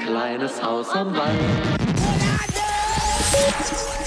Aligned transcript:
Kleines 0.00 0.58
Haus 0.58 0.96
am 0.96 1.12
Wald. 1.12 1.36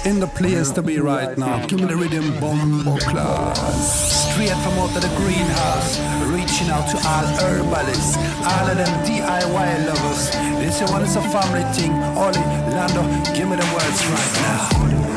In 0.06 0.20
the 0.20 0.28
place 0.36 0.72
to 0.72 0.82
be 0.82 1.00
right 1.00 1.38
now. 1.38 1.64
Give 1.68 1.82
me 1.82 1.86
the 1.86 1.96
rhythm, 1.96 2.40
bombo 2.40 2.98
class. 2.98 4.32
Straight 4.34 4.50
from 4.50 4.74
out 4.80 4.96
of 4.96 5.02
the 5.04 5.14
greenhouse. 5.18 6.00
Reaching 6.34 6.70
out 6.70 6.90
to 6.90 6.98
all 7.08 7.28
herbalists. 7.46 8.18
All 8.42 8.68
of 8.68 8.78
them 8.78 9.06
DIY 9.06 9.86
lovers. 9.86 10.32
This 10.62 10.82
one 10.90 11.04
is 11.04 11.16
a 11.16 11.22
family 11.22 11.64
thing. 11.74 11.94
Ollie, 12.18 12.40
Lando, 12.74 13.04
give 13.36 13.48
me 13.48 13.56
the 13.56 13.70
words 13.74 14.02
right 14.08 14.34
now. 14.42 15.15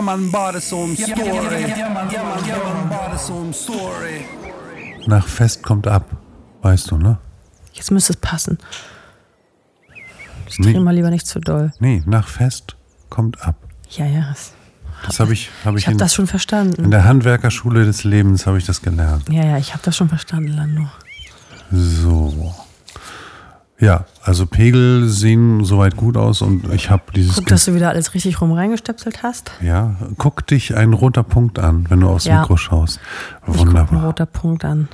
Ja 0.00 0.06
man, 0.06 0.30
bara 0.32 0.60
som 3.18 3.52
story. 3.52 4.24
Nach 5.06 5.26
Fest 5.28 5.62
kommt 5.62 5.86
ab. 5.86 6.04
Weißt 6.62 6.90
du, 6.90 6.96
ne? 6.96 7.18
Jetzt 7.74 7.90
müsste 7.90 8.14
es 8.14 8.16
passen. 8.18 8.58
Ich 10.48 10.58
Nee. 10.58 10.78
mal 10.80 10.94
lieber 10.94 11.10
nicht 11.10 11.26
zu 11.26 11.38
doll. 11.38 11.72
Nee, 11.80 12.02
nach 12.06 12.28
Fest 12.28 12.76
kommt 13.10 13.42
ab. 13.42 13.56
Ja, 13.90 14.06
ja. 14.06 14.28
das- 14.30 14.52
Das 15.06 15.20
habe 15.20 15.32
ich, 15.34 15.50
hab 15.64 15.74
ich, 15.74 15.80
Ich 15.82 15.86
habe 15.86 15.92
in, 15.92 15.98
das 15.98 16.14
schon 16.14 16.24
in 16.24 16.28
verstanden. 16.28 16.90
der 16.90 17.04
Handwerkerschule 17.04 17.84
des 17.84 18.04
Lebens 18.04 18.46
habe 18.46 18.56
ich 18.58 18.64
das 18.66 18.80
gelernt. 18.82 19.28
Ja, 19.30 19.44
ja, 19.44 19.58
ich 19.58 19.72
habe 19.72 19.82
das 19.84 19.96
schon 19.96 20.08
verstanden, 20.08 20.48
Lando. 20.48 20.88
So. 21.70 22.54
Ja, 23.80 24.04
also 24.22 24.44
Pegel 24.46 25.08
sehen 25.08 25.64
soweit 25.64 25.96
gut 25.96 26.16
aus 26.16 26.42
und 26.42 26.70
ich 26.72 26.90
habe 26.90 27.02
dieses. 27.16 27.36
Guck, 27.36 27.46
dass 27.46 27.64
du 27.64 27.74
wieder 27.74 27.88
alles 27.88 28.12
richtig 28.14 28.40
rum 28.40 28.52
reingestöpselt 28.52 29.22
hast. 29.22 29.50
ja, 29.62 29.96
guck 30.18 30.46
dich 30.46 30.76
ein 30.76 30.92
roter 30.92 31.22
Punkt 31.22 31.58
an, 31.58 31.86
wenn 31.88 32.00
du 32.00 32.08
aufs 32.08 32.26
Ja. 32.26 32.40
Mikro 32.40 32.56
schaust. 32.58 33.00
Ich 33.40 33.46
gucke 33.46 33.60
ein 33.60 33.66
Wunderbar. 33.68 34.04
roter 34.06 34.26
Punkt 34.26 34.64
an. 34.64 34.88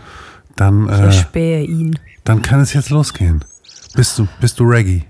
Dann, 0.54 0.86
Ich 0.86 0.92
äh, 0.92 1.04
erspähe 1.06 1.62
ihn. 1.64 1.98
dann 2.24 2.42
kann 2.42 2.60
es 2.60 2.72
jetzt 2.72 2.90
losgehen. 2.90 3.44
Bist 3.94 4.18
du, 4.18 4.28
bist 4.40 4.60
du 4.60 4.64
Reggae? 4.64 5.04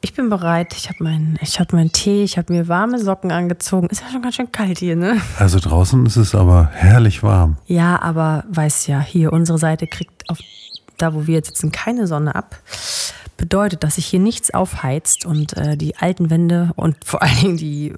Ich 0.00 0.14
bin 0.14 0.28
bereit. 0.30 0.74
Ich 0.76 0.88
habe 0.88 1.02
meinen 1.02 1.38
hab 1.42 1.72
meinen 1.72 1.90
Tee, 1.92 2.22
ich 2.22 2.38
habe 2.38 2.52
mir 2.52 2.68
warme 2.68 3.00
Socken 3.00 3.32
angezogen. 3.32 3.88
Ist 3.88 4.00
ja 4.02 4.06
schon 4.12 4.22
ganz 4.22 4.36
schön 4.36 4.52
kalt 4.52 4.78
hier, 4.78 4.94
ne? 4.96 5.20
Also 5.38 5.58
draußen 5.58 6.06
ist 6.06 6.16
es 6.16 6.34
aber 6.36 6.70
herrlich 6.72 7.22
warm. 7.24 7.56
Ja, 7.66 8.00
aber 8.00 8.44
weiß 8.50 8.86
ja, 8.86 9.00
hier 9.00 9.32
unsere 9.32 9.58
Seite 9.58 9.86
kriegt 9.88 10.30
auf 10.30 10.38
da, 10.98 11.14
wo 11.14 11.26
wir 11.26 11.34
jetzt 11.34 11.48
sitzen, 11.48 11.72
keine 11.72 12.06
Sonne 12.06 12.34
ab. 12.34 12.56
Bedeutet, 13.36 13.84
dass 13.84 13.94
sich 13.94 14.06
hier 14.06 14.20
nichts 14.20 14.52
aufheizt 14.52 15.24
und 15.24 15.56
äh, 15.56 15.76
die 15.76 15.96
alten 15.96 16.30
Wände 16.30 16.72
und 16.76 16.96
vor 17.04 17.22
allen 17.22 17.38
Dingen 17.38 17.56
die 17.56 17.94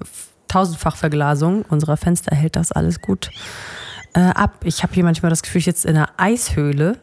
Tausendfachverglasung 0.47 1.63
unserer 1.63 1.97
Fenster 1.97 2.35
hält 2.35 2.55
das 2.55 2.71
alles 2.71 3.01
gut 3.01 3.31
äh, 4.13 4.19
ab. 4.19 4.59
Ich 4.65 4.83
habe 4.83 4.93
hier 4.93 5.03
manchmal 5.03 5.29
das 5.29 5.41
Gefühl, 5.41 5.59
ich 5.59 5.65
sitze 5.65 5.87
in 5.87 5.95
einer 5.95 6.09
Eishöhle, 6.17 6.99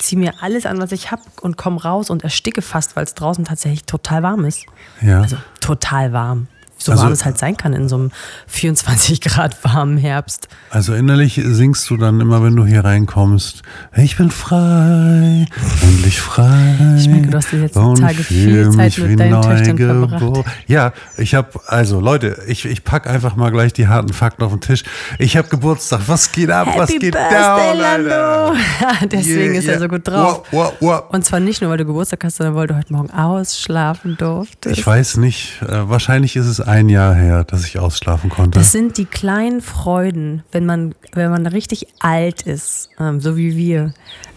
ziehe 0.00 0.18
mir 0.18 0.32
alles 0.42 0.64
an, 0.66 0.78
was 0.80 0.92
ich 0.92 1.10
habe 1.10 1.22
und 1.42 1.56
komme 1.56 1.82
raus 1.82 2.10
und 2.10 2.24
ersticke 2.24 2.62
fast, 2.62 2.96
weil 2.96 3.04
es 3.04 3.14
draußen 3.14 3.44
tatsächlich 3.44 3.84
total 3.84 4.22
warm 4.22 4.44
ist. 4.44 4.64
Ja. 5.02 5.20
Also 5.20 5.36
total 5.60 6.12
warm. 6.12 6.48
So 6.78 6.92
Also- 6.92 7.04
warm 7.04 7.12
es 7.12 7.24
halt 7.24 7.38
sein 7.38 7.56
kann 7.56 7.72
in 7.72 7.88
so 7.88 7.96
einem 7.96 8.10
24 8.46 9.20
Grad 9.20 9.62
warmen 9.64 9.98
Herbst. 9.98 10.48
Also 10.70 10.94
innerlich 10.94 11.40
singst 11.44 11.88
du 11.90 11.96
dann 11.96 12.20
immer, 12.20 12.42
wenn 12.42 12.54
du 12.56 12.64
hier 12.66 12.84
reinkommst, 12.84 13.62
ich 13.96 14.16
bin 14.16 14.30
frei, 14.30 15.46
endlich 15.82 16.20
frei. 16.20 16.96
Ich 16.98 17.08
merke, 17.08 17.28
du 17.30 17.36
hast 17.38 17.50
die 17.52 17.56
letzten 17.56 17.94
Tage 17.96 18.22
viel 18.22 18.70
Zeit 18.70 18.96
mit 18.98 19.18
deinen 19.18 19.42
Töchtern 19.42 19.76
verbracht. 20.08 20.46
Ja, 20.66 20.92
ich 21.16 21.34
habe, 21.34 21.48
also 21.66 22.00
Leute, 22.00 22.42
ich, 22.46 22.64
ich 22.64 22.84
pack 22.84 23.06
einfach 23.08 23.34
mal 23.36 23.50
gleich 23.50 23.72
die 23.72 23.88
harten 23.88 24.12
Fakten 24.12 24.42
auf 24.44 24.52
den 24.52 24.60
Tisch. 24.60 24.84
Ich 25.18 25.36
habe 25.36 25.48
Geburtstag, 25.48 26.00
was 26.06 26.30
geht 26.32 26.50
ab, 26.50 26.68
was 26.76 26.90
Happy 26.90 26.98
geht 26.98 27.12
Birthday, 27.14 27.72
down? 27.72 27.78
Lando! 27.78 28.56
Deswegen 29.10 29.52
Yeah, 29.52 29.58
ist 29.58 29.64
er 29.66 29.72
yeah. 29.72 29.80
so 29.80 29.88
gut 29.88 30.06
drauf. 30.06 30.42
Wow, 30.50 30.52
wow, 30.52 30.72
wow. 30.80 31.02
Und 31.10 31.24
zwar 31.24 31.40
nicht 31.40 31.60
nur, 31.60 31.70
weil 31.70 31.78
du 31.78 31.84
Geburtstag 31.86 32.22
hast, 32.24 32.36
sondern 32.36 32.54
weil 32.54 32.66
du 32.66 32.76
heute 32.76 32.92
Morgen 32.92 33.10
ausschlafen 33.10 34.16
durftest. 34.16 34.78
Ich 34.78 34.86
weiß 34.86 35.16
nicht, 35.16 35.60
äh, 35.62 35.88
wahrscheinlich 35.88 36.36
ist 36.36 36.46
es 36.46 36.60
ein 36.68 36.88
Jahr 36.88 37.14
her, 37.14 37.44
dass 37.44 37.64
ich 37.64 37.78
ausschlafen 37.78 38.30
konnte. 38.30 38.58
Das 38.58 38.72
sind 38.72 38.98
die 38.98 39.06
kleinen 39.06 39.60
Freuden, 39.62 40.42
wenn 40.52 40.66
man, 40.66 40.94
wenn 41.12 41.30
man 41.30 41.46
richtig 41.46 41.86
alt 41.98 42.42
ist, 42.42 42.90
ähm, 43.00 43.20
so 43.20 43.36
wie 43.36 43.56
wir. 43.56 43.94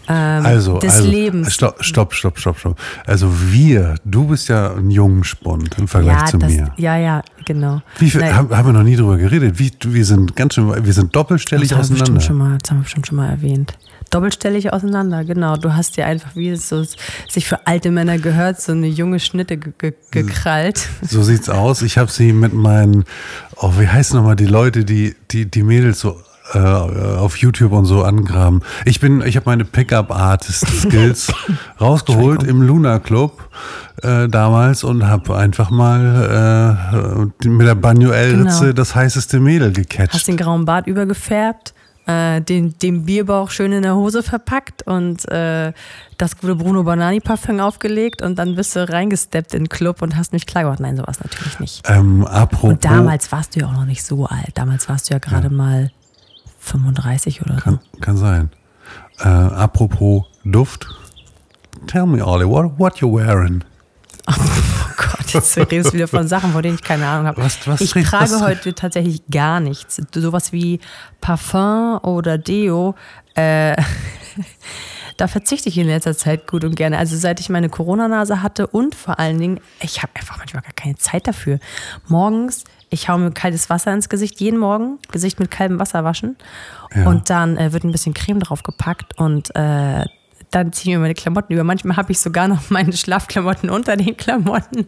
Ähm, 0.08 0.44
Also, 0.46 0.78
des 0.78 0.94
also 0.94 1.08
Lebens. 1.08 1.52
Stopp, 1.54 1.84
stopp, 1.84 2.14
stopp, 2.14 2.38
stopp, 2.38 2.58
stopp. 2.58 2.78
Also 3.06 3.30
wir, 3.52 3.96
du 4.04 4.26
bist 4.26 4.48
ja 4.48 4.72
ein 4.74 4.90
Jungspund 4.90 5.76
im 5.78 5.86
Vergleich 5.86 6.20
ja, 6.20 6.26
zu 6.26 6.38
das, 6.38 6.52
mir. 6.52 6.72
ja, 6.76 6.96
ja, 6.96 7.22
genau. 7.44 7.82
Wie 7.98 8.10
viel, 8.10 8.20
Nein, 8.20 8.34
haben, 8.34 8.66
wir 8.66 8.72
noch 8.72 8.82
nie 8.82 8.96
drüber 8.96 9.16
geredet? 9.18 9.58
Wie, 9.58 9.70
wir 9.84 10.04
sind 10.04 10.34
ganz 10.34 10.54
schön, 10.54 10.84
wir 10.84 10.92
sind 10.92 11.14
doppelstellig 11.14 11.68
das 11.68 11.78
haben, 11.78 11.88
wir 11.90 12.02
auseinander. 12.02 12.20
schon 12.20 12.38
mal, 12.38 12.58
das 12.58 12.70
haben 12.70 12.78
wir 12.78 12.82
bestimmt 12.84 13.06
schon 13.06 13.16
mal 13.16 13.28
erwähnt. 13.28 13.76
Doppelstellig 14.12 14.72
auseinander, 14.72 15.24
genau. 15.24 15.56
Du 15.56 15.74
hast 15.74 15.96
dir 15.96 16.06
einfach, 16.06 16.36
wie 16.36 16.50
es 16.50 16.68
so 16.68 16.84
sich 17.28 17.46
für 17.48 17.66
alte 17.66 17.90
Männer 17.90 18.18
gehört, 18.18 18.60
so 18.60 18.72
eine 18.72 18.86
junge 18.86 19.18
Schnitte 19.20 19.56
ge 19.56 19.72
ge 19.78 19.92
gekrallt. 20.10 20.86
So 21.02 21.22
sieht's 21.22 21.48
aus. 21.48 21.82
Ich 21.82 21.98
habe 21.98 22.10
sie 22.10 22.32
mit 22.32 22.52
meinen, 22.52 23.04
oh, 23.56 23.72
wie 23.78 23.88
heißen 23.88 24.16
nochmal 24.16 24.36
die 24.36 24.46
Leute, 24.46 24.84
die, 24.84 25.14
die, 25.30 25.50
die 25.50 25.62
Mädels 25.62 26.00
so 26.00 26.20
äh, 26.54 26.58
auf 26.58 27.36
YouTube 27.38 27.72
und 27.72 27.86
so 27.86 28.02
angraben. 28.04 28.60
Ich 28.84 29.00
bin, 29.00 29.22
ich 29.22 29.36
habe 29.36 29.48
meine 29.48 29.64
Pickup-Artist-Skills 29.64 31.32
rausgeholt 31.80 32.42
im 32.42 32.62
Luna 32.62 32.98
Club 32.98 33.48
äh, 34.02 34.28
damals 34.28 34.84
und 34.84 35.06
habe 35.06 35.36
einfach 35.36 35.70
mal 35.70 37.30
äh, 37.42 37.48
mit 37.48 37.66
der 37.66 37.74
Banjo-Ritze 37.76 38.36
Genau. 38.60 38.72
das 38.72 38.94
heißeste 38.94 39.40
Mädel 39.40 39.68
Hast 39.68 39.76
gecatcht. 39.76 40.28
den 40.28 40.36
grauen 40.36 40.64
Bart 40.64 40.86
übergefärbt, 40.86 41.74
äh, 42.06 42.40
den, 42.40 42.78
den 42.78 43.04
Bierbauch 43.04 43.50
schön 43.50 43.72
in 43.72 43.82
der 43.82 43.94
Hose 43.94 44.22
verpackt 44.22 44.86
und 44.86 45.28
äh, 45.30 45.72
das 46.18 46.36
gute 46.36 46.56
Bruno 46.56 46.82
Banani 46.82 47.20
Parfum 47.20 47.60
aufgelegt 47.60 48.22
und 48.22 48.38
dann 48.38 48.56
bist 48.56 48.74
du 48.74 48.88
reingesteppt 48.88 49.54
in 49.54 49.64
den 49.64 49.68
Club 49.68 50.02
und 50.02 50.16
hast 50.16 50.32
mich 50.32 50.46
klar 50.46 50.64
gemacht. 50.64 50.80
Nein, 50.80 50.96
sowas 50.96 51.20
natürlich 51.20 51.60
nicht. 51.60 51.88
Ähm, 51.88 52.26
apropos, 52.26 52.70
Und 52.70 52.84
damals 52.84 53.30
warst 53.32 53.54
du 53.54 53.60
ja 53.60 53.66
auch 53.66 53.72
noch 53.72 53.84
nicht 53.84 54.04
so 54.04 54.26
alt. 54.26 54.50
Damals 54.54 54.88
warst 54.88 55.10
du 55.10 55.14
ja 55.14 55.18
gerade 55.18 55.50
mal 55.50 55.90
35 56.58 57.42
oder 57.42 57.54
so. 57.54 57.60
Kann, 57.60 57.80
kann 58.00 58.16
sein. 58.16 58.50
Äh, 59.20 59.28
apropos 59.28 60.24
Duft. 60.44 60.86
Tell 61.86 62.06
me, 62.06 62.24
Ollie, 62.24 62.48
what, 62.48 62.78
what 62.78 63.00
you 63.00 63.12
wearing? 63.12 63.64
Jetzt 65.32 65.56
redest 65.56 65.90
du 65.90 65.94
wieder 65.94 66.08
von 66.08 66.26
Sachen, 66.28 66.52
von 66.52 66.62
denen 66.62 66.74
ich 66.76 66.82
keine 66.82 67.06
Ahnung 67.06 67.26
habe. 67.26 67.42
Was- 67.42 67.66
was 67.66 67.80
ich 67.80 67.90
trage 67.92 68.30
was 68.32 68.40
heute 68.42 68.74
tatsächlich 68.74 69.22
gar 69.30 69.60
nichts. 69.60 70.00
Sowas 70.14 70.52
wie 70.52 70.80
Parfum 71.20 71.98
oder 72.02 72.38
Deo. 72.38 72.94
Äh, 73.34 73.76
da 75.16 75.28
verzichte 75.28 75.68
ich 75.68 75.78
in 75.78 75.86
letzter 75.86 76.16
Zeit 76.16 76.46
gut 76.46 76.64
und 76.64 76.74
gerne. 76.76 76.98
Also 76.98 77.16
seit 77.16 77.40
ich 77.40 77.48
meine 77.48 77.68
Corona-Nase 77.68 78.42
hatte 78.42 78.66
und 78.66 78.94
vor 78.94 79.18
allen 79.18 79.38
Dingen, 79.38 79.60
ich 79.80 80.02
habe 80.02 80.12
einfach 80.16 80.38
manchmal 80.38 80.62
gar 80.62 80.72
keine 80.74 80.96
Zeit 80.96 81.26
dafür. 81.26 81.58
Morgens, 82.08 82.64
ich 82.90 83.08
hau 83.08 83.18
mir 83.18 83.30
kaltes 83.30 83.70
Wasser 83.70 83.92
ins 83.92 84.08
Gesicht, 84.08 84.40
jeden 84.40 84.58
Morgen, 84.58 84.98
Gesicht 85.10 85.40
mit 85.40 85.50
kaltem 85.50 85.78
Wasser 85.78 86.04
waschen. 86.04 86.36
Ja. 86.94 87.06
Und 87.06 87.30
dann 87.30 87.56
äh, 87.56 87.72
wird 87.72 87.84
ein 87.84 87.92
bisschen 87.92 88.14
Creme 88.14 88.40
drauf 88.40 88.62
gepackt 88.62 89.18
und 89.18 89.54
äh, 89.54 90.04
dann 90.52 90.72
ziehe 90.72 90.92
ich 90.92 90.96
mir 90.96 91.02
meine 91.02 91.14
Klamotten 91.14 91.52
über. 91.52 91.64
Manchmal 91.64 91.96
habe 91.96 92.12
ich 92.12 92.20
sogar 92.20 92.46
noch 92.46 92.70
meine 92.70 92.92
Schlafklamotten 92.92 93.68
unter 93.70 93.96
den 93.96 94.16
Klamotten. 94.16 94.86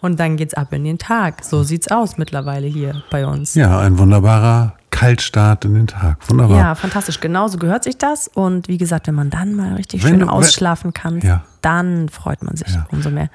Und 0.00 0.18
dann 0.18 0.36
geht's 0.38 0.54
ab 0.54 0.72
in 0.72 0.84
den 0.84 0.96
Tag. 0.98 1.44
So 1.44 1.62
sieht's 1.62 1.88
aus 1.88 2.16
mittlerweile 2.16 2.66
hier 2.66 3.02
bei 3.10 3.26
uns. 3.26 3.54
Ja, 3.54 3.78
ein 3.80 3.98
wunderbarer 3.98 4.74
Kaltstart 4.90 5.64
in 5.66 5.74
den 5.74 5.86
Tag. 5.86 6.16
Wunderbar. 6.28 6.58
Ja, 6.58 6.74
fantastisch. 6.74 7.20
Genauso 7.20 7.58
gehört 7.58 7.84
sich 7.84 7.98
das. 7.98 8.28
Und 8.28 8.68
wie 8.68 8.78
gesagt, 8.78 9.06
wenn 9.06 9.14
man 9.14 9.30
dann 9.30 9.54
mal 9.54 9.74
richtig 9.74 10.02
Wenn 10.02 10.10
schön 10.10 10.20
du- 10.20 10.26
ausschlafen 10.28 10.92
kann, 10.94 11.20
Ja. 11.20 11.42
dann 11.60 12.08
freut 12.08 12.42
man 12.42 12.56
sich 12.56 12.68
Ja. 12.68 12.86
umso 12.90 13.10
mehr. 13.10 13.28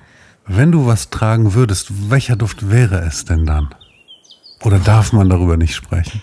Wenn 0.47 0.71
du 0.71 0.85
was 0.85 1.09
tragen 1.09 1.53
würdest, 1.53 2.09
welcher 2.09 2.35
Duft 2.35 2.69
wäre 2.71 2.99
es 2.99 3.25
denn 3.25 3.45
dann? 3.45 3.69
Oder 4.63 4.79
darf 4.79 5.11
man 5.13 5.29
darüber 5.29 5.57
nicht 5.57 5.75
sprechen? 5.75 6.21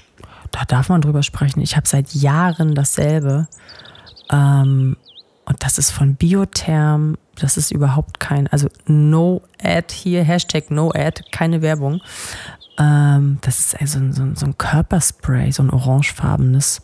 Da 0.50 0.64
darf 0.66 0.88
man 0.88 1.00
drüber 1.00 1.22
sprechen. 1.22 1.60
Ich 1.60 1.76
habe 1.76 1.88
seit 1.88 2.12
Jahren 2.14 2.74
dasselbe. 2.74 3.48
Ähm, 4.30 4.96
und 5.52 5.62
das 5.64 5.76
ist 5.78 5.90
von 5.90 6.14
Biotherm. 6.14 7.16
Das 7.36 7.56
ist 7.56 7.70
überhaupt 7.70 8.20
kein, 8.20 8.46
also 8.48 8.68
no 8.86 9.42
ad 9.62 9.92
hier, 9.94 10.22
Hashtag 10.24 10.70
no 10.70 10.90
ad, 10.94 11.22
keine 11.30 11.60
Werbung. 11.62 12.00
Ähm, 12.78 13.38
das 13.42 13.58
ist 13.58 13.80
also 13.80 13.98
so, 14.12 14.22
ein- 14.22 14.34
so 14.36 14.46
ein 14.46 14.56
Körperspray, 14.56 15.50
so 15.52 15.62
ein 15.62 15.70
orangefarbenes. 15.70 16.80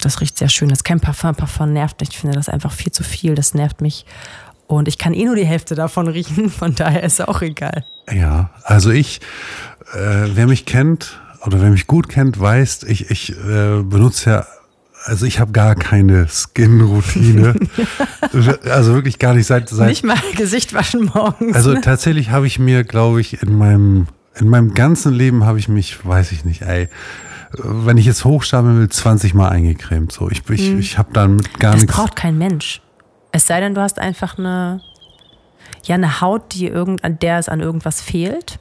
Das 0.00 0.20
riecht 0.20 0.38
sehr 0.38 0.48
schön. 0.48 0.68
Das 0.68 0.80
ist 0.80 0.84
kein 0.84 1.00
Parfum. 1.00 1.34
Parfum 1.34 1.72
nervt 1.72 2.00
nicht. 2.00 2.12
Ich 2.12 2.18
finde 2.18 2.36
das 2.36 2.48
einfach 2.48 2.72
viel 2.72 2.92
zu 2.92 3.04
viel. 3.04 3.34
Das 3.34 3.54
nervt 3.54 3.80
mich. 3.80 4.04
Und 4.66 4.88
ich 4.88 4.98
kann 4.98 5.14
eh 5.14 5.24
nur 5.24 5.36
die 5.36 5.46
Hälfte 5.46 5.74
davon 5.74 6.08
riechen. 6.08 6.50
Von 6.50 6.74
daher 6.74 7.02
ist 7.04 7.20
auch 7.26 7.42
egal. 7.42 7.84
Ja, 8.12 8.50
also 8.64 8.90
ich, 8.90 9.20
äh, 9.94 10.28
wer 10.34 10.46
mich 10.46 10.66
kennt 10.66 11.20
oder 11.46 11.60
wer 11.60 11.70
mich 11.70 11.86
gut 11.86 12.08
kennt, 12.08 12.38
weiß, 12.40 12.82
ich, 12.84 13.10
ich 13.10 13.30
äh, 13.32 13.82
benutze 13.82 14.30
ja 14.30 14.46
also 15.04 15.26
ich 15.26 15.38
habe 15.38 15.52
gar 15.52 15.74
keine 15.74 16.26
Skin-Routine. 16.28 17.54
also 18.64 18.94
wirklich 18.94 19.18
gar 19.18 19.34
nicht 19.34 19.46
seit, 19.46 19.68
seit 19.68 19.88
Nicht 19.88 20.04
mal 20.04 20.18
Gesicht 20.36 20.72
waschen 20.74 21.10
morgens. 21.14 21.54
Also 21.54 21.72
ne? 21.72 21.80
tatsächlich 21.80 22.30
habe 22.30 22.46
ich 22.46 22.58
mir, 22.58 22.84
glaube 22.84 23.20
ich, 23.20 23.42
in 23.42 23.56
meinem, 23.56 24.06
in 24.34 24.48
meinem 24.48 24.74
ganzen 24.74 25.12
Leben 25.12 25.44
habe 25.44 25.58
ich 25.58 25.68
mich, 25.68 26.04
weiß 26.04 26.32
ich 26.32 26.44
nicht, 26.44 26.62
ey, 26.62 26.88
wenn 27.56 27.98
ich 27.98 28.06
jetzt 28.06 28.24
hochstapeln 28.24 28.78
will, 28.78 28.88
20 28.88 29.34
Mal 29.34 29.48
eingecremt. 29.48 30.10
So, 30.10 30.30
ich, 30.30 30.42
ich, 30.50 30.72
ich 30.72 30.98
habe 30.98 31.10
damit 31.12 31.58
gar 31.60 31.72
das 31.72 31.82
nichts. 31.82 31.96
braucht 31.96 32.16
kein 32.16 32.38
Mensch. 32.38 32.80
Es 33.30 33.46
sei 33.46 33.60
denn, 33.60 33.74
du 33.74 33.80
hast 33.80 33.98
einfach 33.98 34.38
eine, 34.38 34.80
ja, 35.84 35.94
eine 35.96 36.20
Haut, 36.20 36.54
die 36.54 36.66
irgend, 36.66 37.04
an 37.04 37.18
der 37.18 37.38
es 37.38 37.48
an 37.48 37.60
irgendwas 37.60 38.00
fehlt. 38.00 38.58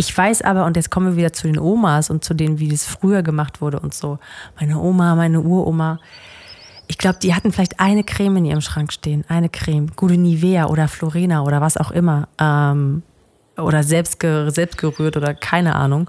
Ich 0.00 0.16
weiß 0.16 0.40
aber, 0.40 0.64
und 0.64 0.78
jetzt 0.78 0.90
kommen 0.90 1.08
wir 1.08 1.16
wieder 1.16 1.34
zu 1.34 1.46
den 1.46 1.58
Omas 1.58 2.08
und 2.08 2.24
zu 2.24 2.32
denen, 2.32 2.58
wie 2.58 2.68
das 2.68 2.86
früher 2.86 3.22
gemacht 3.22 3.60
wurde 3.60 3.80
und 3.80 3.92
so. 3.92 4.18
Meine 4.58 4.78
Oma, 4.78 5.14
meine 5.14 5.42
Uroma. 5.42 6.00
Ich 6.88 6.96
glaube, 6.96 7.18
die 7.22 7.34
hatten 7.34 7.52
vielleicht 7.52 7.80
eine 7.80 8.02
Creme 8.02 8.38
in 8.38 8.44
ihrem 8.46 8.62
Schrank 8.62 8.94
stehen. 8.94 9.26
Eine 9.28 9.50
Creme. 9.50 9.88
Gute 9.94 10.16
Nivea 10.16 10.68
oder 10.68 10.88
Florena 10.88 11.42
oder 11.42 11.60
was 11.60 11.76
auch 11.76 11.90
immer. 11.90 12.28
Ähm, 12.38 13.02
oder 13.58 13.82
selbst, 13.82 14.22
selbst 14.22 14.78
gerührt 14.78 15.18
oder 15.18 15.34
keine 15.34 15.74
Ahnung. 15.76 16.08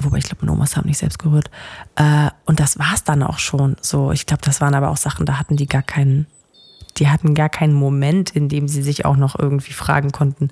Wobei 0.00 0.18
ich 0.18 0.24
glaube, 0.26 0.46
meine 0.46 0.52
Omas 0.52 0.76
haben 0.76 0.86
nicht 0.86 0.98
selbst 0.98 1.18
gerührt. 1.18 1.50
Äh, 1.96 2.30
und 2.44 2.60
das 2.60 2.78
war 2.78 2.94
es 2.94 3.02
dann 3.02 3.24
auch 3.24 3.40
schon. 3.40 3.74
So, 3.80 4.12
ich 4.12 4.26
glaube, 4.26 4.42
das 4.44 4.60
waren 4.60 4.76
aber 4.76 4.88
auch 4.88 4.98
Sachen, 4.98 5.26
da 5.26 5.36
hatten 5.36 5.56
die 5.56 5.66
gar 5.66 5.82
keinen, 5.82 6.28
die 6.98 7.08
hatten 7.08 7.34
gar 7.34 7.48
keinen 7.48 7.74
Moment, 7.74 8.30
in 8.30 8.48
dem 8.48 8.68
sie 8.68 8.82
sich 8.82 9.04
auch 9.04 9.16
noch 9.16 9.38
irgendwie 9.38 9.72
fragen 9.72 10.12
konnten, 10.12 10.50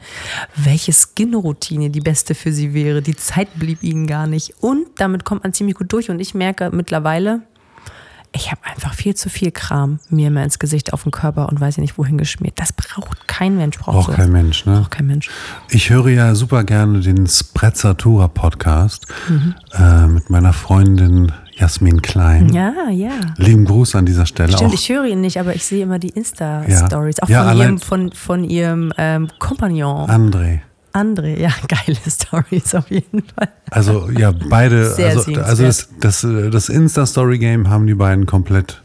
welche 0.56 0.92
Skin-Routine 0.92 1.90
die 1.90 2.00
beste 2.00 2.34
für 2.34 2.52
sie 2.52 2.74
wäre. 2.74 3.02
Die 3.02 3.16
Zeit 3.16 3.48
blieb 3.58 3.82
ihnen 3.82 4.06
gar 4.06 4.26
nicht. 4.26 4.54
Und 4.60 4.86
damit 4.96 5.24
kommt 5.24 5.42
man 5.44 5.52
ziemlich 5.52 5.76
gut 5.76 5.92
durch. 5.92 6.10
Und 6.10 6.20
ich 6.20 6.34
merke 6.34 6.70
mittlerweile, 6.72 7.42
ich 8.36 8.50
habe 8.50 8.60
einfach 8.64 8.94
viel 8.94 9.14
zu 9.14 9.30
viel 9.30 9.52
Kram 9.52 10.00
mir 10.10 10.26
immer 10.26 10.42
ins 10.42 10.58
Gesicht, 10.58 10.92
auf 10.92 11.04
den 11.04 11.12
Körper 11.12 11.48
und 11.48 11.60
weiß 11.60 11.74
ich 11.76 11.80
nicht 11.80 11.98
wohin 11.98 12.18
geschmiert. 12.18 12.54
Das 12.58 12.72
braucht 12.72 13.28
kein 13.28 13.56
Mensch. 13.56 13.78
Braucht, 13.78 14.06
Braucht 14.08 14.16
kein 14.16 14.32
Mensch, 14.32 14.66
ne? 14.66 14.80
Braucht 14.80 14.90
kein 14.90 15.06
Mensch. 15.06 15.30
Ich 15.70 15.88
höre 15.90 16.08
ja 16.08 16.34
super 16.34 16.64
gerne 16.64 16.98
den 16.98 17.28
Sprezzatura 17.28 18.26
Podcast 18.26 19.06
Mhm. 19.28 19.54
äh, 19.72 20.06
mit 20.08 20.30
meiner 20.30 20.52
Freundin 20.52 21.30
Jasmin 21.56 22.02
Klein. 22.02 22.52
Ja, 22.52 22.88
ja. 22.90 23.10
Lieben 23.36 23.64
Gruß 23.64 23.94
an 23.94 24.06
dieser 24.06 24.26
Stelle 24.26 24.52
Stimmt, 24.52 24.70
auch. 24.70 24.74
ich 24.74 24.88
höre 24.88 25.04
ihn 25.04 25.20
nicht, 25.20 25.38
aber 25.38 25.54
ich 25.54 25.64
sehe 25.64 25.82
immer 25.82 25.98
die 25.98 26.08
Insta-Stories. 26.10 27.20
Auch 27.20 27.28
Ja, 27.28 27.48
von, 27.50 27.58
ihrem, 27.58 27.78
von, 27.78 28.12
von 28.12 28.44
ihrem 28.44 28.92
ähm, 28.98 29.28
Kompagnon. 29.38 30.08
André. 30.10 30.60
André, 30.94 31.40
ja, 31.40 31.50
geile 31.68 31.98
Stories 32.08 32.74
auf 32.74 32.88
jeden 32.88 33.24
Fall. 33.24 33.48
Also 33.70 34.08
ja, 34.16 34.32
beide, 34.48 34.90
Sehr 34.94 35.08
also, 35.10 35.34
also 35.42 35.64
das, 35.64 35.88
das, 35.98 36.26
das 36.52 36.68
Insta-Story-Game 36.68 37.68
haben 37.68 37.88
die 37.88 37.94
beiden 37.94 38.26
komplett 38.26 38.80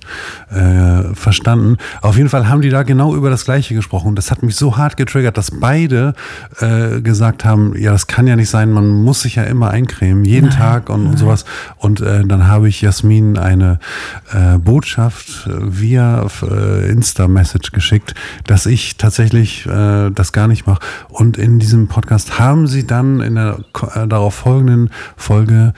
äh, 0.50 1.13
verstanden. 1.13 1.77
Auf 2.01 2.17
jeden 2.17 2.29
Fall 2.29 2.50
haben 2.50 2.61
die 2.61 2.71
da 2.71 2.81
genau 2.81 3.15
über 3.15 3.29
das 3.29 3.45
Gleiche 3.45 3.75
gesprochen. 3.75 4.15
Das 4.15 4.31
hat 4.31 4.41
mich 4.41 4.56
so 4.56 4.75
hart 4.75 4.97
getriggert, 4.97 5.38
dass 5.38 5.51
beide 5.51 6.15
äh, 6.59 7.01
gesagt 7.01 7.45
haben, 7.45 7.77
ja, 7.77 7.91
das 7.91 8.07
kann 8.07 8.25
ja 8.25 8.35
nicht 8.35 8.50
sein, 8.50 8.71
man 8.71 8.89
muss 8.89 9.21
sich 9.21 9.35
ja 9.35 9.44
immer 9.44 9.69
eincremen, 9.69 10.25
jeden 10.25 10.50
Tag 10.50 10.89
und, 10.89 11.05
und 11.05 11.17
sowas. 11.19 11.45
Und 11.77 12.01
äh, 12.01 12.25
dann 12.25 12.47
habe 12.47 12.67
ich 12.67 12.81
Jasmin 12.81 13.38
eine 13.38 13.77
äh, 14.33 14.57
Botschaft 14.57 15.45
äh, 15.45 15.51
via 15.59 16.25
äh, 16.41 16.89
Insta-Message 16.89 17.71
geschickt, 17.71 18.15
dass 18.47 18.65
ich 18.65 18.97
tatsächlich 18.97 19.67
das 19.69 20.31
gar 20.31 20.47
nicht 20.47 20.65
mache. 20.65 20.79
Und 21.09 21.38
in 21.38 21.59
diesem 21.59 21.88
Podcast 21.88 21.99
haben 22.40 22.68
sie 22.68 22.86
dann 22.88 23.22
in 23.22 23.36
der 23.36 23.60
äh, 23.96 24.07
darauf 24.07 24.36
folgenden 24.36 24.90
Folge 25.18 25.74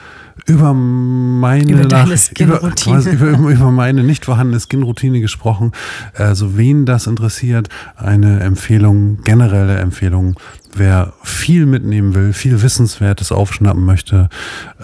über 0.46 0.74
meine 0.74 1.70
Über 1.72 1.84
Nachricht- 1.84 2.40
über, 2.40 2.58
quasi 2.58 3.10
über, 3.10 3.30
über 3.48 3.70
meine 3.70 4.02
nicht 4.02 4.24
vorhandene 4.24 4.58
Skin-Routine 4.58 5.20
gesprochen. 5.20 5.70
Also 6.14 6.56
wen 6.56 6.84
das 6.84 7.06
interessiert, 7.06 7.68
eine 7.96 8.40
Empfehlung, 8.40 9.22
generelle 9.22 9.76
Empfehlung, 9.78 10.34
wer 10.74 11.12
viel 11.22 11.66
mitnehmen 11.66 12.14
will, 12.14 12.32
viel 12.32 12.60
Wissenswertes 12.60 13.30
aufschnappen 13.30 13.84
möchte, 13.84 14.28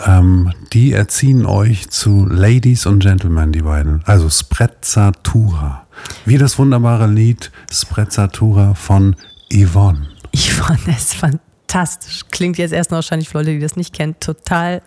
ähm, 0.06 0.52
die 0.73 0.93
erziehen 0.93 1.44
euch 1.44 1.90
zu 1.90 2.25
Ladies 2.26 2.87
und 2.87 3.00
Gentlemen, 3.00 3.50
die 3.50 3.62
beiden. 3.62 4.02
Also 4.05 4.31
Sprezzatura. 4.31 5.87
Wie 6.25 6.38
das 6.38 6.58
wunderbare 6.58 7.08
Lied 7.08 7.50
Sprezzatura 7.73 8.75
von 8.75 9.17
Yvonne. 9.52 10.06
Ich 10.30 10.52
fand 10.52 10.86
es 10.88 11.14
fantastisch. 11.14 12.25
Klingt 12.30 12.58
jetzt 12.58 12.72
erst 12.72 12.90
noch 12.90 12.96
wahrscheinlich 12.98 13.28
für 13.28 13.38
Leute, 13.38 13.52
die 13.52 13.58
das 13.60 13.76
nicht 13.76 13.94
kennen, 13.94 14.16
total 14.20 14.82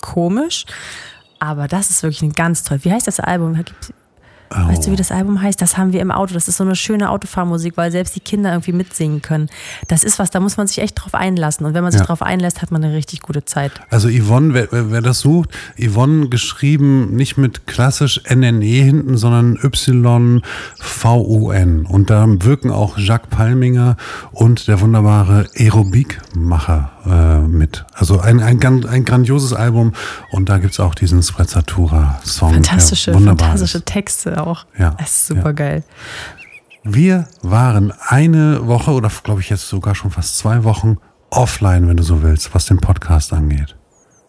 komisch. 0.00 0.66
Aber 1.38 1.68
das 1.68 1.90
ist 1.90 2.02
wirklich 2.02 2.22
ein 2.22 2.32
ganz 2.32 2.62
toll. 2.62 2.80
Wie 2.82 2.92
heißt 2.92 3.06
das 3.06 3.20
Album? 3.20 3.62
Gibt's- 4.48 4.68
Weißt 4.68 4.86
du, 4.86 4.90
wie 4.92 4.96
das 4.96 5.10
Album 5.12 5.42
heißt? 5.42 5.60
Das 5.60 5.76
haben 5.76 5.92
wir 5.92 6.00
im 6.00 6.10
Auto. 6.10 6.34
Das 6.34 6.48
ist 6.48 6.56
so 6.56 6.64
eine 6.64 6.76
schöne 6.76 7.10
Autofahrmusik, 7.10 7.76
weil 7.76 7.90
selbst 7.90 8.14
die 8.16 8.20
Kinder 8.20 8.50
irgendwie 8.52 8.72
mitsingen 8.72 9.20
können. 9.22 9.48
Das 9.88 10.04
ist 10.04 10.18
was, 10.18 10.30
da 10.30 10.40
muss 10.40 10.56
man 10.56 10.66
sich 10.66 10.78
echt 10.78 10.94
drauf 11.02 11.14
einlassen. 11.14 11.66
Und 11.66 11.74
wenn 11.74 11.82
man 11.82 11.92
sich 11.92 12.00
Ja. 12.00 12.06
drauf 12.06 12.22
einlässt, 12.22 12.62
hat 12.62 12.70
man 12.70 12.82
eine 12.84 12.94
richtig 12.94 13.20
gute 13.22 13.44
Zeit. 13.44 13.72
Also 13.90 14.08
Yvonne, 14.08 14.54
wer, 14.54 14.68
wer 14.70 14.90
wer 14.90 15.00
das 15.02 15.20
sucht, 15.20 15.50
Yvonne 15.78 16.28
geschrieben 16.28 17.14
nicht 17.16 17.36
mit 17.38 17.66
klassisch 17.66 18.20
NNE 18.28 18.64
hinten, 18.64 19.16
sondern 19.16 19.56
Y-V-U-N. 20.76 21.86
Und 21.86 22.10
da 22.10 22.26
wirken 22.28 22.70
auch 22.70 22.98
Jacques 22.98 23.28
Palminger 23.30 23.96
und 24.32 24.68
der 24.68 24.80
wunderbare 24.80 25.46
Aerobikmacher 25.56 26.90
äh, 27.06 27.38
mit. 27.38 27.84
Also 27.94 28.20
ein, 28.20 28.40
ein, 28.40 28.62
ein 28.86 29.04
grandioses 29.04 29.52
Album 29.52 29.92
und 30.30 30.48
da 30.48 30.58
gibt's 30.58 30.80
auch 30.80 30.94
diesen 30.94 31.22
Sprezzatura-Song. 31.22 32.54
Fantastische, 32.54 33.12
fantastische 33.12 33.78
ist. 33.78 33.86
Texte 33.86 34.44
auch. 34.46 34.66
Ja, 34.78 34.90
Das 34.98 35.10
ist 35.10 35.26
super 35.28 35.46
ja. 35.46 35.52
geil. 35.52 35.84
Wir 36.84 37.26
waren 37.42 37.92
eine 38.08 38.66
Woche 38.66 38.92
oder 38.92 39.10
glaube 39.22 39.40
ich 39.40 39.50
jetzt 39.50 39.68
sogar 39.68 39.94
schon 39.94 40.10
fast 40.10 40.38
zwei 40.38 40.62
Wochen 40.64 40.98
offline, 41.30 41.88
wenn 41.88 41.96
du 41.96 42.02
so 42.02 42.22
willst, 42.22 42.54
was 42.54 42.66
den 42.66 42.78
Podcast 42.78 43.32
angeht. 43.32 43.76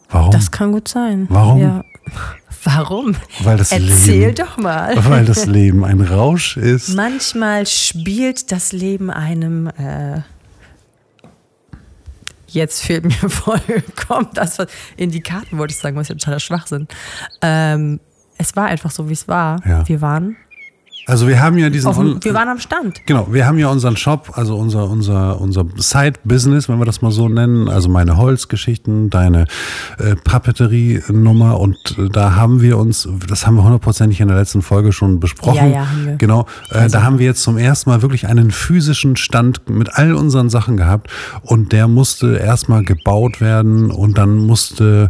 Warum? 0.09 0.31
Das 0.31 0.51
kann 0.51 0.71
gut 0.71 0.87
sein. 0.87 1.27
Warum? 1.29 1.61
Ja. 1.61 1.83
Warum? 2.63 3.15
Weil 3.43 3.57
das 3.57 3.71
Erzähl 3.71 4.29
Leben, 4.29 4.35
doch 4.35 4.57
mal. 4.57 4.95
Weil 5.05 5.25
das 5.25 5.45
Leben 5.47 5.85
ein 5.85 6.01
Rausch 6.01 6.57
ist. 6.57 6.95
Manchmal 6.95 7.65
spielt 7.65 8.51
das 8.51 8.71
Leben 8.71 9.09
einem. 9.09 9.67
Äh, 9.67 10.21
jetzt 12.47 12.83
fehlt 12.83 13.05
mir 13.05 13.11
vollkommen 13.29 14.29
das, 14.33 14.59
was 14.59 14.67
in 14.95 15.11
die 15.11 15.21
Karten 15.21 15.57
wollte 15.57 15.73
ich 15.73 15.79
sagen, 15.79 15.95
was 15.95 16.07
ja 16.07 16.15
totaler 16.15 16.39
Schwachsinn. 16.39 16.87
Ähm, 17.41 17.99
es 18.37 18.55
war 18.55 18.65
einfach 18.65 18.91
so, 18.91 19.09
wie 19.09 19.13
es 19.13 19.27
war. 19.27 19.65
Ja. 19.65 19.87
Wir 19.87 20.01
waren 20.01 20.37
Also 21.07 21.25
wir 21.29 21.41
haben 21.41 21.57
ja 21.57 21.69
diesen 21.69 21.87
auf, 21.87 21.97
wir 21.97 22.33
waren 22.33 22.49
am 22.49 22.59
Stand. 22.59 23.01
Genau, 23.05 23.29
wir 23.31 23.47
haben 23.47 23.57
ja 23.57 23.69
unseren 23.69 23.95
Shop, 23.95 24.33
also 24.33 24.57
unser, 24.57 24.89
unser, 24.89 25.39
unser 25.39 25.65
Side-Business, 25.77 26.67
wenn 26.67 26.79
wir 26.79 26.85
das 26.85 27.01
mal 27.01 27.11
so 27.11 27.29
nennen, 27.29 27.69
also 27.69 27.87
meine 27.87 28.17
Holzgeschichten, 28.17 29.09
deine 29.09 29.45
äh, 29.99 30.17
Papeterie-Nummer 30.17 31.61
und 31.61 31.97
äh, 31.97 32.09
da 32.09 32.35
haben 32.35 32.61
wir 32.61 32.77
uns, 32.77 33.07
das 33.25 33.47
haben 33.47 33.55
wir 33.55 33.63
hundertprozentig 33.63 34.19
in 34.19 34.27
der 34.27 34.35
letzten 34.35 34.61
Folge 34.61 34.91
schon 34.91 35.21
besprochen. 35.21 35.55
Ja, 35.55 35.67
ja, 35.67 35.89
haben 35.89 36.05
wir. 36.05 36.15
Genau, 36.17 36.45
äh, 36.71 36.89
da 36.89 37.03
haben 37.03 37.19
wir 37.19 37.25
jetzt 37.25 37.41
zum 37.41 37.57
ersten 37.57 37.89
Mal 37.89 38.01
wirklich 38.01 38.27
einen 38.27 38.51
physischen 38.51 39.15
Stand 39.15 39.69
mit 39.69 39.93
all 39.93 40.13
unseren 40.13 40.49
Sachen 40.49 40.75
gehabt 40.75 41.09
und 41.41 41.71
der 41.71 41.87
musste 41.87 42.35
erstmal 42.35 42.83
gebaut 42.83 43.39
werden 43.39 43.91
und 43.91 44.17
dann 44.17 44.39
musste 44.39 45.07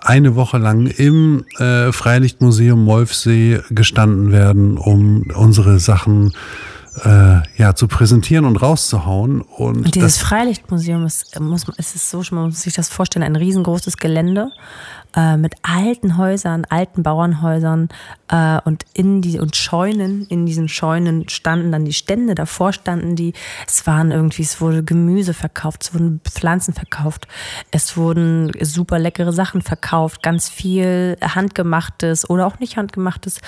eine 0.00 0.34
Woche 0.34 0.58
lang 0.58 0.88
im 0.88 1.44
äh, 1.58 1.92
Freilichtmuseum 1.92 2.84
Molfsee 2.84 3.60
gestanden 3.70 4.32
werden, 4.32 4.76
um 4.76 5.22
unsere 5.36 5.78
Sachen 5.78 6.32
äh, 7.04 7.40
ja, 7.58 7.74
zu 7.74 7.88
präsentieren 7.88 8.46
und 8.46 8.56
rauszuhauen. 8.56 9.42
Und, 9.42 9.84
Und 9.84 9.94
dieses 9.94 10.16
Freilichtmuseum 10.16 11.04
ist, 11.04 11.38
muss, 11.38 11.66
man- 11.66 11.76
es 11.78 11.94
ist 11.94 12.08
so, 12.10 12.22
man 12.30 12.46
muss 12.46 12.62
sich 12.62 12.72
das 12.72 12.88
vorstellen, 12.88 13.22
ein 13.22 13.36
riesengroßes 13.36 13.98
Gelände 13.98 14.50
äh, 15.14 15.36
mit 15.36 15.54
alten 15.62 16.16
Häusern, 16.16 16.64
alten 16.70 17.02
Bauernhäusern 17.02 17.90
äh, 18.28 18.60
und 18.64 18.84
in 18.94 19.20
die 19.20 19.38
und 19.38 19.56
Scheunen. 19.56 20.24
In 20.28 20.46
diesen 20.46 20.68
Scheunen 20.70 21.28
standen 21.28 21.70
dann 21.70 21.84
die 21.84 21.92
Stände, 21.92 22.34
davor 22.34 22.72
standen 22.72 23.14
die. 23.14 23.34
Es 23.68 23.86
waren 23.86 24.10
irgendwie, 24.10 24.42
es 24.42 24.62
wurde 24.62 24.82
Gemüse 24.82 25.34
verkauft, 25.34 25.82
es 25.84 25.92
wurden 25.92 26.22
Pflanzen 26.24 26.72
verkauft, 26.72 27.28
es 27.72 27.98
wurden 27.98 28.52
super 28.62 28.98
leckere 28.98 29.34
Sachen 29.34 29.60
verkauft, 29.60 30.22
ganz 30.22 30.48
viel 30.48 31.18
handgemachtes 31.22 32.28
oder 32.30 32.46
auch 32.46 32.58
nicht 32.58 32.78
handgemachtes. 32.78 33.38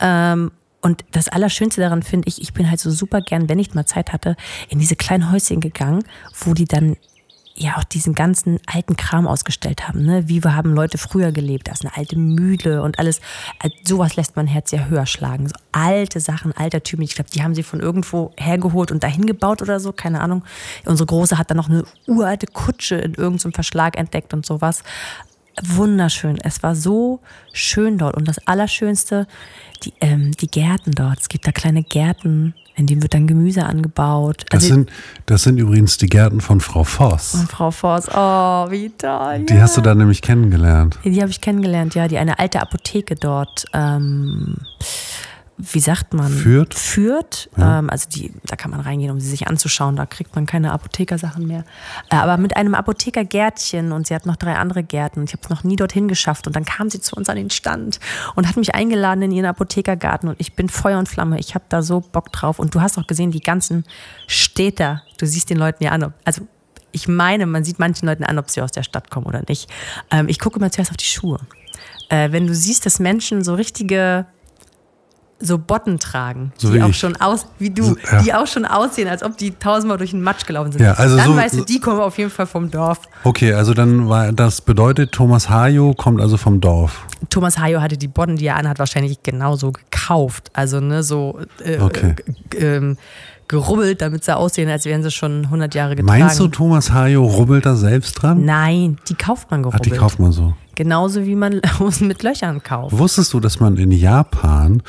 Ähm, 0.00 0.50
und 0.80 1.04
das 1.10 1.28
Allerschönste 1.28 1.80
daran 1.80 2.02
finde 2.02 2.28
ich, 2.28 2.40
ich 2.40 2.52
bin 2.52 2.70
halt 2.70 2.80
so 2.80 2.90
super 2.90 3.20
gern, 3.20 3.48
wenn 3.48 3.58
ich 3.58 3.74
mal 3.74 3.86
Zeit 3.86 4.12
hatte, 4.12 4.36
in 4.68 4.78
diese 4.78 4.96
kleinen 4.96 5.32
Häuschen 5.32 5.60
gegangen, 5.60 6.04
wo 6.44 6.54
die 6.54 6.66
dann 6.66 6.96
ja 7.60 7.76
auch 7.76 7.84
diesen 7.84 8.14
ganzen 8.14 8.60
alten 8.66 8.96
Kram 8.96 9.26
ausgestellt 9.26 9.88
haben. 9.88 10.04
Ne? 10.04 10.28
Wie 10.28 10.44
wir 10.44 10.54
haben 10.54 10.74
Leute 10.74 10.96
früher 10.98 11.32
gelebt. 11.32 11.68
Da 11.68 11.72
ist 11.72 11.84
eine 11.84 11.96
alte 11.96 12.16
Mühle 12.16 12.82
und 12.82 12.98
alles. 12.98 13.20
Also 13.58 13.76
sowas 13.84 14.16
lässt 14.16 14.36
mein 14.36 14.46
Herz 14.46 14.70
ja 14.70 14.86
höher 14.86 15.06
schlagen. 15.06 15.48
So 15.48 15.54
alte 15.72 16.20
Sachen, 16.20 16.52
altertümlich. 16.52 17.10
Ich 17.10 17.16
glaube, 17.16 17.30
die 17.30 17.42
haben 17.42 17.54
sie 17.54 17.62
von 17.62 17.80
irgendwo 17.80 18.32
hergeholt 18.38 18.92
und 18.92 19.02
dahin 19.02 19.26
gebaut 19.26 19.62
oder 19.62 19.80
so. 19.80 19.92
Keine 19.92 20.20
Ahnung. 20.20 20.44
Unsere 20.84 21.06
Große 21.06 21.36
hat 21.36 21.50
dann 21.50 21.56
noch 21.56 21.68
eine 21.68 21.84
uralte 22.06 22.46
Kutsche 22.46 22.96
in 22.96 23.14
irgendeinem 23.14 23.52
Verschlag 23.52 23.98
entdeckt 23.98 24.32
und 24.32 24.46
sowas. 24.46 24.82
Wunderschön. 25.64 26.38
Es 26.42 26.62
war 26.62 26.74
so 26.74 27.20
schön 27.52 27.98
dort. 27.98 28.16
Und 28.16 28.26
das 28.28 28.38
Allerschönste, 28.46 29.26
die, 29.84 29.92
ähm, 30.00 30.32
die 30.32 30.48
Gärten 30.48 30.92
dort. 30.92 31.20
Es 31.20 31.28
gibt 31.28 31.46
da 31.46 31.52
kleine 31.52 31.82
Gärten, 31.82 32.54
in 32.76 32.86
denen 32.86 33.02
wird 33.02 33.14
dann 33.14 33.26
Gemüse 33.26 33.64
angebaut. 33.64 34.44
Das, 34.50 34.62
Also- 34.64 34.74
sind, 34.74 34.90
das 35.26 35.42
sind 35.42 35.58
übrigens 35.58 35.96
die 35.98 36.06
Gärten 36.06 36.40
von 36.40 36.60
Frau 36.60 36.84
Voss. 36.84 37.34
und 37.34 37.50
Frau 37.50 37.70
Voss, 37.70 38.06
oh, 38.08 38.70
wie 38.70 38.90
toll. 38.90 39.44
Die 39.48 39.54
ja. 39.54 39.62
hast 39.62 39.76
du 39.76 39.80
da 39.80 39.94
nämlich 39.94 40.22
kennengelernt. 40.22 40.98
Die 41.04 41.20
habe 41.20 41.30
ich 41.30 41.40
kennengelernt, 41.40 41.94
ja. 41.94 42.06
Die 42.08 42.18
eine 42.18 42.38
alte 42.38 42.60
Apotheke 42.60 43.14
dort, 43.16 43.64
ähm, 43.72 44.56
wie 45.58 45.80
sagt 45.80 46.14
man? 46.14 46.32
Führt? 46.32 46.74
Führt. 46.74 47.50
Ähm, 47.58 47.90
also 47.90 48.08
die, 48.08 48.32
da 48.46 48.54
kann 48.54 48.70
man 48.70 48.78
reingehen, 48.80 49.10
um 49.10 49.20
sie 49.20 49.28
sich 49.28 49.48
anzuschauen. 49.48 49.96
Da 49.96 50.06
kriegt 50.06 50.36
man 50.36 50.46
keine 50.46 50.72
Apothekersachen 50.72 51.46
mehr. 51.46 51.64
Äh, 52.10 52.16
aber 52.16 52.36
mit 52.36 52.56
einem 52.56 52.74
Apothekergärtchen 52.74 53.90
und 53.90 54.06
sie 54.06 54.14
hat 54.14 54.24
noch 54.24 54.36
drei 54.36 54.54
andere 54.54 54.84
Gärten. 54.84 55.24
Ich 55.24 55.32
habe 55.32 55.42
es 55.42 55.50
noch 55.50 55.64
nie 55.64 55.74
dorthin 55.74 56.06
geschafft. 56.06 56.46
Und 56.46 56.54
dann 56.54 56.64
kam 56.64 56.90
sie 56.90 57.00
zu 57.00 57.16
uns 57.16 57.28
an 57.28 57.36
den 57.36 57.50
Stand 57.50 57.98
und 58.36 58.48
hat 58.48 58.56
mich 58.56 58.76
eingeladen 58.76 59.22
in 59.22 59.32
ihren 59.32 59.46
Apothekergarten. 59.46 60.28
Und 60.28 60.40
ich 60.40 60.54
bin 60.54 60.68
Feuer 60.68 60.98
und 61.00 61.08
Flamme. 61.08 61.40
Ich 61.40 61.56
habe 61.56 61.64
da 61.68 61.82
so 61.82 62.00
Bock 62.00 62.32
drauf. 62.32 62.60
Und 62.60 62.76
du 62.76 62.80
hast 62.80 62.96
auch 62.96 63.08
gesehen, 63.08 63.32
die 63.32 63.40
ganzen 63.40 63.84
Städter, 64.28 65.02
du 65.18 65.26
siehst 65.26 65.50
den 65.50 65.58
Leuten 65.58 65.82
ja 65.82 65.90
an, 65.90 66.14
also 66.24 66.46
ich 66.92 67.08
meine, 67.08 67.46
man 67.46 67.64
sieht 67.64 67.80
manchen 67.80 68.06
Leuten 68.06 68.24
an, 68.24 68.38
ob 68.38 68.48
sie 68.48 68.62
aus 68.62 68.70
der 68.72 68.82
Stadt 68.84 69.10
kommen 69.10 69.26
oder 69.26 69.42
nicht. 69.48 69.68
Ähm, 70.10 70.28
ich 70.28 70.38
gucke 70.38 70.58
immer 70.58 70.70
zuerst 70.70 70.90
auf 70.90 70.96
die 70.96 71.04
Schuhe. 71.04 71.40
Äh, 72.08 72.32
wenn 72.32 72.46
du 72.46 72.54
siehst, 72.54 72.86
dass 72.86 72.98
Menschen 72.98 73.44
so 73.44 73.54
richtige 73.54 74.26
so 75.40 75.56
Botten 75.58 75.98
tragen, 76.00 76.52
So 76.58 76.72
die 76.72 76.82
auch 76.82 76.88
ich. 76.88 76.98
schon 76.98 77.14
aus, 77.16 77.46
wie 77.58 77.70
du, 77.70 77.84
So, 77.84 77.96
ja. 78.10 78.22
die 78.22 78.34
auch 78.34 78.46
schon 78.48 78.64
aussehen, 78.64 79.06
als 79.08 79.22
ob 79.22 79.36
die 79.36 79.52
tausendmal 79.52 79.96
durch 79.98 80.10
den 80.10 80.20
Matsch 80.20 80.46
gelaufen 80.46 80.72
sind. 80.72 80.82
Ja, 80.82 80.94
also 80.94 81.16
Dann 81.16 81.26
so- 81.28 81.36
weißt 81.36 81.54
du, 81.58 81.64
die 81.64 81.78
kommen 81.80 82.00
auf 82.00 82.18
jeden 82.18 82.30
Fall 82.30 82.46
vom 82.46 82.70
Dorf. 82.70 83.02
Okay, 83.24 83.52
also 83.52 83.72
dann 83.74 84.08
war 84.08 84.32
das 84.32 84.60
bedeutet, 84.60 85.12
Thomas 85.12 85.48
Hajo 85.48 85.94
kommt 85.94 86.20
also 86.20 86.36
vom 86.36 86.60
Dorf. 86.60 87.06
Thomas 87.30 87.58
Hayo 87.58 87.80
hatte 87.80 87.96
die 87.96 88.08
Botten, 88.08 88.36
die 88.36 88.46
er 88.46 88.56
anhat, 88.56 88.78
wahrscheinlich 88.78 89.22
genauso 89.22 89.72
gekauft. 89.72 90.50
Also 90.54 90.80
ne, 90.80 91.02
so 91.02 91.38
äh, 91.64 91.78
Okay. 91.78 92.14
äh, 92.54 92.76
ähm, 92.76 92.96
gerubbelt, 93.48 94.00
damit 94.02 94.24
sie 94.24 94.36
aussehen, 94.36 94.68
als 94.68 94.84
wären 94.84 95.02
sie 95.02 95.10
schon 95.10 95.44
100 95.44 95.74
Jahre 95.74 95.96
getragen. 95.96 96.20
Meinst 96.20 96.38
du, 96.38 96.48
Thomas 96.48 96.92
Hajo 96.92 97.24
rubbelt 97.24 97.66
da 97.66 97.74
selbst 97.74 98.22
dran? 98.22 98.44
Nein, 98.44 98.98
die 99.08 99.14
kauft 99.14 99.50
man 99.50 99.60
Ach, 99.60 99.70
gerubbelt. 99.70 99.86
die 99.86 99.90
kauft 99.98 100.18
man 100.18 100.32
so. 100.32 100.54
Genauso 100.74 101.24
wie 101.26 101.34
man 101.34 101.60
Hosen 101.80 102.06
mit 102.06 102.22
Löchern 102.22 102.62
kauft. 102.62 102.96
Wusstest 102.96 103.32
du, 103.32 103.40
dass 103.40 103.58
man 103.58 103.76
in 103.78 103.90
Japan, 103.90 104.82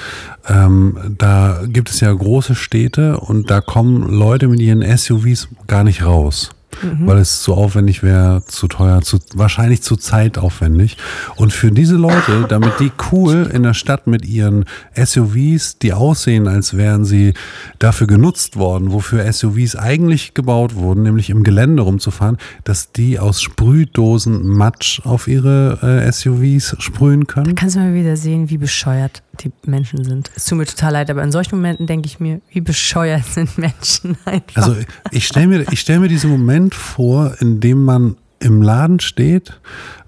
ähm, 0.48 1.16
da 1.18 1.62
gibt 1.66 1.90
es 1.90 2.00
ja 2.02 2.14
große 2.14 2.54
Städte 2.54 3.20
und 3.20 3.50
da 3.50 3.62
kommen 3.62 4.08
Leute 4.08 4.48
mit 4.48 4.60
ihren 4.60 4.84
SUVs 4.98 5.48
gar 5.66 5.84
nicht 5.84 6.06
raus. 6.06 6.52
Mhm. 6.82 7.08
Weil 7.08 7.18
es 7.18 7.42
zu 7.42 7.54
aufwendig 7.54 8.04
wäre, 8.04 8.44
zu 8.46 8.68
teuer, 8.68 9.02
zu, 9.02 9.20
wahrscheinlich 9.34 9.82
zu 9.82 9.96
zeitaufwendig. 9.96 10.98
Und 11.36 11.54
für 11.54 11.72
diese 11.72 11.96
Leute, 11.96 12.46
damit 12.50 12.80
die 12.80 12.92
cool 13.12 13.50
in 13.54 13.64
der 13.64 13.74
Stadt 13.74 14.08
mit 14.08 14.26
ihren 14.26 14.66
SUVs, 14.96 15.78
die 15.80 15.94
aussehen, 15.94 16.48
als 16.48 16.76
wären 16.76 17.06
sie 17.06 17.34
dafür 17.80 18.08
genutzt 18.08 18.56
worden, 18.56 18.92
wofür 18.92 19.32
SUVs 19.32 19.76
eigentlich 19.76 20.34
gebaut 20.34 20.76
wurden, 20.76 21.04
nämlich 21.04 21.30
im 21.30 21.44
Gelände 21.44 21.84
rumzufahren, 21.84 22.38
dass 22.64 22.92
die 22.92 23.20
aus 23.20 23.42
Sprühdosen 23.42 24.48
Matsch 24.48 25.02
auf 25.06 25.28
ihre 25.28 25.80
äh, 25.82 26.12
SUVs 26.12 26.76
sprühen 26.80 27.28
können. 27.28 27.56
Kannst 27.56 27.76
du 27.76 27.80
mal 27.80 27.94
wieder 27.94 28.16
sehen, 28.16 28.50
wie 28.50 28.58
bescheuert 28.58 29.24
die 29.44 29.52
Menschen 29.66 30.04
sind. 30.04 30.30
Es 30.36 30.46
tut 30.46 30.58
mir 30.58 30.66
total 30.66 30.94
leid, 30.94 31.10
aber 31.10 31.24
in 31.24 31.32
solchen 31.32 31.56
Momenten 31.56 31.88
denke 31.88 32.08
ich 32.08 32.20
mir, 32.20 32.42
wie 32.52 32.62
bescheuert 32.62 33.26
sind 33.34 33.58
Menschen 33.58 34.18
einfach. 34.26 34.56
Also 34.56 34.76
ich 35.12 35.26
stelle 35.28 35.48
mir, 35.48 35.66
ich 35.72 35.80
stell 35.82 36.00
mir 36.00 36.08
diesen 36.08 36.30
Moment 36.30 36.76
vor, 36.76 37.36
in 37.40 37.60
dem 37.60 37.84
man 37.84 38.18
im 38.42 38.62
Laden 38.62 39.02
steht, 39.02 39.60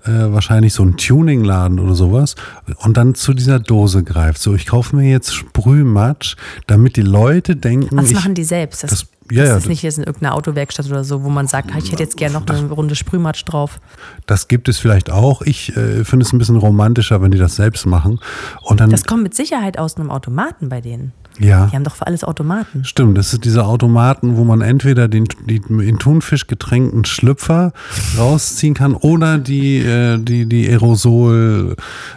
äh, 0.05 0.09
wahrscheinlich 0.09 0.73
so 0.73 0.83
ein 0.83 0.95
Tuning-Laden 0.95 1.79
oder 1.79 1.95
sowas, 1.95 2.35
und 2.77 2.95
dann 2.95 3.13
zu 3.13 3.33
dieser 3.33 3.59
Dose 3.59 4.03
greift. 4.03 4.41
So, 4.41 4.55
ich 4.55 4.65
kaufe 4.67 4.95
mir 4.95 5.09
jetzt 5.11 5.33
Sprühmatsch, 5.35 6.35
damit 6.65 6.95
die 6.95 7.01
Leute 7.01 7.57
denken, 7.57 7.99
ich, 8.05 8.13
machen 8.13 8.33
die 8.33 8.45
selbst? 8.45 8.83
Das, 8.83 8.91
das- 8.91 9.05
das, 9.31 9.37
ja, 9.37 9.43
ja, 9.45 9.57
ist 9.57 9.63
das- 9.63 9.69
nicht 9.69 9.81
jetzt 9.83 9.97
in 9.97 10.03
irgendeiner 10.03 10.35
Autowerkstatt 10.35 10.85
oder 10.87 11.03
so, 11.03 11.23
wo 11.23 11.29
man 11.29 11.47
sagt, 11.47 11.71
ich 11.77 11.91
hätte 11.91 12.03
jetzt 12.03 12.17
gerne 12.17 12.33
noch 12.39 12.45
eine 12.47 12.69
Runde 12.69 12.95
Sprühmatsch 12.95 13.43
drauf. 13.45 13.79
das 14.25 14.47
gibt 14.47 14.69
es 14.69 14.77
vielleicht 14.77 15.09
auch. 15.11 15.41
Ich 15.41 15.75
äh, 15.75 16.03
finde 16.05 16.25
es 16.25 16.33
ein 16.33 16.37
bisschen 16.37 16.57
romantischer, 16.57 17.21
wenn 17.21 17.31
die 17.31 17.37
das 17.37 17.55
selbst 17.55 17.85
machen. 17.85 18.19
Und 18.63 18.79
dann, 18.79 18.89
Das 18.89 19.05
kommt 19.05 19.23
mit 19.23 19.33
Sicherheit 19.35 19.77
aus 19.79 19.97
einem 19.97 20.09
Automaten 20.11 20.69
bei 20.69 20.81
denen. 20.81 21.11
ja. 21.39 21.67
Die 21.67 21.75
haben 21.75 21.83
doch 21.83 21.95
für 21.95 22.07
alles 22.07 22.23
Automaten. 22.23 22.83
Stimmt, 22.83 23.17
das 23.17 23.33
ist 23.33 23.45
dieser 23.45 23.65
Automaten, 23.67 24.35
wo 24.37 24.43
man 24.43 24.61
entweder 24.61 25.07
den, 25.07 25.25
die 25.47 25.57
in 25.67 25.97
Thunfisch 25.99 26.47
getränkten 26.47 27.05
Schlüpfer 27.05 27.71
rausziehen 28.17 28.73
kann 28.73 28.93
oder 28.93 29.37
die, 29.37 29.77
äh, 29.79 30.17
die, 30.17 30.45
die 30.45 30.67
Aerosol 30.69 31.75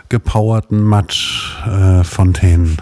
gepowerten 0.09 0.83
Matschfontänen. 1.67 2.77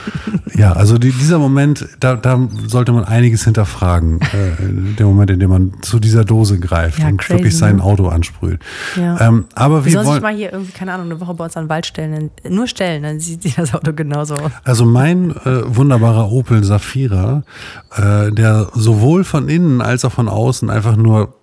ja, 0.54 0.72
also 0.72 0.98
die, 0.98 1.12
dieser 1.12 1.38
Moment, 1.38 1.86
da, 2.00 2.16
da 2.16 2.38
sollte 2.66 2.92
man 2.92 3.04
einiges 3.04 3.44
hinterfragen. 3.44 4.20
Äh, 4.20 4.94
der 4.98 5.06
Moment, 5.06 5.30
in 5.30 5.40
dem 5.40 5.50
man 5.50 5.72
zu 5.82 5.98
dieser 5.98 6.24
Dose 6.24 6.58
greift 6.58 6.98
Ja, 6.98 7.08
und 7.08 7.18
crazy, 7.18 7.38
wirklich 7.38 7.56
sein 7.56 7.76
ne? 7.76 7.82
Auto 7.84 8.08
ansprüht. 8.08 8.60
Ja. 8.96 9.20
Ähm, 9.20 9.44
aber 9.54 9.84
Wir 9.84 9.92
soll 9.92 10.06
sich 10.14 10.22
mal 10.22 10.34
hier 10.34 10.52
irgendwie, 10.52 10.72
keine 10.72 10.92
Ahnung, 10.92 11.06
eine 11.10 11.20
Woche 11.20 11.34
bei 11.34 11.44
uns 11.44 11.56
an 11.56 11.64
den 11.64 11.70
Wald 11.70 11.86
stellen. 11.86 12.30
dann- 12.44 12.54
Nur 12.54 12.66
stellen, 12.66 13.02
dann 13.02 13.20
sieht 13.20 13.42
sich 13.42 13.54
das 13.54 13.74
Auto 13.74 13.92
genauso 13.92 14.34
aus. 14.34 14.50
Also 14.64 14.84
mein 14.84 15.30
äh, 15.30 15.62
wunderbarer 15.76 16.30
Opel 16.30 16.64
Safira, 16.64 17.42
äh, 17.96 18.30
der 18.32 18.68
sowohl 18.74 19.24
von 19.24 19.48
innen 19.48 19.80
als 19.80 20.04
auch 20.04 20.12
von 20.12 20.28
außen 20.28 20.70
einfach 20.70 20.96
nur 20.96 21.34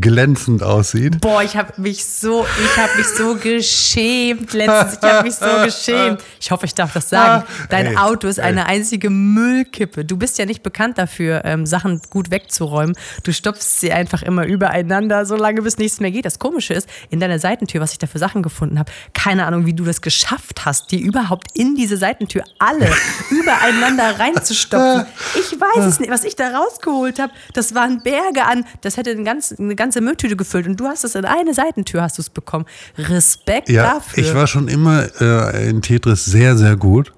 glänzend 0.00 0.62
aussieht. 0.62 1.20
Boah, 1.20 1.42
ich 1.42 1.56
habe 1.56 1.80
mich 1.80 2.04
so, 2.04 2.46
ich 2.64 2.76
habe 2.78 2.96
mich 2.96 3.06
so 3.06 3.34
geschämt 3.36 4.52
letztens. 4.52 4.98
Ich 5.00 5.08
habe 5.08 5.22
mich 5.22 5.34
so 5.34 5.46
geschämt. 5.64 6.22
Ich 6.40 6.50
hoffe, 6.50 6.66
ich 6.66 6.74
darf 6.74 6.92
das 6.92 7.08
sagen. 7.08 7.44
Dein 7.68 7.86
Ey, 7.86 7.96
Auto 7.96 8.28
ist 8.28 8.40
eine 8.40 8.66
einzige 8.66 9.10
Müllkippe. 9.10 10.04
Du 10.04 10.16
bist 10.16 10.38
ja 10.38 10.46
nicht 10.46 10.62
bekannt 10.62 10.98
dafür, 10.98 11.42
ähm, 11.44 11.66
Sachen 11.66 12.00
gut 12.10 12.30
wegzuräumen. 12.30 12.96
Du 13.22 13.32
stopfst 13.32 13.80
sie 13.80 13.92
einfach 13.92 14.22
immer 14.22 14.46
übereinander, 14.46 15.26
solange 15.26 15.62
bis 15.62 15.78
nichts 15.78 16.00
mehr 16.00 16.10
geht. 16.10 16.24
Das 16.24 16.38
Komische 16.38 16.74
ist, 16.74 16.88
in 17.10 17.20
deiner 17.20 17.38
Seitentür, 17.38 17.80
was 17.80 17.92
ich 17.92 17.98
da 17.98 18.06
für 18.06 18.18
Sachen 18.18 18.42
gefunden 18.42 18.78
habe, 18.78 18.90
keine 19.14 19.46
Ahnung, 19.46 19.66
wie 19.66 19.74
du 19.74 19.84
das 19.84 20.00
geschafft 20.00 20.64
hast, 20.64 20.90
die 20.90 21.00
überhaupt 21.00 21.48
in 21.54 21.74
diese 21.74 21.96
Seitentür 21.96 22.44
alle 22.58 22.90
übereinander 23.30 24.18
reinzustopfen. 24.18 25.06
Ich 25.38 25.60
weiß 25.60 25.84
es 25.84 26.00
nicht, 26.00 26.10
was 26.10 26.24
ich 26.24 26.36
da 26.36 26.56
rausgeholt 26.56 27.18
habe. 27.18 27.32
Das 27.52 27.74
waren 27.74 28.02
Berge 28.02 28.44
an, 28.44 28.64
das 28.80 28.96
hätte 28.96 29.10
eine 29.10 29.22
ganze, 29.22 29.56
eine 29.58 29.74
ganze 29.76 30.00
Mülltüte 30.00 30.36
gefüllt 30.36 30.66
und 30.66 30.78
du 30.78 30.86
hast 30.86 31.04
es 31.04 31.14
in 31.14 31.24
eine 31.24 31.54
Seitentür 31.54 32.02
hast 32.02 32.18
du 32.18 32.22
es 32.22 32.30
bekommen. 32.30 32.64
Respekt 32.96 33.68
Ja, 33.68 33.94
dafür. 33.94 34.22
ich 34.24 34.34
war 34.34 34.46
schon 34.46 34.68
immer 34.68 35.06
äh, 35.20 35.68
in 35.68 35.82
Tetris 35.82 36.24
sehr, 36.24 36.56
sehr 36.56 36.76
gut. 36.76 37.12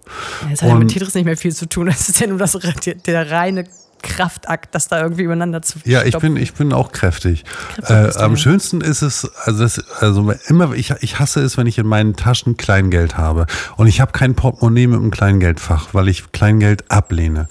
Es 0.52 0.62
hat 0.62 0.68
ja 0.68 0.74
Und- 0.74 0.80
mit 0.80 0.88
Tetris 0.92 1.14
nicht 1.14 1.24
mehr 1.24 1.36
viel 1.36 1.54
zu 1.54 1.66
tun. 1.68 1.88
Es 1.88 2.08
ist 2.08 2.20
ja 2.20 2.26
nur 2.26 2.38
das, 2.38 2.52
der, 2.84 2.94
der 2.94 3.30
reine 3.30 3.64
Kraftakt, 4.02 4.74
das 4.74 4.88
da 4.88 5.02
irgendwie 5.02 5.22
übereinander 5.22 5.62
zu 5.62 5.78
Ja, 5.84 6.02
ich 6.02 6.16
bin, 6.18 6.36
ich 6.36 6.54
bin 6.54 6.72
auch 6.72 6.92
kräftig. 6.92 7.44
Äh, 7.86 8.14
am 8.16 8.36
schönsten 8.36 8.80
ist 8.80 9.02
es, 9.02 9.30
also, 9.44 9.62
das, 9.62 9.78
also 10.00 10.32
immer, 10.48 10.74
ich, 10.74 10.92
ich 11.00 11.18
hasse 11.18 11.40
es, 11.40 11.56
wenn 11.56 11.66
ich 11.66 11.78
in 11.78 11.86
meinen 11.86 12.16
Taschen 12.16 12.56
Kleingeld 12.56 13.16
habe. 13.16 13.46
Und 13.76 13.86
ich 13.86 14.00
habe 14.00 14.12
kein 14.12 14.34
Portemonnaie 14.34 14.86
mit 14.86 15.00
einem 15.00 15.10
Kleingeldfach, 15.10 15.88
weil 15.92 16.08
ich 16.08 16.32
Kleingeld 16.32 16.90
ablehne. 16.90 17.48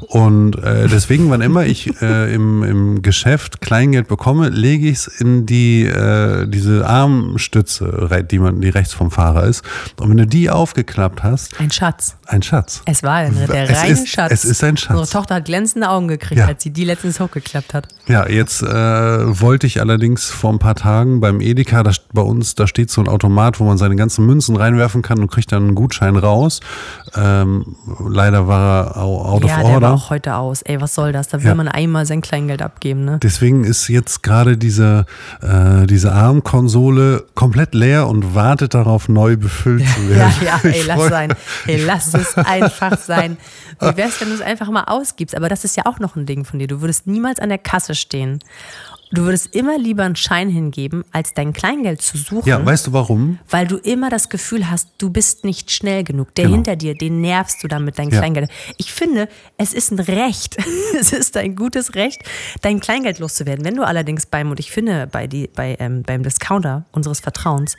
Und 0.00 0.56
äh, 0.56 0.88
deswegen, 0.92 1.30
wann 1.30 1.40
immer 1.40 1.64
ich 1.66 2.00
äh, 2.02 2.34
im, 2.34 2.62
im 2.62 3.02
Geschäft 3.02 3.60
Kleingeld 3.60 4.08
bekomme, 4.08 4.48
lege 4.48 4.88
ich 4.88 4.98
es 4.98 5.06
in 5.06 5.46
die 5.46 5.84
äh, 5.84 6.46
diese 6.46 6.86
Armstütze, 6.86 8.24
die 8.30 8.38
man, 8.38 8.60
die 8.60 8.68
rechts 8.68 8.94
vom 8.94 9.10
Fahrer 9.10 9.44
ist. 9.44 9.62
Und 10.00 10.10
wenn 10.10 10.16
du 10.16 10.26
die 10.26 10.50
aufgeklappt 10.50 11.22
hast, 11.22 11.60
Ein 11.60 11.70
Schatz. 11.70 12.16
ein 12.26 12.42
Schatz. 12.42 12.82
Es 12.86 13.02
war 13.02 13.28
der, 13.28 13.68
reine 13.68 14.06
Schatz. 14.06 14.32
es 14.32 14.44
ist 14.44 14.62
ein 14.64 14.76
Schatz. 14.76 14.96
Unsere 14.96 15.20
Tochter 15.20 15.36
hat 15.36 15.44
glänzende 15.44 15.83
Augen 15.90 16.08
gekriegt, 16.08 16.40
Ja. 16.40 16.46
als 16.46 16.62
sie 16.62 16.70
die 16.70 16.84
letztens 16.84 17.20
hochgeklappt 17.20 17.74
hat. 17.74 17.88
Ja, 18.06 18.28
jetzt 18.28 18.62
äh, 18.62 18.66
wollte 18.68 19.66
ich 19.66 19.80
allerdings 19.80 20.28
vor 20.30 20.52
ein 20.52 20.58
paar 20.58 20.74
Tagen 20.74 21.20
beim 21.20 21.40
Edeka, 21.40 21.82
da, 21.82 21.92
bei 22.12 22.22
uns, 22.22 22.54
da 22.54 22.66
steht 22.66 22.90
so 22.90 23.00
ein 23.00 23.08
Automat, 23.08 23.60
wo 23.60 23.64
man 23.64 23.78
seine 23.78 23.96
ganzen 23.96 24.26
Münzen 24.26 24.56
reinwerfen 24.56 25.02
kann 25.02 25.18
und 25.20 25.30
kriegt 25.30 25.52
dann 25.52 25.62
einen 25.64 25.74
Gutschein 25.74 26.16
raus. 26.16 26.60
Ähm, 27.16 27.76
leider 28.08 28.46
war 28.48 28.86
er 28.96 28.96
out 29.02 29.44
ja, 29.44 29.54
of 29.56 29.60
der 29.62 29.64
war 29.64 29.74
order. 29.74 29.92
auch 29.92 30.10
heute 30.10 30.34
aus. 30.36 30.62
Ey, 30.62 30.80
was 30.80 30.94
soll 30.94 31.12
das? 31.12 31.28
Da 31.28 31.38
will 31.40 31.48
Ja. 31.48 31.54
man 31.54 31.68
einmal 31.68 32.06
sein 32.06 32.20
Kleingeld 32.20 32.60
abgeben, 32.62 33.04
ne? 33.04 33.18
Deswegen 33.22 33.64
ist 33.64 33.88
jetzt 33.88 34.22
gerade 34.22 34.56
diese, 34.56 35.06
äh, 35.42 35.86
diese 35.86 36.12
Armkonsole 36.12 37.24
komplett 37.34 37.74
leer 37.74 38.06
und 38.08 38.34
wartet 38.34 38.74
darauf, 38.74 39.08
neu 39.08 39.36
befüllt 39.36 39.84
zu 39.94 40.02
Ja, 40.02 40.08
werden. 40.16 40.34
ja, 40.44 40.60
ey, 40.62 40.70
Ich 40.70 40.86
lass 40.86 41.08
sein. 41.08 41.34
Ey, 41.66 41.84
lass 41.84 42.14
es 42.14 42.36
einfach 42.36 42.98
sein. 42.98 43.36
Wie 43.80 43.96
wär's, 43.96 44.20
wenn 44.20 44.28
du 44.28 44.34
es 44.34 44.40
einfach 44.40 44.70
mal 44.70 44.84
ausgibst? 44.84 45.36
Aber 45.36 45.48
das 45.48 45.64
ist 45.64 45.73
ja 45.76 45.86
auch 45.86 45.98
noch 45.98 46.16
ein 46.16 46.26
Ding 46.26 46.44
von 46.44 46.58
dir. 46.58 46.66
Du 46.66 46.80
würdest 46.80 47.06
niemals 47.06 47.38
an 47.40 47.48
der 47.48 47.58
Kasse 47.58 47.94
stehen 47.94 48.40
Du 49.14 49.22
würdest 49.22 49.54
immer 49.54 49.78
lieber 49.78 50.02
einen 50.02 50.16
Schein 50.16 50.48
hingeben, 50.48 51.04
als 51.12 51.34
dein 51.34 51.52
Kleingeld 51.52 52.02
zu 52.02 52.18
suchen. 52.18 52.48
Ja, 52.48 52.64
weißt 52.64 52.88
du 52.88 52.92
warum? 52.92 53.38
Weil 53.48 53.66
du 53.66 53.76
immer 53.76 54.10
das 54.10 54.28
Gefühl 54.28 54.68
hast, 54.68 54.88
du 54.98 55.08
bist 55.10 55.44
nicht 55.44 55.70
schnell 55.70 56.02
genug. 56.02 56.34
Der 56.34 56.46
Genau. 56.46 56.56
hinter 56.56 56.74
dir, 56.74 56.94
den 56.96 57.20
nervst 57.20 57.62
du 57.62 57.68
dann 57.68 57.84
mit 57.84 57.98
deinem 57.98 58.10
Ja. 58.10 58.18
Kleingeld. 58.18 58.50
Ich 58.76 58.92
finde, 58.92 59.28
es 59.56 59.72
ist 59.72 59.92
ein 59.92 60.00
Recht. 60.00 60.56
es 60.98 61.12
ist 61.12 61.36
ein 61.36 61.54
gutes 61.54 61.94
Recht, 61.94 62.22
dein 62.62 62.80
Kleingeld 62.80 63.20
loszuwerden. 63.20 63.64
Wenn 63.64 63.76
du 63.76 63.86
allerdings 63.86 64.26
beim, 64.26 64.50
und 64.50 64.58
ich 64.58 64.72
finde, 64.72 65.06
bei 65.06 65.28
die, 65.28 65.46
bei, 65.46 65.76
ähm, 65.78 66.02
beim 66.02 66.24
Discounter 66.24 66.84
unseres 66.90 67.20
Vertrauens, 67.20 67.76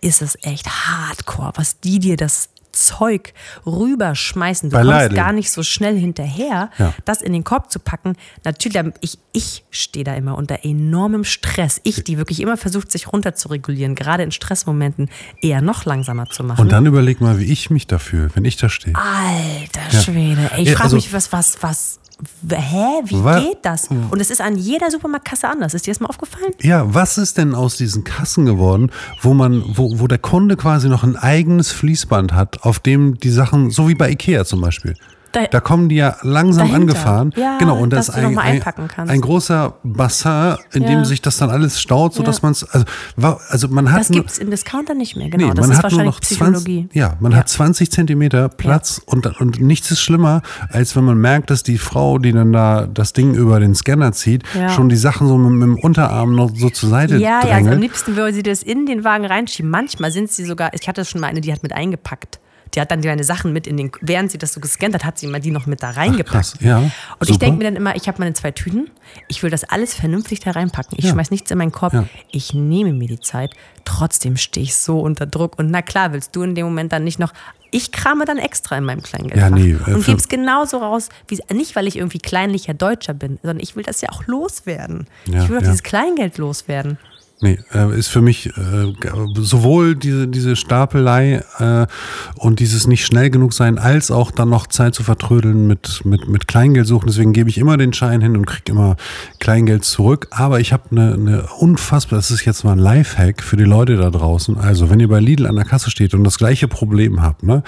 ist 0.00 0.22
es 0.22 0.38
echt 0.42 0.68
hardcore, 0.68 1.52
was 1.56 1.80
die 1.80 1.98
dir 1.98 2.16
das 2.16 2.50
Zeug 2.86 3.32
rüberschmeißen. 3.66 4.70
Du 4.70 4.76
Bei 4.76 4.82
kommst 4.82 5.02
Lidl. 5.02 5.14
gar 5.16 5.32
nicht 5.32 5.50
so 5.50 5.62
schnell 5.62 5.98
hinterher, 5.98 6.70
Ja. 6.78 6.94
das 7.04 7.22
in 7.22 7.32
den 7.32 7.44
Korb 7.44 7.70
zu 7.70 7.78
packen. 7.78 8.14
Natürlich, 8.44 8.82
ich, 9.00 9.18
ich 9.32 9.64
stehe 9.70 10.04
da 10.04 10.14
immer 10.14 10.36
unter 10.36 10.64
enormem 10.64 11.24
Stress. 11.24 11.80
Ich, 11.84 12.04
die 12.04 12.18
wirklich 12.18 12.40
immer 12.40 12.56
versucht, 12.56 12.90
sich 12.92 13.12
runter 13.12 13.34
zu 13.34 13.48
regulieren, 13.48 13.94
gerade 13.94 14.22
in 14.22 14.32
Stressmomenten 14.32 15.10
eher 15.42 15.60
noch 15.62 15.84
langsamer 15.84 16.26
zu 16.26 16.44
machen. 16.44 16.60
Und 16.62 16.72
dann 16.72 16.86
überleg 16.86 17.20
mal, 17.20 17.38
wie 17.38 17.44
ich 17.52 17.70
mich 17.70 17.86
da 17.86 17.98
fühle, 17.98 18.30
wenn 18.34 18.44
ich 18.44 18.56
da 18.56 18.68
stehe. 18.68 18.94
Alter 18.96 20.02
Schwede. 20.02 20.50
Ey, 20.54 20.62
ich 20.62 20.68
Ja, 20.68 20.74
frage 20.74 20.84
also- 20.84 20.96
mich, 20.96 21.12
was, 21.12 21.32
was, 21.32 21.62
was, 21.62 22.00
hä? 22.50 23.02
Wie 23.04 23.22
Wa- 23.24 23.40
geht 23.40 23.58
das? 23.62 23.88
Und 23.88 24.20
es 24.20 24.30
ist 24.30 24.40
an 24.40 24.56
jeder 24.56 24.90
Supermarktkasse 24.90 25.48
anders. 25.48 25.74
Ist 25.74 25.86
dir 25.86 25.92
das 25.92 26.00
mal 26.00 26.08
aufgefallen? 26.08 26.52
Ja, 26.60 26.92
was 26.92 27.18
ist 27.18 27.38
denn 27.38 27.54
aus 27.54 27.76
diesen 27.76 28.04
Kassen 28.04 28.46
geworden, 28.46 28.90
wo 29.22 29.34
man, 29.34 29.62
wo, 29.76 29.98
wo 30.00 30.06
der 30.06 30.18
Kunde 30.18 30.56
quasi 30.56 30.88
noch 30.88 31.02
ein 31.04 31.16
eigenes 31.16 31.70
Fließband 31.72 32.32
hat, 32.32 32.62
auf 32.64 32.78
dem 32.80 33.18
die 33.18 33.30
Sachen, 33.30 33.70
so 33.70 33.88
wie 33.88 33.94
bei 33.94 34.10
Ikea 34.10 34.44
zum 34.44 34.60
Beispiel. 34.60 34.94
Da- 35.32 35.46
Da, 35.46 35.60
kommen 35.60 35.88
die 35.90 35.96
ja 35.96 36.16
langsam 36.22 36.68
Dahinter. 36.68 36.92
angefahren. 36.94 37.32
Ja, 37.36 37.58
genau, 37.58 37.78
und 37.78 37.92
das 37.92 38.08
ist 38.08 38.14
ein, 38.14 38.38
ein, 38.38 38.62
ein 38.96 39.20
großer 39.20 39.74
Bassin, 39.84 40.56
in 40.72 40.82
Ja. 40.84 40.88
dem 40.88 41.04
sich 41.04 41.20
das 41.20 41.36
dann 41.36 41.50
alles 41.50 41.80
staut, 41.80 42.14
sodass 42.14 42.36
Ja. 42.38 42.40
man 42.44 42.52
es, 42.52 42.64
also, 42.64 42.86
also 43.50 43.68
man 43.68 43.92
hat 43.92 44.00
Das 44.00 44.10
nur- 44.10 44.20
gibt 44.20 44.30
es 44.30 44.38
im 44.38 44.50
Discounter 44.50 44.94
nicht 44.94 45.16
mehr. 45.16 45.28
Genau, 45.28 45.48
Nee, 45.48 45.54
das 45.54 45.66
man 45.66 45.70
ist 45.72 45.76
hat 45.76 45.84
nur 45.84 45.98
wahrscheinlich 46.00 46.14
noch 46.14 46.20
Psychologie. 46.20 46.80
20, 46.88 46.94
ja, 46.96 47.16
man 47.20 47.36
hat 47.36 47.48
20 47.48 47.90
Zentimeter 47.92 48.48
Platz 48.48 49.00
und, 49.04 49.26
und 49.40 49.60
nichts 49.60 49.90
ist 49.90 50.00
schlimmer, 50.00 50.40
als 50.70 50.96
wenn 50.96 51.04
man 51.04 51.18
merkt, 51.18 51.50
dass 51.50 51.62
die 51.62 51.78
Frau, 51.78 52.18
die 52.18 52.32
dann 52.32 52.52
da 52.52 52.86
das 52.86 53.12
Ding 53.12 53.34
über 53.34 53.60
den 53.60 53.74
Scanner 53.74 54.12
zieht, 54.12 54.42
Ja. 54.54 54.70
schon 54.70 54.88
die 54.88 54.96
Sachen 54.96 55.28
so 55.28 55.36
mit, 55.36 55.52
mit 55.52 55.62
dem 55.62 55.78
Unterarm 55.78 56.34
noch 56.34 56.50
so 56.54 56.70
zur 56.70 56.88
Seite 56.88 57.16
Ja, 57.18 57.40
ja, 57.40 57.40
drängelt. 57.40 57.74
am 57.74 57.80
liebsten 57.82 58.16
würde 58.16 58.32
sie 58.32 58.42
das 58.42 58.62
in 58.62 58.86
den 58.86 59.04
Wagen 59.04 59.26
reinschieben. 59.26 59.70
Manchmal 59.70 60.10
sind 60.10 60.30
sie 60.30 60.44
sogar, 60.44 60.70
ich 60.72 60.88
hatte 60.88 61.04
schon 61.04 61.20
mal 61.20 61.26
eine, 61.26 61.40
die 61.42 61.52
hat 61.52 61.62
mit 61.62 61.72
eingepackt. 61.74 62.38
Die 62.74 62.80
hat 62.80 62.90
dann 62.90 63.00
meine 63.00 63.24
Sachen 63.24 63.52
mit 63.52 63.66
in 63.66 63.76
den, 63.76 63.90
während 64.00 64.30
sie 64.30 64.38
das 64.38 64.52
so 64.52 64.60
gescannt 64.60 64.94
hat, 64.94 65.04
hat 65.04 65.18
sie 65.18 65.26
mal 65.26 65.40
die 65.40 65.50
noch 65.50 65.66
mit 65.66 65.82
da 65.82 65.90
reingepackt. 65.90 66.28
krass, 66.30 66.54
ja, 66.60 66.78
Und 66.78 66.90
ich 67.22 67.28
super. 67.28 67.38
denke 67.40 67.58
mir 67.58 67.64
dann 67.64 67.76
immer, 67.76 67.96
ich 67.96 68.08
habe 68.08 68.18
meine 68.18 68.34
zwei 68.34 68.50
Tüten, 68.50 68.90
ich 69.28 69.42
will 69.42 69.50
das 69.50 69.64
alles 69.64 69.94
vernünftig 69.94 70.40
da 70.40 70.50
reinpacken. 70.52 70.98
Ich 70.98 71.04
Ja. 71.06 71.12
schmeiß 71.12 71.30
nichts 71.30 71.50
in 71.50 71.58
meinen 71.58 71.72
Korb, 71.72 71.92
Ja. 71.94 72.04
ich 72.30 72.52
nehme 72.54 72.92
mir 72.92 73.08
die 73.08 73.20
Zeit. 73.20 73.52
Trotzdem 73.84 74.36
stehe 74.36 74.64
ich 74.64 74.76
so 74.76 75.00
unter 75.00 75.24
Druck. 75.26 75.58
Und 75.58 75.70
na 75.70 75.80
klar, 75.82 76.12
willst 76.12 76.36
du 76.36 76.42
in 76.42 76.54
dem 76.54 76.66
Moment 76.66 76.92
dann 76.92 77.04
nicht 77.04 77.18
noch. 77.18 77.32
Ich 77.70 77.92
krame 77.92 78.24
dann 78.24 78.38
extra 78.38 78.76
in 78.78 78.84
meinem 78.84 79.02
Kleingeld. 79.02 79.36
Ja, 79.36 79.50
nee, 79.50 79.72
äh, 79.72 79.74
und 79.74 80.02
für- 80.02 80.10
gebe 80.12 80.18
es 80.18 80.28
genauso 80.28 80.78
raus, 80.78 81.08
wie, 81.26 81.38
nicht 81.52 81.76
weil 81.76 81.86
ich 81.86 81.96
irgendwie 81.96 82.18
kleinlicher 82.18 82.72
Deutscher 82.74 83.12
bin, 83.14 83.38
sondern 83.42 83.60
ich 83.60 83.76
will 83.76 83.82
das 83.82 84.00
ja 84.00 84.08
auch 84.10 84.26
loswerden. 84.26 85.06
Ja, 85.26 85.42
ich 85.42 85.48
will 85.48 85.56
doch 85.56 85.62
ja. 85.64 85.68
dieses 85.70 85.82
Kleingeld 85.82 86.38
loswerden. 86.38 86.98
Nee, 87.40 87.60
äh, 87.72 87.96
ist 87.96 88.08
für 88.08 88.20
mich 88.20 88.48
äh, 88.56 88.92
sowohl 89.36 89.94
diese, 89.94 90.26
diese 90.26 90.56
Stapelei 90.56 91.44
äh, 91.58 91.86
und 92.34 92.58
dieses 92.58 92.88
nicht 92.88 93.06
schnell 93.06 93.30
genug 93.30 93.52
sein, 93.52 93.78
als 93.78 94.10
auch 94.10 94.32
dann 94.32 94.48
noch 94.48 94.66
Zeit 94.66 94.96
zu 94.96 95.04
vertrödeln 95.04 95.68
mit, 95.68 96.04
mit, 96.04 96.26
mit 96.26 96.48
Kleingeld 96.48 96.88
suchen. 96.88 97.06
Deswegen 97.06 97.32
gebe 97.32 97.48
ich 97.48 97.58
immer 97.58 97.76
den 97.76 97.92
Schein 97.92 98.22
hin 98.22 98.36
und 98.36 98.46
kriege 98.46 98.72
immer 98.72 98.96
Kleingeld 99.38 99.84
zurück. 99.84 100.26
Aber 100.30 100.58
ich 100.58 100.72
habe 100.72 100.90
eine, 100.90 101.14
eine 101.14 101.42
unfassbar, 101.58 102.18
das 102.18 102.32
ist 102.32 102.44
jetzt 102.44 102.64
mal 102.64 102.72
ein 102.72 102.78
Lifehack 102.78 103.40
für 103.40 103.56
die 103.56 103.64
Leute 103.64 103.96
da 103.96 104.10
draußen. 104.10 104.58
Also, 104.58 104.90
wenn 104.90 104.98
ihr 104.98 105.08
bei 105.08 105.20
Lidl 105.20 105.46
an 105.46 105.54
der 105.54 105.64
Kasse 105.64 105.92
steht 105.92 106.14
und 106.14 106.24
das 106.24 106.38
gleiche 106.38 106.66
Problem 106.66 107.22
habt, 107.22 107.44
ne, 107.44 107.62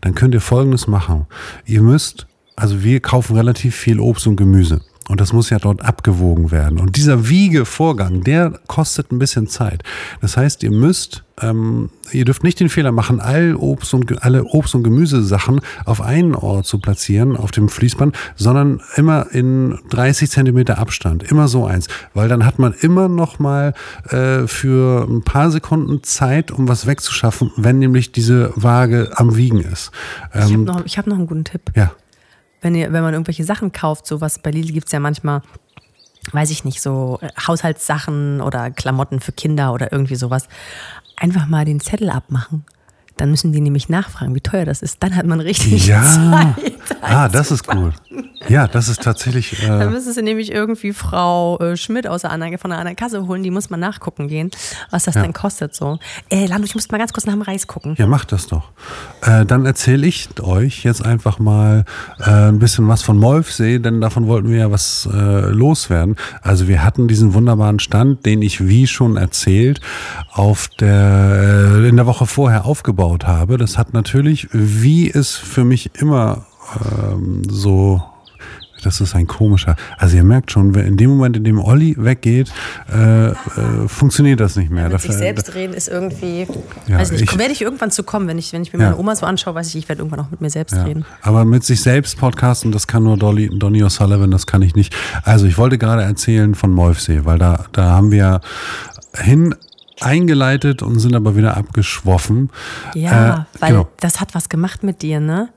dann 0.00 0.14
könnt 0.14 0.32
ihr 0.32 0.40
folgendes 0.40 0.86
machen. 0.86 1.26
Ihr 1.66 1.82
müsst, 1.82 2.26
also 2.56 2.82
wir 2.82 3.00
kaufen 3.00 3.36
relativ 3.36 3.76
viel 3.76 4.00
Obst 4.00 4.26
und 4.26 4.36
Gemüse. 4.36 4.80
Und 5.10 5.20
das 5.20 5.32
muss 5.32 5.50
ja 5.50 5.58
dort 5.58 5.84
abgewogen 5.84 6.52
werden. 6.52 6.78
Und 6.78 6.94
dieser 6.96 7.28
Wiegevorgang, 7.28 8.22
der 8.22 8.60
kostet 8.68 9.10
ein 9.10 9.18
bisschen 9.18 9.48
Zeit. 9.48 9.82
Das 10.20 10.36
heißt, 10.36 10.62
ihr 10.62 10.70
müsst, 10.70 11.24
ähm, 11.42 11.90
ihr 12.12 12.24
dürft 12.24 12.44
nicht 12.44 12.60
den 12.60 12.68
Fehler 12.68 12.92
machen, 12.92 13.18
all 13.20 13.56
Obst 13.56 13.92
und, 13.92 14.22
alle 14.22 14.44
Obst- 14.44 14.76
und 14.76 14.84
Gemüsesachen 14.84 15.62
auf 15.84 16.00
einen 16.00 16.36
Ort 16.36 16.66
zu 16.66 16.78
platzieren, 16.78 17.36
auf 17.36 17.50
dem 17.50 17.68
Fließband, 17.68 18.16
sondern 18.36 18.80
immer 18.94 19.26
in 19.32 19.80
30 19.90 20.30
Zentimeter 20.30 20.78
Abstand. 20.78 21.24
Immer 21.24 21.48
so 21.48 21.66
eins. 21.66 21.88
Weil 22.14 22.28
dann 22.28 22.46
hat 22.46 22.60
man 22.60 22.72
immer 22.72 23.08
noch 23.08 23.40
mal 23.40 23.74
äh, 24.10 24.46
für 24.46 25.08
ein 25.10 25.22
paar 25.22 25.50
Sekunden 25.50 26.04
Zeit, 26.04 26.52
um 26.52 26.68
was 26.68 26.86
wegzuschaffen, 26.86 27.50
wenn 27.56 27.80
nämlich 27.80 28.12
diese 28.12 28.52
Waage 28.54 29.10
am 29.16 29.34
Wiegen 29.34 29.58
ist. 29.60 29.90
Ich 30.34 30.40
habe 30.42 30.52
Ähm, 30.54 30.64
noch, 30.64 30.84
ich 30.84 30.98
hab 30.98 31.08
noch 31.08 31.16
einen 31.16 31.26
guten 31.26 31.42
Tipp. 31.44 31.62
ja. 31.74 31.90
Wenn, 32.60 32.74
ihr, 32.74 32.92
wenn 32.92 33.02
man 33.02 33.14
irgendwelche 33.14 33.44
Sachen 33.44 33.72
kauft, 33.72 34.06
sowas 34.06 34.38
bei 34.38 34.50
Lidl 34.50 34.72
gibt 34.72 34.86
es 34.86 34.92
ja 34.92 35.00
manchmal, 35.00 35.42
weiß 36.32 36.50
ich 36.50 36.64
nicht, 36.64 36.80
so 36.80 37.18
äh, 37.22 37.28
Haushaltssachen 37.46 38.40
oder 38.40 38.70
Klamotten 38.70 39.20
für 39.20 39.32
Kinder 39.32 39.72
oder 39.72 39.92
irgendwie 39.92 40.16
sowas, 40.16 40.48
einfach 41.16 41.46
mal 41.46 41.64
den 41.64 41.80
Zettel 41.80 42.10
abmachen. 42.10 42.64
Dann 43.20 43.30
müssen 43.30 43.52
die 43.52 43.60
nämlich 43.60 43.88
nachfragen, 43.90 44.34
wie 44.34 44.40
teuer 44.40 44.64
das 44.64 44.80
ist. 44.82 45.02
Dann 45.02 45.14
hat 45.14 45.26
man 45.26 45.40
richtig 45.40 45.86
Ja. 45.86 46.02
Zeit. 46.56 46.72
Ah, 47.02 47.28
das 47.28 47.50
ist 47.50 47.64
cool. 47.74 47.92
Ja, 48.48 48.66
das 48.66 48.88
ist 48.88 49.02
tatsächlich. 49.02 49.56
Dann 49.66 49.80
Äh, 49.82 49.86
müsstest 49.90 50.16
du 50.16 50.22
nämlich 50.22 50.50
irgendwie 50.50 50.92
Frau 50.92 51.58
äh, 51.58 51.76
Schmidt 51.76 52.06
aus 52.06 52.22
der 52.22 52.30
anderen, 52.30 52.56
von 52.58 52.70
der 52.70 52.78
anderen 52.78 52.96
Kasse 52.96 53.26
holen, 53.26 53.42
die 53.42 53.50
muss 53.50 53.68
mal 53.70 53.76
nachgucken 53.76 54.28
gehen, 54.28 54.50
was 54.90 55.04
das 55.04 55.14
Ja. 55.14 55.22
denn 55.22 55.32
kostet. 55.34 55.74
So. 55.74 55.98
Äh, 56.30 56.46
Lando, 56.46 56.64
ich 56.64 56.74
muss 56.74 56.90
mal 56.90 56.98
ganz 56.98 57.12
kurz 57.12 57.26
nach 57.26 57.34
dem 57.34 57.42
Reis 57.42 57.66
gucken. 57.66 57.94
ja, 57.98 58.06
macht 58.06 58.32
das 58.32 58.46
doch. 58.46 58.70
Äh, 59.22 59.44
dann 59.44 59.66
erzähle 59.66 60.06
ich 60.06 60.28
euch 60.40 60.82
jetzt 60.84 61.04
einfach 61.04 61.38
mal 61.38 61.84
äh, 62.18 62.30
ein 62.48 62.58
bisschen 62.58 62.88
was 62.88 63.02
von 63.02 63.18
Molfsee, 63.18 63.78
denn 63.78 64.00
davon 64.00 64.26
wollten 64.26 64.48
wir 64.50 64.58
ja 64.58 64.70
was 64.70 65.06
äh, 65.12 65.16
loswerden. 65.50 66.16
Also 66.42 66.66
wir 66.66 66.82
hatten 66.82 67.06
diesen 67.08 67.34
wunderbaren 67.34 67.78
Stand, 67.78 68.24
den 68.24 68.40
ich 68.42 68.66
wie 68.66 68.86
schon 68.86 69.16
erzählt 69.18 69.80
auf 70.32 70.68
der 70.80 71.74
äh, 71.84 71.88
in 71.88 71.96
der 71.96 72.06
Woche 72.06 72.24
vorher 72.26 72.64
aufgebaut 72.64 73.09
habe. 73.18 73.56
Das 73.58 73.76
hat 73.78 73.92
natürlich, 73.94 74.48
wie 74.52 75.10
es 75.10 75.34
für 75.36 75.64
mich 75.64 75.90
immer 76.00 76.44
ähm, 77.02 77.42
so 77.48 78.02
das 78.82 78.98
ist 79.02 79.14
ein 79.14 79.26
komischer. 79.26 79.76
Also 79.98 80.16
ihr 80.16 80.24
merkt 80.24 80.50
schon, 80.52 80.72
in 80.74 80.96
dem 80.96 81.10
Moment, 81.10 81.36
in 81.36 81.44
dem 81.44 81.58
Olli 81.58 81.94
weggeht, 81.98 82.50
äh, 82.90 83.26
äh, 83.28 83.34
funktioniert 83.86 84.40
das 84.40 84.56
nicht 84.56 84.70
mehr. 84.70 84.88
Mit 84.88 85.02
sich 85.02 85.12
selbst 85.12 85.54
reden 85.54 85.74
ist 85.74 85.86
irgendwie, 85.88 86.46
Ja, 86.86 86.98
weiß 86.98 87.10
nicht, 87.12 87.24
ich- 87.24 87.38
werde 87.38 87.52
ich 87.52 87.60
irgendwann 87.60 87.90
zu 87.90 88.04
kommen, 88.04 88.26
wenn 88.26 88.38
ich, 88.38 88.54
wenn 88.54 88.62
ich 88.62 88.72
mir 88.72 88.78
Ja. 88.78 88.86
meine 88.86 88.96
Oma 88.98 89.14
so 89.16 89.26
anschaue, 89.26 89.54
weiß 89.54 89.68
ich, 89.68 89.76
ich 89.76 89.88
werde 89.90 90.00
irgendwann 90.00 90.20
auch 90.24 90.30
mit 90.30 90.40
mir 90.40 90.48
selbst 90.48 90.74
Ja. 90.74 90.84
reden. 90.84 91.04
Aber 91.20 91.44
mit 91.44 91.62
sich 91.62 91.82
selbst 91.82 92.16
podcasten, 92.16 92.72
das 92.72 92.86
kann 92.86 93.02
nur 93.02 93.18
Dolly, 93.18 93.50
Donny 93.52 93.82
O'Sullivan, 93.84 94.30
das 94.30 94.46
kann 94.46 94.62
ich 94.62 94.74
nicht. 94.74 94.96
Also 95.24 95.44
ich 95.44 95.58
wollte 95.58 95.76
gerade 95.76 96.00
erzählen 96.02 96.54
von 96.54 96.70
Molfsee, 96.72 97.26
weil 97.26 97.36
da, 97.36 97.66
da 97.72 97.82
haben 97.90 98.10
wir 98.12 98.40
hin 99.14 99.54
eingeleitet 100.00 100.82
und 100.82 100.98
sind 100.98 101.14
aber 101.14 101.36
wieder 101.36 101.56
abgeschwoffen. 101.56 102.50
Ja, 102.94 103.46
Äh, 103.54 103.60
weil 103.60 103.72
genau. 103.72 103.88
das 103.98 104.20
hat 104.20 104.34
was 104.34 104.48
gemacht 104.48 104.82
mit 104.82 105.02
dir, 105.02 105.20
ne? 105.20 105.48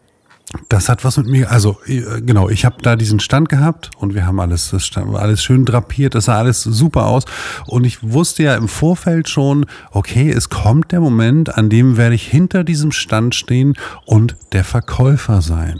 Das 0.69 0.87
hat 0.87 1.03
was 1.03 1.17
mit 1.17 1.27
mir, 1.27 1.49
also 1.49 1.77
äh, 1.85 2.21
genau, 2.21 2.47
ich 2.49 2.63
habe 2.65 2.75
da 2.81 2.95
diesen 2.95 3.19
Stand 3.19 3.49
gehabt 3.49 3.89
und 3.97 4.13
wir 4.13 4.27
haben 4.27 4.39
alles, 4.39 4.69
das 4.69 4.85
stand, 4.85 5.15
alles 5.15 5.41
schön 5.43 5.65
drapiert, 5.65 6.13
das 6.13 6.25
sah 6.25 6.37
alles 6.37 6.61
super 6.61 7.07
aus 7.07 7.23
und 7.65 7.85
ich 7.85 8.03
wusste 8.03 8.43
ja 8.43 8.55
im 8.55 8.67
Vorfeld 8.67 9.29
schon, 9.29 9.65
okay, 9.91 10.29
es 10.29 10.49
kommt 10.49 10.91
der 10.91 10.99
Moment, 10.99 11.57
an 11.57 11.69
dem 11.69 11.97
werde 11.97 12.13
ich 12.13 12.27
hinter 12.27 12.63
diesem 12.63 12.91
Stand 12.91 13.33
stehen 13.33 13.75
und 14.05 14.35
der 14.51 14.63
Verkäufer 14.63 15.41
sein. 15.41 15.79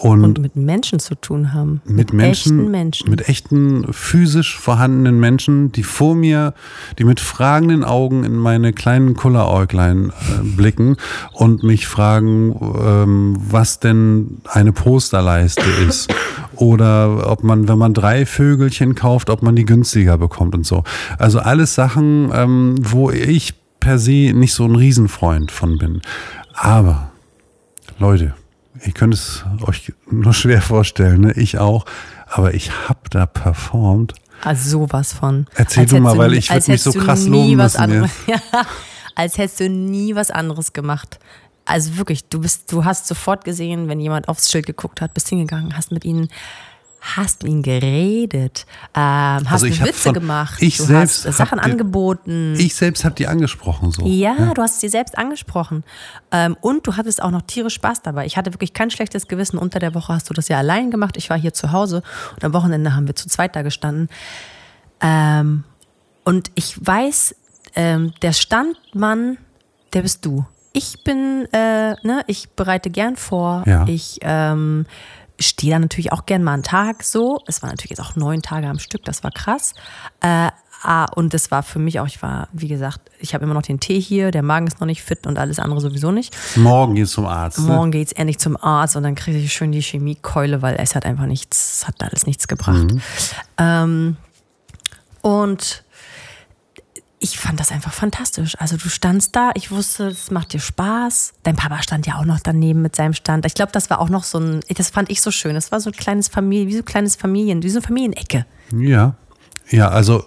Und, 0.00 0.22
Und 0.22 0.38
mit 0.38 0.54
Menschen 0.54 1.00
zu 1.00 1.16
tun 1.16 1.52
haben. 1.52 1.80
mit 1.84 2.12
Menschen, 2.12 2.60
echten 2.60 2.70
Menschen. 2.70 3.10
mit 3.10 3.28
echten 3.28 3.92
physisch 3.92 4.56
vorhandenen 4.56 5.18
Menschen, 5.18 5.72
die 5.72 5.82
vor 5.82 6.14
mir, 6.14 6.54
die 7.00 7.04
mit 7.04 7.18
fragenden 7.18 7.82
Augen 7.82 8.22
in 8.22 8.36
meine 8.36 8.72
kleinen 8.72 9.14
Kulleräuglein 9.14 10.10
äh, 10.10 10.44
blicken 10.44 10.96
und 11.32 11.64
mich 11.64 11.88
fragen, 11.88 12.54
ähm, 12.80 13.36
was 13.40 13.80
denn 13.80 14.40
eine 14.44 14.72
Posterleiste 14.72 15.64
ist 15.88 16.14
oder 16.54 17.28
ob 17.28 17.42
man, 17.42 17.66
wenn 17.66 17.78
man 17.78 17.92
drei 17.92 18.24
Vögelchen 18.24 18.94
kauft, 18.94 19.30
ob 19.30 19.42
man 19.42 19.56
die 19.56 19.64
günstiger 19.64 20.16
bekommt 20.16 20.54
und 20.54 20.64
so. 20.64 20.84
Also 21.18 21.40
alles 21.40 21.74
Sachen, 21.74 22.30
ähm, 22.32 22.76
wo 22.78 23.10
ich 23.10 23.54
per 23.80 23.98
se 23.98 24.32
nicht 24.32 24.54
so 24.54 24.64
ein 24.64 24.76
Riesenfreund 24.76 25.50
von 25.50 25.76
bin. 25.78 26.02
Aber 26.54 27.10
Leute, 27.98 28.34
ihr 28.84 28.92
könnt 28.92 29.14
es 29.14 29.44
euch 29.62 29.92
nur 30.10 30.32
schwer 30.34 30.62
vorstellen, 30.62 31.20
ne? 31.20 31.32
ich 31.32 31.58
auch, 31.58 31.84
aber 32.28 32.54
ich 32.54 32.70
habe 32.88 33.00
da 33.10 33.26
performt. 33.26 34.14
Also 34.44 34.70
sowas 34.70 35.12
von. 35.12 35.46
Erzähl 35.54 35.82
Als 35.82 35.90
du 35.90 36.00
mal, 36.00 36.10
hättest 36.10 36.18
weil 36.18 36.30
nie- 36.30 36.36
ich 36.38 36.48
würd 36.48 36.54
als 36.54 36.68
mich 36.68 36.82
so 36.82 36.92
du 36.92 37.00
krass 37.00 37.24
nie 37.24 37.50
loben 37.54 37.58
was 37.58 37.72
müssen 37.78 37.82
anderes, 37.82 38.10
ja, 38.26 38.40
Als 39.14 39.36
hättest 39.38 39.60
du 39.60 39.68
nie 39.68 40.14
was 40.14 40.30
anderes 40.30 40.72
gemacht. 40.72 41.18
Also 41.64 41.96
wirklich, 41.98 42.24
du 42.28 42.40
bist, 42.40 42.70
du 42.72 42.84
hast 42.84 43.06
sofort 43.06 43.44
gesehen, 43.44 43.88
wenn 43.88 44.00
jemand 44.00 44.28
aufs 44.28 44.50
Schild 44.50 44.66
geguckt 44.66 45.00
hat, 45.00 45.12
bist 45.14 45.28
hingegangen, 45.28 45.76
hast 45.76 45.90
mit 45.92 46.04
ihnen 46.04 46.28
hast 47.00 47.42
mit 47.44 47.52
ihnen 47.52 47.62
geredet, 47.62 48.66
ähm, 48.94 49.00
hast 49.48 49.52
Also 49.64 49.66
du 49.66 49.80
Witze 49.80 49.92
von- 49.92 50.14
gemacht, 50.14 50.60
ich 50.60 50.76
du 50.78 50.82
selbst 50.84 51.26
hast 51.26 51.36
Sachen 51.36 51.58
die- 51.58 51.64
angeboten. 51.64 52.54
Ich 52.58 52.74
selbst 52.74 53.04
habe 53.04 53.14
die 53.14 53.26
angesprochen 53.26 53.90
so. 53.92 54.04
Ja, 54.06 54.52
du 54.54 54.60
hast 54.62 54.82
dir 54.82 54.90
selbst 54.90 55.16
angesprochen. 55.16 55.84
Ähm, 56.32 56.56
und 56.60 56.86
du 56.86 56.96
hattest 56.96 57.22
auch 57.22 57.30
noch 57.30 57.42
tierisch 57.42 57.74
Spaß 57.74 58.02
dabei. 58.02 58.26
Ich 58.26 58.36
hatte 58.36 58.52
wirklich 58.52 58.72
kein 58.74 58.90
schlechtes 58.90 59.28
Gewissen. 59.28 59.58
Unter 59.58 59.78
der 59.78 59.94
Woche 59.94 60.12
hast 60.12 60.28
du 60.28 60.34
das 60.34 60.48
ja 60.48 60.58
allein 60.58 60.90
gemacht. 60.90 61.16
Ich 61.16 61.30
war 61.30 61.38
hier 61.38 61.54
zu 61.54 61.72
Hause 61.72 62.02
und 62.34 62.44
am 62.44 62.52
Wochenende 62.52 62.94
haben 62.94 63.06
wir 63.06 63.14
zu 63.16 63.28
zweit 63.28 63.54
da 63.56 63.62
gestanden. 63.62 64.08
Ähm, 65.00 65.64
und 66.24 66.50
ich 66.56 66.74
weiß, 66.84 67.34
ähm, 67.76 68.12
der 68.22 68.32
Standmann, 68.32 69.38
der 69.92 70.02
bist 70.02 70.24
du. 70.26 70.44
Ich 70.72 71.02
bin, 71.02 71.46
äh, 71.52 71.92
ne, 72.06 72.22
ich 72.26 72.50
bereite 72.50 72.90
gern 72.90 73.16
vor. 73.16 73.62
Ja. 73.66 73.86
Ich 73.88 74.18
ähm, 74.22 74.84
stehe 75.38 75.72
da 75.72 75.78
natürlich 75.78 76.12
auch 76.12 76.26
gern 76.26 76.42
mal 76.42 76.54
einen 76.54 76.62
Tag 76.62 77.02
so. 77.02 77.40
Es 77.46 77.62
waren 77.62 77.70
natürlich 77.70 77.90
jetzt 77.90 78.00
auch 78.00 78.16
neun 78.16 78.42
Tage 78.42 78.66
am 78.66 78.78
Stück, 78.78 79.04
das 79.04 79.22
war 79.22 79.30
krass. 79.30 79.74
Äh, 80.20 80.48
ah, 80.82 81.06
und 81.14 81.34
das 81.34 81.50
war 81.50 81.62
für 81.62 81.78
mich 81.78 82.00
auch, 82.00 82.06
ich 82.06 82.22
war, 82.22 82.48
wie 82.52 82.68
gesagt, 82.68 83.00
ich 83.20 83.34
habe 83.34 83.44
immer 83.44 83.54
noch 83.54 83.62
den 83.62 83.80
Tee 83.80 84.00
hier, 84.00 84.30
der 84.30 84.42
Magen 84.42 84.66
ist 84.66 84.80
noch 84.80 84.86
nicht 84.86 85.02
fit 85.02 85.26
und 85.26 85.38
alles 85.38 85.58
andere 85.58 85.80
sowieso 85.80 86.10
nicht. 86.10 86.36
Morgen 86.56 86.94
geht's 86.94 87.12
zum 87.12 87.26
Arzt. 87.26 87.60
Ne? 87.60 87.66
Morgen 87.66 87.90
geht's 87.90 88.12
endlich 88.12 88.38
zum 88.38 88.56
Arzt 88.56 88.96
und 88.96 89.02
dann 89.02 89.14
kriege 89.14 89.38
ich 89.38 89.52
schön 89.52 89.72
die 89.72 89.82
Chemiekeule, 89.82 90.62
weil 90.62 90.76
es 90.76 90.94
hat 90.94 91.06
einfach 91.06 91.26
nichts, 91.26 91.80
es 91.80 91.88
hat 91.88 92.02
alles 92.02 92.26
nichts 92.26 92.48
gebracht. 92.48 92.86
Ähm, 93.58 94.16
und 95.22 95.84
ich 97.20 97.38
fand 97.38 97.58
das 97.60 97.72
einfach 97.72 97.92
fantastisch. 97.92 98.54
Also 98.58 98.76
du 98.76 98.88
standst 98.88 99.34
da, 99.34 99.50
ich 99.54 99.70
wusste, 99.70 100.08
es 100.08 100.30
macht 100.30 100.52
dir 100.52 100.60
Spaß. 100.60 101.34
Dein 101.42 101.56
Papa 101.56 101.82
stand 101.82 102.06
ja 102.06 102.16
auch 102.16 102.24
noch 102.24 102.40
daneben 102.40 102.82
mit 102.82 102.96
seinem 102.96 103.14
Stand. 103.14 103.44
Ich 103.46 103.54
glaube, 103.54 103.72
das 103.72 103.90
war 103.90 104.00
auch 104.00 104.08
noch 104.08 104.24
so 104.24 104.38
ein, 104.38 104.60
das 104.68 104.90
fand 104.90 105.10
ich 105.10 105.20
so 105.20 105.30
schön. 105.30 105.54
Das 105.54 105.72
war 105.72 105.80
so 105.80 105.90
ein 105.90 105.96
kleines 105.96 106.28
Familie, 106.28 106.66
wie 106.68 106.74
so 106.74 106.78
ein 106.80 106.84
kleines 106.84 107.16
Familien, 107.16 107.62
wie 107.62 107.70
so 107.70 107.78
eine 107.78 107.86
Familienecke. 107.86 108.46
Ja, 108.72 109.14
ja, 109.70 109.88
also 109.88 110.24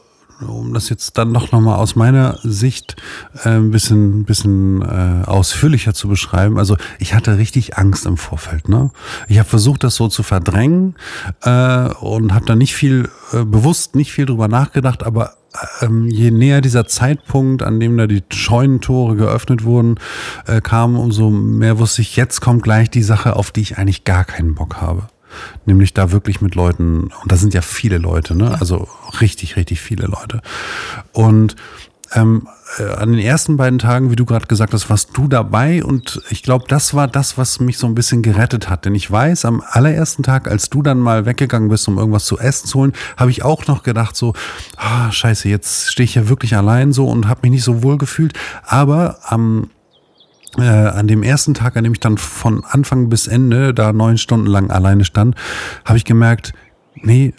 um 0.47 0.73
das 0.73 0.89
jetzt 0.89 1.17
dann 1.17 1.33
doch 1.33 1.51
nochmal 1.51 1.77
aus 1.77 1.95
meiner 1.95 2.39
Sicht 2.43 2.95
äh, 3.43 3.49
ein 3.49 3.71
bisschen, 3.71 4.25
bisschen 4.25 4.81
äh, 4.81 5.23
ausführlicher 5.25 5.93
zu 5.93 6.07
beschreiben. 6.07 6.57
Also 6.57 6.77
ich 6.99 7.13
hatte 7.13 7.37
richtig 7.37 7.77
Angst 7.77 8.05
im 8.05 8.17
Vorfeld. 8.17 8.67
Ne? 8.67 8.91
Ich 9.27 9.37
habe 9.37 9.47
versucht, 9.47 9.83
das 9.83 9.95
so 9.95 10.07
zu 10.07 10.23
verdrängen 10.23 10.95
äh, 11.43 11.89
und 11.99 12.33
habe 12.33 12.45
da 12.45 12.55
nicht 12.55 12.73
viel, 12.73 13.09
äh, 13.33 13.43
bewusst 13.43 13.95
nicht 13.95 14.11
viel 14.11 14.25
drüber 14.25 14.47
nachgedacht, 14.47 15.03
aber 15.03 15.35
ähm, 15.81 16.07
je 16.07 16.31
näher 16.31 16.61
dieser 16.61 16.85
Zeitpunkt, 16.87 17.63
an 17.63 17.79
dem 17.79 17.97
da 17.97 18.07
die 18.07 18.23
Scheunentore 18.31 19.15
geöffnet 19.15 19.63
wurden, 19.63 19.99
äh, 20.47 20.61
kam, 20.61 20.97
umso 20.97 21.29
mehr 21.29 21.79
wusste 21.79 22.01
ich, 22.01 22.15
jetzt 22.15 22.41
kommt 22.41 22.63
gleich 22.63 22.89
die 22.89 23.03
Sache, 23.03 23.35
auf 23.35 23.51
die 23.51 23.61
ich 23.61 23.77
eigentlich 23.77 24.03
gar 24.03 24.23
keinen 24.23 24.55
Bock 24.55 24.77
habe. 24.81 25.07
Nämlich 25.65 25.93
da 25.93 26.11
wirklich 26.11 26.41
mit 26.41 26.55
Leuten, 26.55 27.03
und 27.03 27.31
da 27.31 27.37
sind 27.37 27.53
ja 27.53 27.61
viele 27.61 27.97
Leute, 27.97 28.35
ne? 28.35 28.57
Also 28.59 28.89
richtig, 29.21 29.55
richtig 29.55 29.79
viele 29.79 30.07
Leute. 30.07 30.41
Und 31.13 31.55
ähm, 32.13 32.47
äh, 32.77 32.83
an 32.83 33.11
den 33.11 33.19
ersten 33.19 33.57
beiden 33.57 33.79
Tagen, 33.79 34.11
wie 34.11 34.15
du 34.15 34.25
gerade 34.25 34.47
gesagt 34.47 34.73
hast, 34.73 34.89
warst 34.89 35.09
du 35.13 35.27
dabei 35.27 35.83
und 35.83 36.21
ich 36.29 36.43
glaube, 36.43 36.65
das 36.67 36.93
war 36.93 37.07
das, 37.07 37.37
was 37.37 37.59
mich 37.59 37.77
so 37.77 37.87
ein 37.87 37.95
bisschen 37.95 38.21
gerettet 38.21 38.69
hat. 38.69 38.85
Denn 38.85 38.95
ich 38.95 39.09
weiß, 39.09 39.45
am 39.45 39.63
allerersten 39.65 40.23
Tag, 40.23 40.47
als 40.47 40.69
du 40.69 40.81
dann 40.81 40.99
mal 40.99 41.25
weggegangen 41.25 41.69
bist, 41.69 41.87
um 41.87 41.97
irgendwas 41.97 42.25
zu 42.25 42.37
essen 42.39 42.67
zu 42.67 42.79
holen, 42.79 42.93
habe 43.17 43.31
ich 43.31 43.43
auch 43.43 43.67
noch 43.67 43.83
gedacht 43.83 44.15
so, 44.15 44.33
ah, 44.77 45.11
scheiße, 45.11 45.49
jetzt 45.49 45.91
stehe 45.91 46.05
ich 46.05 46.15
ja 46.15 46.29
wirklich 46.29 46.55
allein 46.55 46.93
so 46.93 47.07
und 47.07 47.27
habe 47.27 47.41
mich 47.43 47.51
nicht 47.51 47.63
so 47.63 47.83
wohl 47.83 47.97
gefühlt. 47.97 48.33
Aber 48.65 49.17
am 49.23 49.69
äh, 50.57 50.63
an 50.63 51.07
dem 51.07 51.23
ersten 51.23 51.53
Tag, 51.53 51.77
an 51.77 51.85
dem 51.85 51.93
ich 51.93 52.01
dann 52.01 52.17
von 52.17 52.65
Anfang 52.65 53.07
bis 53.07 53.27
Ende 53.27 53.73
da 53.73 53.93
neun 53.93 54.17
Stunden 54.17 54.47
lang 54.47 54.69
alleine 54.69 55.05
stand, 55.05 55.35
habe 55.85 55.97
ich 55.97 56.03
gemerkt, 56.03 56.51
nee, 56.95 57.33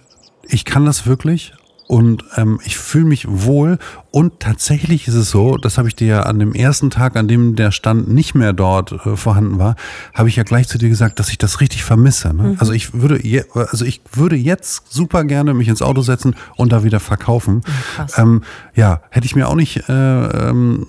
ich 0.44 0.64
kann 0.64 0.86
das 0.86 1.06
wirklich 1.06 1.52
und 1.88 2.24
ähm, 2.36 2.60
ich 2.64 2.78
fühle 2.78 3.04
mich 3.04 3.26
wohl 3.28 3.78
und 4.10 4.40
tatsächlich 4.40 5.08
ist 5.08 5.14
es 5.14 5.30
so, 5.30 5.56
das 5.56 5.78
habe 5.78 5.88
ich 5.88 5.96
dir 5.96 6.06
ja 6.06 6.20
an 6.22 6.38
dem 6.38 6.54
ersten 6.54 6.90
Tag, 6.90 7.16
an 7.16 7.28
dem 7.28 7.56
der 7.56 7.70
Stand 7.70 8.08
nicht 8.08 8.34
mehr 8.34 8.52
dort 8.52 8.92
äh, 8.92 9.16
vorhanden 9.16 9.58
war, 9.58 9.76
habe 10.14 10.28
ich 10.28 10.36
ja 10.36 10.42
gleich 10.42 10.68
zu 10.68 10.78
dir 10.78 10.88
gesagt, 10.88 11.18
dass 11.18 11.28
ich 11.30 11.38
das 11.38 11.60
richtig 11.60 11.84
vermisse. 11.84 12.34
Ne? 12.34 12.56
Also 12.58 12.72
ich 12.72 12.94
würde, 12.94 13.24
je, 13.24 13.44
also 13.54 13.84
ich 13.84 14.00
würde 14.12 14.36
jetzt 14.36 14.92
super 14.92 15.24
gerne 15.24 15.54
mich 15.54 15.68
ins 15.68 15.82
Auto 15.82 16.02
setzen 16.02 16.34
und 16.56 16.72
da 16.72 16.84
wieder 16.84 17.00
verkaufen. 17.00 17.62
krass. 17.96 18.18
Ähm, 18.18 18.42
ja, 18.74 19.02
hätte 19.10 19.26
ich 19.26 19.34
mir 19.34 19.48
auch 19.48 19.54
nicht 19.54 19.88
äh, 19.88 20.48
ähm, 20.48 20.86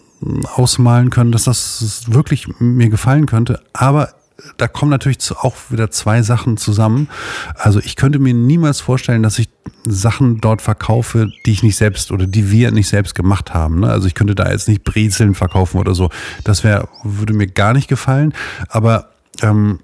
ausmalen 0.55 1.09
können, 1.09 1.31
dass 1.31 1.45
das 1.45 2.03
wirklich 2.07 2.47
mir 2.59 2.89
gefallen 2.89 3.25
könnte. 3.25 3.61
Aber 3.73 4.09
da 4.57 4.67
kommen 4.67 4.91
natürlich 4.91 5.19
auch 5.31 5.55
wieder 5.69 5.91
zwei 5.91 6.21
Sachen 6.21 6.57
zusammen. 6.57 7.09
Also 7.55 7.79
ich 7.79 7.95
könnte 7.95 8.19
mir 8.19 8.33
niemals 8.33 8.81
vorstellen, 8.81 9.23
dass 9.23 9.39
ich 9.39 9.49
Sachen 9.85 10.39
dort 10.39 10.61
verkaufe, 10.61 11.31
die 11.45 11.51
ich 11.51 11.63
nicht 11.63 11.75
selbst 11.75 12.11
oder 12.11 12.25
die 12.25 12.51
wir 12.51 12.71
nicht 12.71 12.87
selbst 12.87 13.15
gemacht 13.15 13.53
haben. 13.53 13.81
Ne? 13.81 13.89
Also 13.89 14.07
ich 14.07 14.15
könnte 14.15 14.35
da 14.35 14.49
jetzt 14.49 14.67
nicht 14.67 14.83
Brezeln 14.83 15.35
verkaufen 15.35 15.77
oder 15.77 15.93
so. 15.93 16.09
Das 16.43 16.63
wäre, 16.63 16.87
würde 17.03 17.33
mir 17.33 17.47
gar 17.47 17.73
nicht 17.73 17.87
gefallen. 17.87 18.33
Aber 18.69 19.09
ähm, 19.41 19.79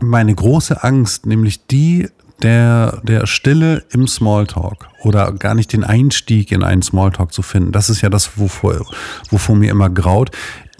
meine 0.00 0.34
große 0.34 0.82
Angst, 0.82 1.26
nämlich 1.26 1.66
die 1.66 2.08
der, 2.42 3.00
der 3.02 3.26
Stille 3.26 3.84
im 3.90 4.06
Smalltalk 4.06 4.88
oder 5.02 5.32
gar 5.32 5.54
nicht 5.54 5.72
den 5.72 5.84
Einstieg 5.84 6.52
in 6.52 6.62
einen 6.62 6.82
Smalltalk 6.82 7.32
zu 7.32 7.40
finden, 7.42 7.72
das 7.72 7.88
ist 7.88 8.02
ja 8.02 8.10
das, 8.10 8.38
wovor, 8.38 8.84
wovor 9.30 9.56
mir 9.56 9.70
immer 9.70 9.88
graut. 9.88 10.30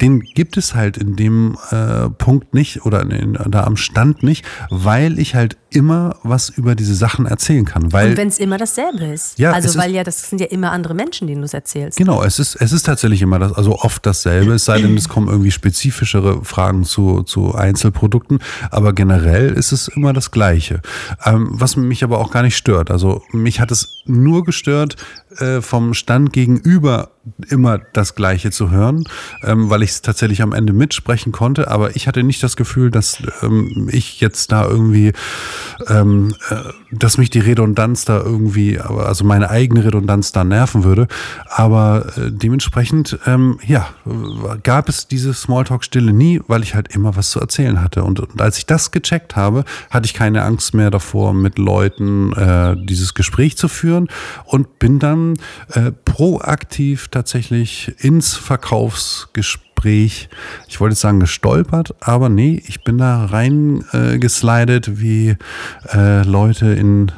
Den 0.01 0.21
gibt 0.21 0.57
es 0.57 0.75
halt 0.75 0.97
in 0.97 1.17
dem 1.17 1.57
äh, 1.71 2.09
Punkt 2.11 2.55
nicht 2.55 2.85
oder 2.85 3.03
in, 3.03 3.39
da 3.49 3.65
am 3.65 3.77
Stand 3.77 4.23
nicht, 4.23 4.45
weil 4.71 5.19
ich 5.19 5.35
halt 5.35 5.57
immer 5.71 6.17
was 6.23 6.49
über 6.51 6.75
diese 6.75 6.95
Sachen 6.95 7.27
erzählen 7.27 7.65
kann. 7.65 7.93
Weil 7.93 8.11
Und 8.11 8.17
wenn 8.17 8.29
es 8.29 8.39
immer 8.39 8.57
dasselbe 8.59 9.05
ist. 9.07 9.39
Ja, 9.39 9.53
also 9.53 9.67
es 9.69 9.75
ist- 9.75 9.81
weil 9.81 9.93
ja, 9.93 10.05
das 10.05 10.29
sind 10.29 10.41
ja 10.41 10.47
immer 10.47 10.73
andere 10.73 10.95
Menschen, 10.95 11.27
denen 11.27 11.41
du 11.41 11.45
es 11.47 11.55
erzählst. 11.55 11.99
Genau, 11.99 12.23
es 12.23 12.39
ist, 12.39 12.57
es 12.57 12.73
ist 12.73 12.85
tatsächlich 12.85 13.23
immer 13.23 13.39
das, 13.39 13.53
also 13.53 13.75
oft 13.79 14.05
dasselbe, 14.07 14.55
es 14.55 14.65
sei 14.65 14.81
denn, 14.81 14.97
es 14.97 15.09
kommen 15.09 15.29
irgendwie 15.29 15.51
spezifischere 15.51 16.45
Fragen 16.45 16.85
zu, 16.85 17.23
zu 17.23 17.55
Einzelprodukten, 17.55 18.39
aber 18.71 18.93
generell 18.93 19.53
ist 19.53 19.73
es 19.73 19.89
immer 19.89 20.13
das 20.13 20.31
Gleiche. 20.31 20.81
Ähm, 21.25 21.49
was 21.51 21.77
mich 21.77 22.05
aber 22.05 22.19
auch 22.19 22.31
gar 22.31 22.43
nicht 22.43 22.57
stört. 22.57 22.91
Also 22.91 23.23
mich 23.33 23.61
hat 23.61 23.71
es 23.71 24.03
nur 24.07 24.45
gestört, 24.45 24.97
äh, 25.39 25.61
vom 25.61 25.95
Stand 25.95 26.33
gegenüber 26.33 27.11
immer 27.49 27.79
das 27.93 28.15
Gleiche 28.15 28.51
zu 28.51 28.71
hören, 28.71 29.05
ähm, 29.43 29.71
weil 29.71 29.83
ich 29.83 29.91
es 29.91 30.03
tatsächlich 30.03 30.43
am 30.43 30.53
Ende 30.53 30.73
mitsprechen 30.73 31.33
konnte, 31.33 31.71
aber 31.71 31.97
ich 31.97 32.07
hatte 32.07 32.23
nicht 32.23 32.43
das 32.43 32.57
Gefühl, 32.57 32.91
dass 32.91 33.23
ähm, 33.43 33.89
ich 33.93 34.21
jetzt 34.21 34.53
da 34.53 34.67
irgendwie 34.67 35.13
ähm, 35.89 36.35
äh, 36.51 36.73
dass 36.93 37.19
mich 37.19 37.31
die 37.31 37.41
Redundanz 37.41 38.05
da 38.05 38.19
irgendwie, 38.19 38.79
also 38.79 39.25
meine 39.25 39.51
eigene 39.51 39.85
Redundanz 39.85 40.33
da 40.33 40.45
nerven 40.45 40.85
würde. 40.85 41.09
Aber 41.49 42.07
äh, 42.17 42.31
dementsprechend, 42.31 43.19
ähm, 43.27 43.59
ja, 43.67 43.89
gab 44.63 44.89
es 44.89 45.09
diese 45.09 45.35
Smalltalk-Stille 45.35 46.13
nie, 46.13 46.41
weil 46.47 46.63
ich 46.63 46.75
halt 46.75 46.95
immer 46.95 47.17
was 47.17 47.31
zu 47.31 47.41
erzählen 47.41 47.83
hatte. 47.83 48.05
Und, 48.05 48.21
und 48.21 48.41
als 48.41 48.59
ich 48.59 48.67
das 48.67 48.91
gecheckt 48.91 49.37
habe, 49.37 49.65
hatte 49.91 50.07
ich 50.07 50.15
keine 50.15 50.43
Angst 50.43 50.75
mehr 50.75 50.91
davor, 50.91 51.35
mit 51.35 51.59
Leuten 51.59 52.33
äh, 52.33 52.77
dieses 52.87 53.15
Gespräch 53.15 53.57
zu 53.57 53.69
führen 53.69 54.09
und 54.45 54.79
bin 54.79 54.99
dann 54.99 55.35
äh, 55.73 55.93
proaktiv 56.05 57.09
tatsächlich 57.17 57.95
ins 57.99 58.35
Verkaufsgespräch, 58.35 60.29
ich 60.69 60.81
wollte 60.81 60.93
jetzt 60.93 61.01
sagen 61.01 61.19
gestolpert, 61.19 61.95
aber 62.01 62.29
nee, 62.29 62.63
ich 62.67 62.85
bin 62.85 62.99
da 62.99 63.25
rein 63.25 63.85
äh, 63.93 64.19
geslidet, 64.19 65.01
wie 65.01 65.37
äh, 65.95 66.23
Leute 66.25 66.67
in 66.67 67.11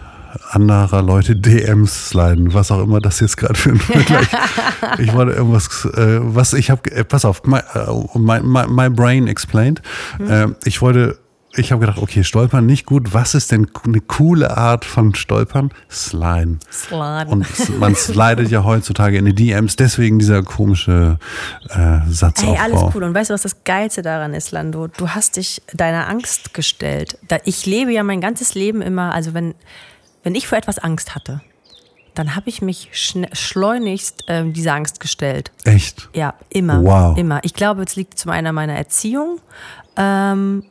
anderer 0.51 1.03
Leute 1.03 1.35
DMs 1.35 2.11
sliden, 2.11 2.55
was 2.55 2.71
auch 2.71 2.81
immer 2.81 3.01
das 3.01 3.19
jetzt 3.19 3.39
gerade 3.39 3.55
für 3.57 3.71
ein 3.71 3.81
Vergleich. 3.81 4.29
ich 4.99 5.13
wollte 5.13 5.33
irgendwas, 5.33 5.85
äh, 5.87 6.21
was 6.23 6.53
ich 6.53 6.71
habe, 6.71 6.89
äh, 6.93 7.03
pass 7.03 7.25
auf, 7.25 7.43
my, 7.45 7.59
äh, 7.59 8.19
my, 8.19 8.41
my, 8.41 8.69
my 8.69 8.89
brain 8.89 9.27
explained. 9.27 9.83
Äh, 10.21 10.47
ich 10.65 10.81
wollte, 10.81 11.19
ich 11.59 11.73
habe 11.73 11.81
gedacht, 11.81 11.99
okay, 11.99 12.25
stolpern 12.25 12.66
nicht 12.66 12.87
gut. 12.87 13.12
Was 13.12 13.35
ist 13.35 13.53
denn 13.53 13.68
eine 13.85 14.01
coole 14.01 14.57
Art 14.57 14.85
von 14.85 15.14
Stolpern? 15.14 15.71
Sliden. 15.90 16.61
Sliden. 16.71 17.29
Und 17.29 17.79
man 17.79 17.94
slidet 17.94 18.51
ja 18.51 18.64
heutzutage 18.64 19.18
in 19.18 19.25
die 19.27 19.35
DMs, 19.35 19.77
deswegen 19.77 20.18
dieser 20.18 20.42
komische 20.42 21.18
äh, 21.71 21.99
Satzaufbau. 22.09 22.53
Ey, 22.53 22.59
alles 22.59 22.94
cool. 22.94 23.05
Und 23.05 23.14
weißt 23.14 23.31
du, 23.31 23.35
was 23.35 23.42
das 23.42 23.64
Geilste 23.64 24.03
daran 24.03 24.35
ist, 24.35 24.51
Lando? 24.53 24.87
Du 24.88 25.09
hast 25.11 25.37
dich 25.37 25.62
deiner 25.73 26.09
Angst 26.09 26.55
gestellt. 26.55 27.18
Ich 27.44 27.66
lebe 27.66 27.92
ja 27.92 28.03
mein 28.03 28.21
ganzes 28.21 28.55
Leben 28.55 28.83
immer, 28.83 29.12
also 29.14 29.35
wenn, 29.35 29.55
wenn 30.23 30.35
ich 30.35 30.49
vor 30.49 30.59
etwas 30.59 30.79
Angst 30.79 31.14
hatte, 31.14 31.40
dann 32.14 32.35
habe 32.35 32.49
ich 32.49 32.62
mich 32.62 32.88
schleunigst 32.92 34.25
ähm, 34.27 34.53
dieser 34.53 34.75
Angst 34.75 34.99
gestellt. 34.99 35.53
Echt? 35.64 36.09
Ja, 36.14 36.35
immer. 36.51 36.83
Wow. 36.83 37.16
Immer. 37.16 37.40
Ich 37.44 37.55
glaube, 37.55 37.83
es 37.85 37.94
liegt 37.94 38.18
zum 38.18 38.33
einen 38.33 38.49
an 38.49 38.55
meiner 38.57 38.75
Erziehung. 38.75 39.38
Ähm, 39.97 40.64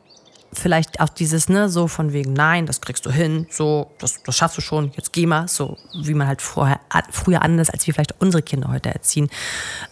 vielleicht 0.58 1.00
auch 1.00 1.08
dieses, 1.08 1.48
ne, 1.48 1.68
so 1.68 1.88
von 1.88 2.12
wegen, 2.12 2.32
nein, 2.32 2.66
das 2.66 2.80
kriegst 2.80 3.06
du 3.06 3.10
hin, 3.10 3.46
so, 3.50 3.90
das, 3.98 4.22
das 4.22 4.36
schaffst 4.36 4.56
du 4.58 4.60
schon, 4.60 4.92
jetzt 4.96 5.12
geh 5.12 5.26
mal, 5.26 5.48
so 5.48 5.76
wie 6.02 6.14
man 6.14 6.26
halt 6.26 6.42
vorher, 6.42 6.80
früher 7.10 7.42
anders, 7.42 7.70
als 7.70 7.86
wir 7.86 7.94
vielleicht 7.94 8.14
unsere 8.20 8.42
Kinder 8.42 8.68
heute 8.70 8.92
erziehen. 8.92 9.28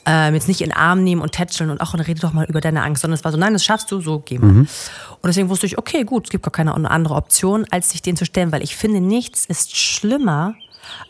Ähm, 0.04 0.34
jetzt 0.34 0.48
nicht 0.48 0.60
in 0.60 0.70
den 0.70 0.76
Arm 0.76 1.04
nehmen 1.04 1.22
und 1.22 1.32
tätscheln 1.32 1.70
und 1.70 1.80
auch, 1.80 1.94
und 1.94 2.00
rede 2.00 2.20
doch 2.20 2.32
mal 2.32 2.46
über 2.46 2.60
deine 2.60 2.82
Angst, 2.82 3.02
sondern 3.02 3.18
es 3.18 3.24
war 3.24 3.32
so, 3.32 3.38
nein, 3.38 3.52
das 3.52 3.64
schaffst 3.64 3.90
du, 3.90 4.00
so, 4.00 4.20
geh 4.20 4.38
mal. 4.38 4.48
Und 4.50 4.68
deswegen 5.24 5.48
wusste 5.48 5.66
ich, 5.66 5.78
okay, 5.78 6.04
gut, 6.04 6.26
es 6.26 6.30
gibt 6.30 6.44
gar 6.44 6.52
keine 6.52 6.74
andere 6.74 7.14
Option, 7.14 7.64
als 7.70 7.90
sich 7.90 8.02
den 8.02 8.16
zu 8.16 8.24
stellen, 8.24 8.52
weil 8.52 8.62
ich 8.62 8.76
finde, 8.76 9.00
nichts 9.00 9.46
ist 9.46 9.76
schlimmer 9.76 10.54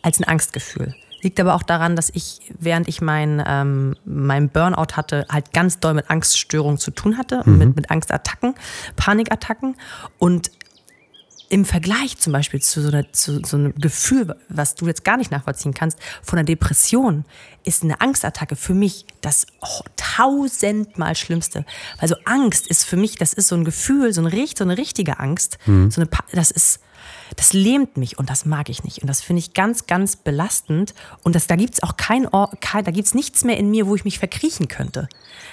als 0.03 0.21
ein 0.21 0.25
Angstgefühl. 0.25 0.95
Liegt 1.27 1.41
aber 1.41 1.57
auch 1.57 1.65
daran, 1.65 1.97
dass 1.97 2.09
ich, 2.11 2.39
während 2.57 2.87
ich 2.87 3.01
mein, 3.01 3.43
ähm, 3.45 3.97
mein 4.05 4.49
Burnout 4.49 4.95
hatte, 4.95 5.27
halt 5.29 5.53
ganz 5.53 5.81
doll 5.81 5.93
mit 5.93 6.09
Angststörungen 6.09 6.79
zu 6.79 6.93
tun 6.93 7.19
hatte, 7.19 7.43
mit, 7.47 7.75
mit 7.75 7.91
Angstattacken, 7.91 8.55
Panikattacken. 8.95 9.75
Und 10.19 10.53
im 11.49 11.65
Vergleich 11.65 12.17
zum 12.19 12.33
Beispiel 12.33 12.63
zu 12.63 12.81
so, 12.81 12.91
einer, 12.91 13.13
zu 13.13 13.43
so 13.45 13.57
einem 13.57 13.75
Gefühl, 13.75 14.37
was 14.49 14.77
du 14.77 14.87
jetzt 14.87 15.03
gar 15.03 15.17
nicht 15.17 15.33
nachvollziehen 15.33 15.75
kannst, 15.75 15.99
von 16.23 16.39
einer 16.39 16.47
Depression, 16.47 17.25
ist 17.65 17.83
eine 17.83 18.01
Angstattacke 18.01 18.55
für 18.55 18.75
mich 18.75 19.05
das 19.21 19.49
tausendmal 20.17 21.15
Schlimmste. 21.17 21.65
Weil 21.99 22.09
so 22.09 22.17
Angst 22.25 22.67
ist 22.67 22.85
für 22.85 22.97
mich, 22.97 23.17
das 23.17 23.33
ist 23.33 23.49
so 23.49 23.55
ein 23.57 23.65
Gefühl, 23.65 24.13
so 24.13 24.21
eine, 24.21 24.33
richt- 24.33 24.59
so 24.59 24.65
eine 24.65 24.77
richtige 24.77 25.19
Angst. 25.21 25.59
So 25.91 26.01
eine, 26.01 26.09
das 26.33 26.51
ist, 26.51 26.81
das 27.37 27.53
lähmt 27.53 27.97
mich 27.97 28.19
und 28.19 28.31
das 28.31 28.45
mag 28.47 28.69
ich 28.69 28.83
nicht. 28.85 29.01
Und 29.03 29.09
das 29.09 29.21
finde 29.21 29.41
ich 29.41 29.55
ganz, 29.55 29.87
ganz 29.87 30.17
belastend. 30.17 30.95
Und 31.23 31.35
das, 31.35 31.47
da 31.47 31.57
gibt 31.57 31.75
es 31.75 31.83
auch 31.83 31.97
kein, 31.97 32.29
kein 32.61 32.85
da 32.85 32.91
gibt 32.91 33.07
es 33.07 33.15
nichts 33.15 33.45
mehr 33.45 33.57
in 33.59 33.71
mir, 33.71 33.87
wo 33.87 33.95
ich 33.95 34.05
mich 34.05 34.19
verkriechen 34.19 34.69
könnte. 34.69 35.09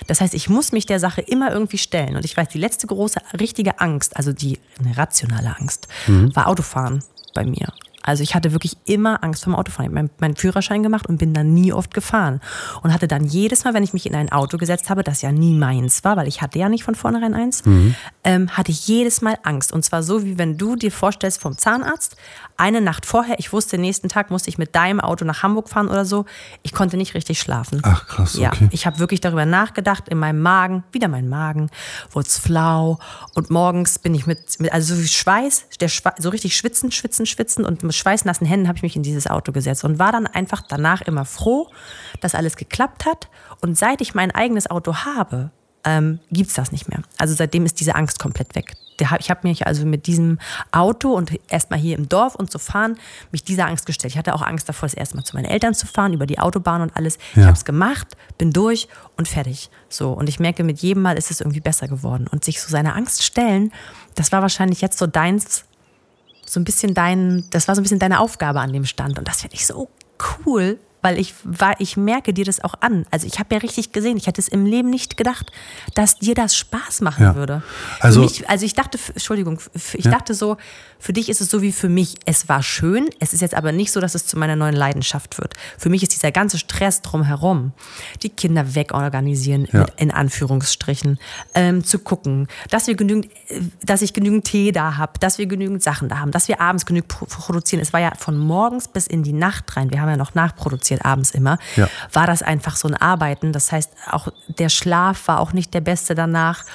Das 0.07 0.21
heißt, 0.21 0.33
ich 0.33 0.49
muss 0.49 0.71
mich 0.71 0.85
der 0.85 0.99
Sache 0.99 1.21
immer 1.21 1.51
irgendwie 1.51 1.77
stellen. 1.77 2.15
Und 2.15 2.25
ich 2.25 2.35
weiß, 2.35 2.49
die 2.49 2.57
letzte 2.59 2.87
große 2.87 3.19
richtige 3.39 3.79
Angst, 3.79 4.15
also 4.17 4.31
die 4.33 4.59
eine 4.79 4.97
rationale 4.97 5.55
Angst, 5.59 5.87
war 6.07 6.47
Autofahren 6.47 7.03
bei 7.33 7.45
mir. 7.45 7.67
Also 8.03 8.21
ich 8.21 8.35
hatte 8.35 8.51
wirklich 8.51 8.77
immer 8.85 9.23
Angst 9.23 9.43
vom 9.43 9.55
Autofahren. 9.55 9.85
Ich 9.85 9.89
habe 9.89 10.07
meinen, 10.07 10.09
meinen 10.19 10.35
Führerschein 10.35 10.83
gemacht 10.83 11.07
und 11.07 11.17
bin 11.17 11.33
dann 11.33 11.53
nie 11.53 11.73
oft 11.73 11.93
gefahren. 11.93 12.41
Und 12.83 12.93
hatte 12.93 13.07
dann 13.07 13.25
jedes 13.25 13.63
Mal, 13.63 13.73
wenn 13.73 13.83
ich 13.83 13.93
mich 13.93 14.05
in 14.05 14.15
ein 14.15 14.31
Auto 14.31 14.57
gesetzt 14.57 14.89
habe, 14.89 15.03
das 15.03 15.21
ja 15.21 15.31
nie 15.31 15.53
meins 15.55 16.03
war, 16.03 16.17
weil 16.17 16.27
ich 16.27 16.41
hatte 16.41 16.59
ja 16.59 16.69
nicht 16.69 16.83
von 16.83 16.95
vornherein 16.95 17.33
eins, 17.33 17.63
ähm, 18.23 18.49
hatte 18.49 18.71
ich 18.71 18.87
jedes 18.87 19.21
Mal 19.21 19.37
Angst. 19.43 19.71
Und 19.73 19.83
zwar 19.83 20.03
so, 20.03 20.23
wie 20.25 20.37
wenn 20.37 20.57
du 20.57 20.75
dir 20.75 20.91
vorstellst 20.91 21.41
vom 21.41 21.57
Zahnarzt, 21.57 22.17
eine 22.57 22.81
Nacht 22.81 23.05
vorher, 23.05 23.39
ich 23.39 23.51
wusste, 23.51 23.77
nächsten 23.77 24.09
Tag 24.09 24.31
musste 24.31 24.49
ich 24.49 24.57
mit 24.57 24.75
deinem 24.75 24.99
Auto 24.99 25.25
nach 25.25 25.43
Hamburg 25.43 25.69
fahren 25.69 25.87
oder 25.87 26.05
so. 26.05 26.25
Ich 26.61 26.73
konnte 26.73 26.97
nicht 26.97 27.13
richtig 27.13 27.39
schlafen. 27.39 27.79
Ach, 27.83 28.07
krass, 28.07 28.35
Ja, 28.35 28.51
okay. 28.51 28.69
ich 28.71 28.85
habe 28.85 28.99
wirklich 28.99 29.21
darüber 29.21 29.45
nachgedacht, 29.45 30.07
in 30.09 30.17
meinem 30.17 30.41
Magen, 30.41 30.83
wieder 30.91 31.07
mein 31.07 31.29
Magen, 31.29 31.69
wurde 32.11 32.27
es 32.27 32.37
flau 32.37 32.99
und 33.33 33.49
morgens 33.49 33.99
bin 33.99 34.13
ich 34.15 34.27
mit, 34.27 34.59
mit 34.59 34.71
also 34.71 34.95
so 34.95 35.01
wie 35.01 35.07
Schweiß, 35.07 35.65
der 35.79 35.87
Schwe 35.87 36.13
so 36.17 36.29
richtig 36.29 36.55
schwitzen, 36.55 36.91
schwitzen, 36.91 37.25
schwitzen 37.25 37.65
und 37.65 37.83
mit 37.83 37.95
schweißnassen 37.95 38.45
Händen 38.45 38.67
habe 38.67 38.77
ich 38.77 38.83
mich 38.83 38.95
in 38.95 39.03
dieses 39.03 39.27
Auto 39.27 39.51
gesetzt 39.51 39.83
und 39.83 39.99
war 39.99 40.11
dann 40.11 40.27
einfach 40.27 40.61
danach 40.67 41.01
immer 41.01 41.25
froh, 41.25 41.69
dass 42.21 42.35
alles 42.35 42.55
geklappt 42.55 43.05
hat 43.05 43.29
und 43.61 43.77
seit 43.77 44.01
ich 44.01 44.13
mein 44.13 44.31
eigenes 44.31 44.69
Auto 44.69 44.95
habe, 45.05 45.51
ähm, 45.85 46.19
gibt 46.31 46.49
es 46.49 46.55
das 46.55 46.71
nicht 46.71 46.87
mehr. 46.89 47.01
Also 47.17 47.33
seitdem 47.35 47.65
ist 47.65 47.79
diese 47.79 47.95
Angst 47.95 48.19
komplett 48.19 48.55
weg. 48.55 48.73
Ich 49.19 49.29
habe 49.29 49.39
mich 49.47 49.65
also 49.67 49.85
mit 49.85 50.05
diesem 50.07 50.37
Auto 50.71 51.13
und 51.13 51.31
erstmal 51.49 51.79
hier 51.79 51.97
im 51.97 52.07
Dorf 52.07 52.35
und 52.35 52.51
zu 52.51 52.59
fahren, 52.59 52.95
mich 53.31 53.43
dieser 53.43 53.65
Angst 53.65 53.85
gestellt. 53.85 54.13
Ich 54.13 54.17
hatte 54.17 54.33
auch 54.33 54.41
Angst 54.43 54.69
davor, 54.69 54.87
das 54.87 54.93
erste 54.93 55.17
Mal 55.17 55.23
zu 55.23 55.35
meinen 55.35 55.45
Eltern 55.45 55.73
zu 55.73 55.87
fahren, 55.87 56.13
über 56.13 56.25
die 56.25 56.39
Autobahn 56.39 56.81
und 56.81 56.95
alles. 56.95 57.17
Ich 57.31 57.37
Ja. 57.37 57.45
habe 57.47 57.53
es 57.57 57.65
gemacht, 57.65 58.15
bin 58.37 58.53
durch 58.53 58.87
und 59.17 59.27
fertig. 59.27 59.69
So 59.89 60.11
und 60.13 60.29
ich 60.29 60.39
merke, 60.39 60.63
mit 60.63 60.79
jedem 60.79 61.01
Mal 61.03 61.17
ist 61.17 61.31
es 61.31 61.41
irgendwie 61.41 61.59
besser 61.59 61.87
geworden. 61.87 62.27
Und 62.31 62.45
sich 62.45 62.61
so 62.61 62.69
seiner 62.69 62.95
Angst 62.95 63.23
stellen, 63.23 63.73
das 64.15 64.31
war 64.31 64.41
wahrscheinlich 64.41 64.79
jetzt 64.79 64.97
so 64.99 65.07
deins, 65.07 65.65
so 66.45 66.59
ein 66.59 66.63
bisschen 66.63 66.93
dein, 66.93 67.45
das 67.49 67.67
war 67.67 67.75
so 67.75 67.81
ein 67.81 67.83
bisschen 67.83 67.99
deine 67.99 68.19
Aufgabe 68.19 68.61
an 68.61 68.71
dem 68.71 68.85
Stand. 68.85 69.17
Und 69.19 69.27
das 69.27 69.41
finde 69.41 69.55
ich 69.55 69.65
so 69.65 69.89
cool, 70.45 70.79
weil 71.03 71.19
ich 71.19 71.35
war, 71.43 71.79
ich 71.79 71.95
merke 71.97 72.33
dir 72.33 72.45
das 72.45 72.63
auch 72.63 72.73
an. 72.81 73.05
Also 73.11 73.27
ich 73.27 73.37
habe 73.37 73.53
ja 73.53 73.61
richtig 73.61 73.91
gesehen, 73.91 74.17
ich 74.17 74.25
hätte 74.25 74.41
es 74.41 74.47
im 74.47 74.65
Leben 74.65 74.89
nicht 74.89 75.15
gedacht, 75.17 75.51
dass 75.93 76.17
dir 76.17 76.33
das 76.33 76.55
Spaß 76.57 77.01
machen 77.01 77.23
Ja. 77.23 77.35
würde. 77.35 77.61
Also- 77.99 78.21
mich, 78.21 78.49
also 78.49 78.65
ich 78.65 78.73
dachte, 78.73 78.97
Entschuldigung, 79.13 79.59
ich 79.93 80.05
Ja. 80.05 80.11
dachte 80.11 80.33
so, 80.33 80.57
für 80.99 81.13
dich 81.13 81.29
ist 81.29 81.41
es 81.41 81.49
so 81.49 81.61
wie 81.61 81.71
für 81.73 81.89
mich. 81.89 82.15
Es 82.25 82.47
war 82.49 82.63
schön, 82.63 83.09
es 83.19 83.33
ist 83.33 83.41
jetzt 83.41 83.53
aber 83.53 83.71
nicht 83.73 83.91
so, 83.91 83.99
dass 83.99 84.15
es 84.15 84.25
zu 84.25 84.39
meiner 84.39 84.55
neuen 84.55 84.73
Leidenschaft 84.75 85.37
wird. 85.37 85.53
Für 85.77 85.89
mich 85.89 86.01
ist 86.01 86.13
dieser 86.13 86.31
ganze 86.31 86.57
Stress 86.57 87.01
drumherum, 87.01 87.73
die 88.23 88.29
Kinder 88.29 88.73
wegorganisieren, 88.73 89.67
Ja. 89.73 89.85
in 89.97 90.11
Anführungsstrichen, 90.11 91.19
ähm, 91.55 91.83
zu 91.83 91.99
gucken, 91.99 92.47
dass 92.69 92.87
wir 92.87 92.95
genügend, 92.95 93.25
äh, 93.49 93.59
dass 93.83 94.01
ich 94.01 94.13
genügend 94.13 94.45
Tee 94.45 94.71
da 94.71 94.95
habe, 94.97 95.19
dass 95.19 95.37
wir 95.37 95.45
genügend 95.45 95.83
Sachen 95.83 96.07
da 96.07 96.19
haben, 96.19 96.31
dass 96.31 96.47
wir 96.47 96.61
abends 96.61 96.85
genügend 96.85 97.09
pro 97.09 97.25
produzieren. 97.25 97.81
Es 97.81 97.91
war 97.91 97.99
ja 97.99 98.13
von 98.17 98.37
morgens 98.37 98.87
bis 98.87 99.05
in 99.07 99.23
die 99.23 99.33
Nacht 99.33 99.75
rein. 99.75 99.91
Wir 99.91 99.99
haben 100.01 100.09
ja 100.09 100.15
noch 100.17 100.35
nachproduziert 100.35 100.92
abends 101.01 101.31
immer. 101.31 101.57
Ja. 101.75 101.87
War 102.11 102.27
das 102.27 102.41
einfach 102.41 102.75
so 102.75 102.87
ein 102.87 102.95
Arbeiten. 102.95 103.53
Das 103.53 103.71
heißt, 103.71 103.91
auch 104.09 104.27
der 104.47 104.69
Schlaf 104.69 105.27
war 105.27 105.39
auch 105.39 105.53
nicht 105.53 105.73
der 105.73 105.81
beste 105.81 106.15
danach. 106.15 106.65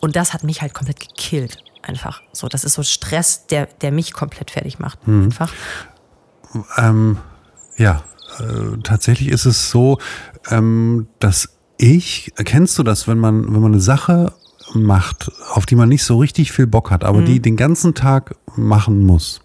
Und 0.00 0.16
das 0.16 0.34
hat 0.34 0.44
mich 0.44 0.62
halt 0.62 0.74
komplett 0.74 1.00
gekillt. 1.00 1.58
Einfach 1.82 2.22
so. 2.32 2.48
Das 2.48 2.64
ist 2.64 2.74
so 2.74 2.82
Stress, 2.82 3.46
der, 3.46 3.66
der 3.66 3.92
mich 3.92 4.12
komplett 4.12 4.50
fertig 4.50 4.78
macht. 4.78 5.06
Mhm. 5.06 5.24
Einfach. 5.24 5.52
Ähm, 6.76 7.18
ja, 7.76 8.02
äh, 8.40 8.78
tatsächlich 8.82 9.28
ist 9.28 9.44
es 9.44 9.70
so, 9.70 9.98
ähm, 10.50 11.08
dass 11.18 11.50
ich, 11.76 12.32
kennst 12.44 12.78
du 12.78 12.82
das, 12.82 13.06
wenn 13.06 13.18
man, 13.18 13.44
wenn 13.44 13.60
man 13.60 13.72
eine 13.72 13.80
Sache 13.80 14.32
macht, 14.74 15.30
auf 15.52 15.66
die 15.66 15.74
man 15.76 15.88
nicht 15.88 16.04
so 16.04 16.18
richtig 16.18 16.52
viel 16.52 16.66
Bock 16.66 16.90
hat, 16.90 17.02
Mhm. 17.02 17.08
aber 17.08 17.22
die 17.22 17.40
den 17.40 17.56
ganzen 17.56 17.94
Tag 17.94 18.34
machen 18.56 19.04
muss, 19.06 19.40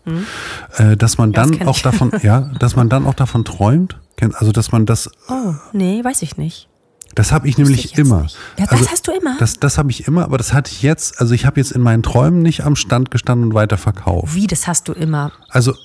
äh, 0.77 0.97
dass 0.97 1.17
man 1.17 1.31
das 1.31 1.49
dann 1.49 1.57
kenn 1.59 1.67
auch 1.67 1.77
ich. 1.77 1.81
davon, 1.83 2.11
ja, 2.23 2.51
dass 2.59 2.75
man 2.75 2.89
dann 2.89 3.05
auch 3.05 3.13
davon 3.13 3.45
träumt, 3.45 3.97
also 4.33 4.51
dass 4.51 4.71
man 4.71 4.85
das 4.85 5.09
Oh, 5.29 5.53
nee, 5.73 6.03
weiß 6.03 6.21
ich 6.21 6.37
nicht. 6.37 6.67
Das 7.15 7.31
habe 7.31 7.47
ich 7.47 7.59
Wusste 7.59 7.69
nämlich 7.71 7.85
ich 7.93 7.97
immer. 7.99 8.23
nicht. 8.23 8.35
Ja, 8.57 8.65
das 8.65 8.89
hast 8.91 9.07
du 9.07 9.11
immer? 9.11 9.35
Das, 9.37 9.59
das 9.59 9.77
habe 9.77 9.91
ich 9.91 10.07
immer, 10.07 10.23
aber 10.23 10.39
das 10.39 10.51
hatte 10.51 10.71
ich 10.71 10.81
jetzt, 10.81 11.21
also 11.21 11.35
ich 11.35 11.45
habe 11.45 11.59
jetzt 11.59 11.71
in 11.71 11.81
meinen 11.81 12.01
Träumen 12.01 12.41
nicht 12.41 12.63
am 12.65 12.75
Stand 12.75 13.11
gestanden 13.11 13.49
und 13.49 13.53
weiter 13.53 13.77
verkauft. 13.77 14.33
Wie, 14.33 14.47
das 14.47 14.65
hast 14.65 14.87
du 14.87 14.93
immer. 14.93 15.31
Also, 15.49 15.75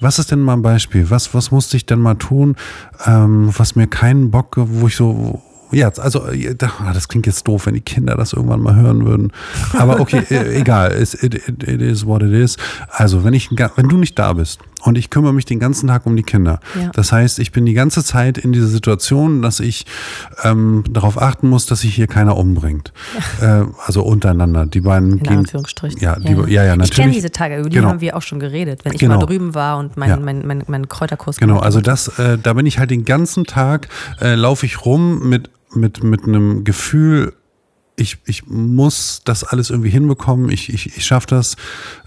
was 0.00 0.18
ist 0.18 0.30
denn 0.30 0.40
mal 0.40 0.54
ein 0.54 0.62
Beispiel? 0.62 1.10
Was, 1.10 1.34
was 1.34 1.50
musste 1.50 1.76
ich 1.76 1.84
denn 1.84 2.00
mal 2.00 2.14
tun, 2.14 2.56
ähm, 3.04 3.52
was 3.58 3.76
mir 3.76 3.88
keinen 3.88 4.30
Bock, 4.30 4.54
wo 4.56 4.86
ich 4.86 4.96
so, 4.96 5.42
ja, 5.72 5.88
also, 5.98 6.26
äh, 6.28 6.54
ah, 6.62 6.92
das 6.92 7.08
klingt 7.08 7.26
jetzt 7.26 7.46
doof, 7.46 7.66
wenn 7.66 7.74
die 7.74 7.80
Kinder 7.80 8.16
das 8.16 8.32
irgendwann 8.32 8.60
mal 8.60 8.74
hören 8.76 9.04
würden. 9.06 9.32
Aber 9.78 10.00
okay, 10.00 10.22
äh, 10.30 10.58
egal, 10.60 10.92
it, 11.00 11.14
it, 11.22 11.34
it, 11.48 11.80
is 11.82 12.06
what 12.06 12.22
it 12.22 12.32
is. 12.32 12.56
Also, 12.90 13.24
wenn 13.24 13.34
ich, 13.34 13.50
wenn 13.50 13.88
du 13.88 13.96
nicht 13.96 14.18
da 14.18 14.32
bist 14.32 14.60
und 14.82 14.96
ich 14.96 15.10
kümmere 15.10 15.32
mich 15.34 15.44
den 15.44 15.58
ganzen 15.60 15.88
Tag 15.88 16.06
um 16.06 16.16
die 16.16 16.22
Kinder, 16.22 16.60
Ja. 16.80 16.90
das 16.94 17.12
heißt, 17.12 17.38
ich 17.38 17.52
bin 17.52 17.66
die 17.66 17.74
ganze 17.74 18.02
Zeit 18.04 18.38
in 18.38 18.52
dieser 18.52 18.66
Situation, 18.68 19.42
dass 19.42 19.60
ich 19.60 19.86
ähm, 20.42 20.84
darauf 20.90 21.20
achten 21.20 21.48
muss, 21.48 21.66
dass 21.66 21.80
sich 21.80 21.94
hier 21.94 22.06
keiner 22.06 22.36
umbringt. 22.36 22.92
Äh, 23.40 23.62
also 23.86 24.02
untereinander. 24.02 24.66
Die 24.66 24.80
beiden 24.80 25.12
In 25.12 25.22
gehen. 25.22 25.38
Anführungsstrichen. 25.38 26.00
Ja, 26.00 26.18
die, 26.18 26.32
ja, 26.52 26.64
ja, 26.64 26.76
natürlich. 26.76 26.90
Ich 26.90 26.96
kenne 26.96 27.12
diese 27.12 27.30
Tage, 27.30 27.58
über 27.58 27.68
die 27.68 27.76
Genau. 27.76 27.88
haben 27.88 28.00
wir 28.00 28.16
auch 28.16 28.22
schon 28.22 28.40
geredet, 28.40 28.84
wenn 28.84 28.92
ich 28.94 29.00
Genau. 29.00 29.18
mal 29.18 29.26
drüben 29.26 29.54
war 29.54 29.78
und 29.78 29.96
meinen 29.96 30.10
Ja. 30.10 30.16
mein, 30.18 30.46
mein, 30.46 30.62
mein 30.66 30.88
Kräuterkurs 30.88 31.36
Genau, 31.36 31.58
also 31.58 31.80
das, 31.80 32.08
äh, 32.18 32.38
da 32.38 32.54
bin 32.54 32.66
ich 32.66 32.78
halt 32.78 32.90
den 32.90 33.04
ganzen 33.04 33.44
Tag, 33.44 33.88
äh, 34.20 34.34
laufe 34.34 34.66
ich 34.66 34.84
rum 34.84 35.28
mit, 35.28 35.50
mit, 35.74 36.02
mit 36.02 36.24
einem 36.24 36.64
Gefühl, 36.64 37.34
ich, 37.96 38.18
ich 38.24 38.46
muss 38.46 39.20
das 39.24 39.44
alles 39.44 39.70
irgendwie 39.70 39.90
hinbekommen, 39.90 40.50
ich, 40.50 40.72
ich, 40.72 40.96
ich 40.96 41.04
schaffe 41.04 41.26
das 41.28 41.56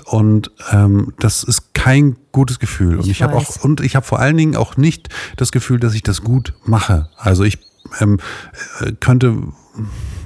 und 0.05 0.51
ähm, 0.71 1.13
das 1.19 1.43
ist 1.43 1.73
kein 1.73 2.17
gutes 2.31 2.59
Gefühl. 2.59 2.97
und 2.97 3.07
Ich 3.07 3.21
habe 3.21 3.35
auch, 3.35 3.63
und 3.63 3.81
ich 3.81 3.95
habe 3.95 4.05
vor 4.05 4.19
allen 4.19 4.37
Dingen 4.37 4.55
auch 4.55 4.75
nicht 4.75 5.09
das 5.37 5.51
Gefühl, 5.51 5.79
dass 5.79 5.93
ich 5.93 6.01
das 6.01 6.23
gut 6.23 6.53
mache. 6.65 7.09
Also 7.15 7.43
ich 7.43 7.59
ähm, 7.99 8.19
äh, 8.79 8.93
könnte, 8.99 9.37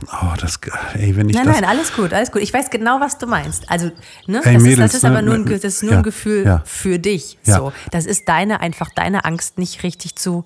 oh, 0.07 0.33
das, 0.39 0.59
ey, 0.93 1.15
wenn 1.17 1.29
ich 1.29 1.35
Nein, 1.35 1.45
das, 1.45 1.55
nein, 1.59 1.69
alles 1.69 1.93
gut, 1.93 2.13
alles 2.13 2.31
gut. 2.31 2.41
Ich 2.41 2.53
weiß 2.53 2.69
genau, 2.69 2.99
was 3.01 3.17
du 3.17 3.27
meinst. 3.27 3.69
Also, 3.69 3.91
ne, 4.25 4.41
Ey, 4.43 4.53
das, 4.53 4.63
Mädels, 4.63 4.71
ist, 4.71 4.79
das 4.79 4.93
ist 4.95 5.05
aber 5.05 5.21
ne, 5.21 5.27
nur 5.27 5.35
ein, 5.35 5.43
ne, 5.43 5.59
das 5.59 5.63
ist 5.63 5.83
nur 5.83 5.91
ja, 5.91 5.97
ein 5.97 6.03
Gefühl 6.03 6.45
ja. 6.45 6.61
für 6.65 6.97
dich. 6.97 7.37
So, 7.43 7.73
das 7.91 8.05
ist 8.05 8.29
deine 8.29 8.61
einfach 8.61 8.89
deine 8.95 9.25
Angst, 9.25 9.57
nicht 9.57 9.83
richtig 9.83 10.15
zu 10.15 10.45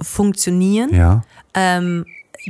funktionieren. 0.00 0.94
ja, 0.94 1.22
ähm, 1.54 2.04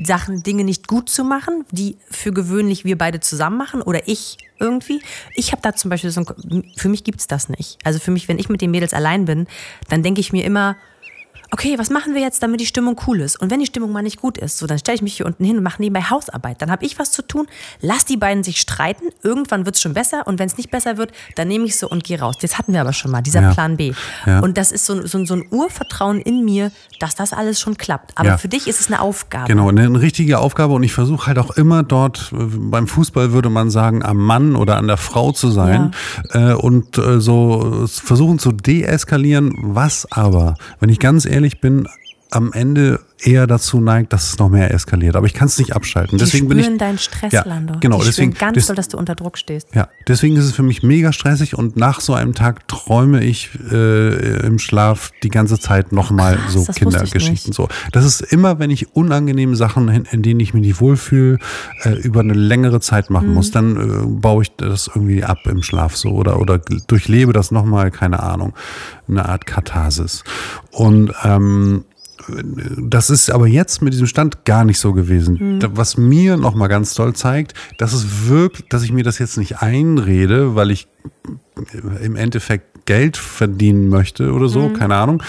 Sachen, 0.04 0.42
Dinge 0.42 0.64
nicht 0.64 0.88
gut 0.88 1.10
zu 1.10 1.24
machen, 1.24 1.64
die 1.70 1.98
für 2.10 2.32
gewöhnlich 2.32 2.84
wir 2.84 2.96
beide 2.96 3.20
zusammen 3.20 3.58
machen 3.58 3.82
oder 3.82 4.08
ich 4.08 4.38
irgendwie. 4.58 5.02
Ich 5.34 5.52
habe 5.52 5.60
da 5.60 5.74
zum 5.74 5.90
Beispiel 5.90 6.10
so 6.10 6.20
ein, 6.22 6.72
für 6.76 6.88
mich 6.88 7.04
gibt's 7.04 7.26
das 7.26 7.48
nicht. 7.48 7.78
Also 7.84 7.98
für 7.98 8.10
mich, 8.10 8.28
wenn 8.28 8.38
ich 8.38 8.48
mit 8.48 8.60
den 8.60 8.70
Mädels 8.70 8.94
allein 8.94 9.26
bin, 9.26 9.46
dann 9.88 10.02
denke 10.02 10.20
ich 10.20 10.32
mir 10.32 10.44
immer, 10.44 10.76
okay, 11.52 11.78
was 11.78 11.90
machen 11.90 12.14
wir 12.14 12.22
jetzt, 12.22 12.42
damit 12.42 12.60
die 12.60 12.66
Stimmung 12.66 12.98
cool 13.06 13.20
ist? 13.20 13.40
Und 13.40 13.50
wenn 13.50 13.60
die 13.60 13.66
Stimmung 13.66 13.92
mal 13.92 14.02
nicht 14.02 14.20
gut 14.20 14.38
ist, 14.38 14.56
so, 14.58 14.66
dann 14.66 14.78
stelle 14.78 14.96
ich 14.96 15.02
mich 15.02 15.16
hier 15.18 15.26
unten 15.26 15.44
hin 15.44 15.58
und 15.58 15.62
mache 15.62 15.80
nebenbei 15.82 16.00
Hausarbeit. 16.02 16.60
Dann 16.62 16.70
habe 16.70 16.84
ich 16.84 16.98
was 16.98 17.12
zu 17.12 17.22
tun, 17.22 17.46
lass 17.80 18.04
die 18.06 18.16
beiden 18.16 18.42
sich 18.42 18.60
streiten, 18.60 19.04
irgendwann 19.22 19.66
wird 19.66 19.76
es 19.76 19.82
schon 19.82 19.92
besser 19.94 20.26
und 20.26 20.38
wenn 20.38 20.46
es 20.46 20.56
nicht 20.56 20.70
besser 20.70 20.96
wird, 20.96 21.12
dann 21.36 21.48
nehme 21.48 21.66
ich 21.66 21.76
so 21.76 21.88
und 21.88 22.04
gehe 22.04 22.18
raus. 22.18 22.36
Das 22.40 22.56
hatten 22.58 22.72
wir 22.72 22.80
aber 22.80 22.92
schon 22.94 23.10
mal, 23.10 23.20
dieser 23.22 23.42
Ja. 23.42 23.52
Plan 23.52 23.76
B. 23.76 23.92
Ja. 24.26 24.40
Und 24.40 24.56
das 24.56 24.72
ist 24.72 24.86
so, 24.86 25.06
so, 25.06 25.24
so 25.26 25.34
ein 25.34 25.44
Urvertrauen 25.50 26.20
in 26.20 26.44
mir, 26.44 26.72
dass 27.00 27.14
das 27.14 27.32
alles 27.34 27.60
schon 27.60 27.76
klappt. 27.76 28.12
Aber 28.16 28.28
Ja. 28.30 28.38
für 28.38 28.48
dich 28.48 28.66
ist 28.66 28.80
es 28.80 28.86
eine 28.88 29.00
Aufgabe. 29.02 29.46
Genau, 29.48 29.68
eine, 29.68 29.82
eine 29.82 30.00
richtige 30.00 30.38
Aufgabe 30.38 30.72
und 30.72 30.82
ich 30.82 30.94
versuche 30.94 31.26
halt 31.26 31.38
auch 31.38 31.50
immer 31.50 31.82
dort, 31.82 32.32
äh, 32.32 32.36
beim 32.40 32.86
Fußball 32.86 33.32
würde 33.32 33.50
man 33.50 33.70
sagen, 33.70 34.02
am 34.02 34.16
Mann 34.16 34.56
oder 34.56 34.78
an 34.78 34.86
der 34.86 34.96
Frau 34.96 35.32
zu 35.32 35.50
sein 35.50 35.94
äh, 36.30 36.52
und 36.54 36.96
äh, 36.96 37.20
so 37.20 37.86
versuchen 37.86 38.38
zu 38.38 38.52
deeskalieren, 38.52 39.52
was 39.60 40.10
aber, 40.10 40.54
wenn 40.80 40.88
ich 40.88 40.98
ganz 40.98 41.26
ehrlich 41.26 41.41
bin, 41.60 41.86
am 42.32 42.52
Ende 42.52 43.00
eher 43.24 43.46
dazu 43.46 43.80
neigt, 43.80 44.12
dass 44.12 44.30
es 44.30 44.38
noch 44.38 44.48
mehr 44.48 44.72
eskaliert. 44.74 45.14
Aber 45.14 45.26
ich 45.26 45.34
kann 45.34 45.46
es 45.46 45.56
nicht 45.58 45.76
abschalten. 45.76 46.18
Die 46.18 46.24
deswegen 46.24 46.46
spüren 46.46 46.62
bin 46.64 46.72
ich, 46.72 46.78
deinen 46.78 46.98
Stress, 46.98 47.32
Ja, 47.32 47.44
Lando. 47.46 47.74
genau, 47.78 48.00
Die 48.00 48.06
deswegen- 48.06 48.34
ganz 48.34 48.54
des- 48.54 48.66
doll, 48.66 48.74
dass 48.74 48.88
du 48.88 48.98
unter 48.98 49.14
Druck 49.14 49.38
stehst. 49.38 49.68
Ja, 49.74 49.88
deswegen 50.08 50.34
ist 50.36 50.46
es 50.46 50.52
für 50.52 50.64
mich 50.64 50.82
mega 50.82 51.12
stressig 51.12 51.56
und 51.56 51.76
nach 51.76 52.00
so 52.00 52.14
einem 52.14 52.34
Tag 52.34 52.66
träume 52.66 53.22
ich 53.22 53.50
äh, 53.70 54.44
im 54.44 54.58
Schlaf 54.58 55.12
die 55.22 55.28
ganze 55.28 55.60
Zeit 55.60 55.92
nochmal 55.92 56.36
so 56.48 56.64
Kindergeschichten. 56.64 57.52
So. 57.52 57.68
Das 57.92 58.04
ist 58.04 58.22
immer, 58.22 58.58
wenn 58.58 58.70
ich 58.70 58.96
unangenehme 58.96 59.54
Sachen, 59.54 59.88
in, 59.88 60.04
in 60.06 60.22
denen 60.22 60.40
ich 60.40 60.52
mich 60.52 60.62
nicht 60.62 60.80
wohlfühle, 60.80 61.38
äh, 61.84 61.90
über 62.00 62.20
eine 62.20 62.32
längere 62.34 62.80
Zeit 62.80 63.08
machen 63.10 63.28
Mhm. 63.28 63.34
muss, 63.34 63.50
dann 63.52 63.76
äh, 63.76 64.06
baue 64.06 64.42
ich 64.42 64.50
das 64.56 64.88
irgendwie 64.88 65.22
ab 65.22 65.38
im 65.44 65.62
Schlaf 65.62 65.94
so 65.96 66.08
oder, 66.10 66.40
oder 66.40 66.58
durchlebe 66.88 67.32
das 67.32 67.52
nochmal, 67.52 67.92
keine 67.92 68.20
Ahnung, 68.20 68.52
eine 69.08 69.28
Art 69.28 69.46
Katharsis. 69.46 70.24
Und 70.72 71.12
ähm, 71.22 71.84
das 72.78 73.10
ist 73.10 73.30
aber 73.30 73.46
jetzt 73.46 73.82
mit 73.82 73.92
diesem 73.92 74.06
Stand 74.06 74.44
gar 74.44 74.64
nicht 74.64 74.78
so 74.78 74.92
gewesen. 74.92 75.58
Da- 75.60 75.70
Was 75.76 75.96
mir 75.96 76.36
nochmal 76.36 76.68
ganz 76.68 76.94
toll 76.94 77.14
zeigt, 77.14 77.54
dass 77.78 77.92
es 77.92 78.28
wirklich, 78.28 78.68
dass 78.68 78.82
ich 78.82 78.92
mir 78.92 79.04
das 79.04 79.18
jetzt 79.18 79.36
nicht 79.38 79.60
einrede, 79.62 80.54
weil 80.54 80.70
ich 80.70 80.88
im 82.02 82.16
Endeffekt 82.16 82.86
Geld 82.86 83.16
verdienen 83.16 83.88
möchte 83.88 84.32
oder 84.32 84.48
so, 84.48 84.68
keine 84.70 84.96
Ahnung. 84.96 85.22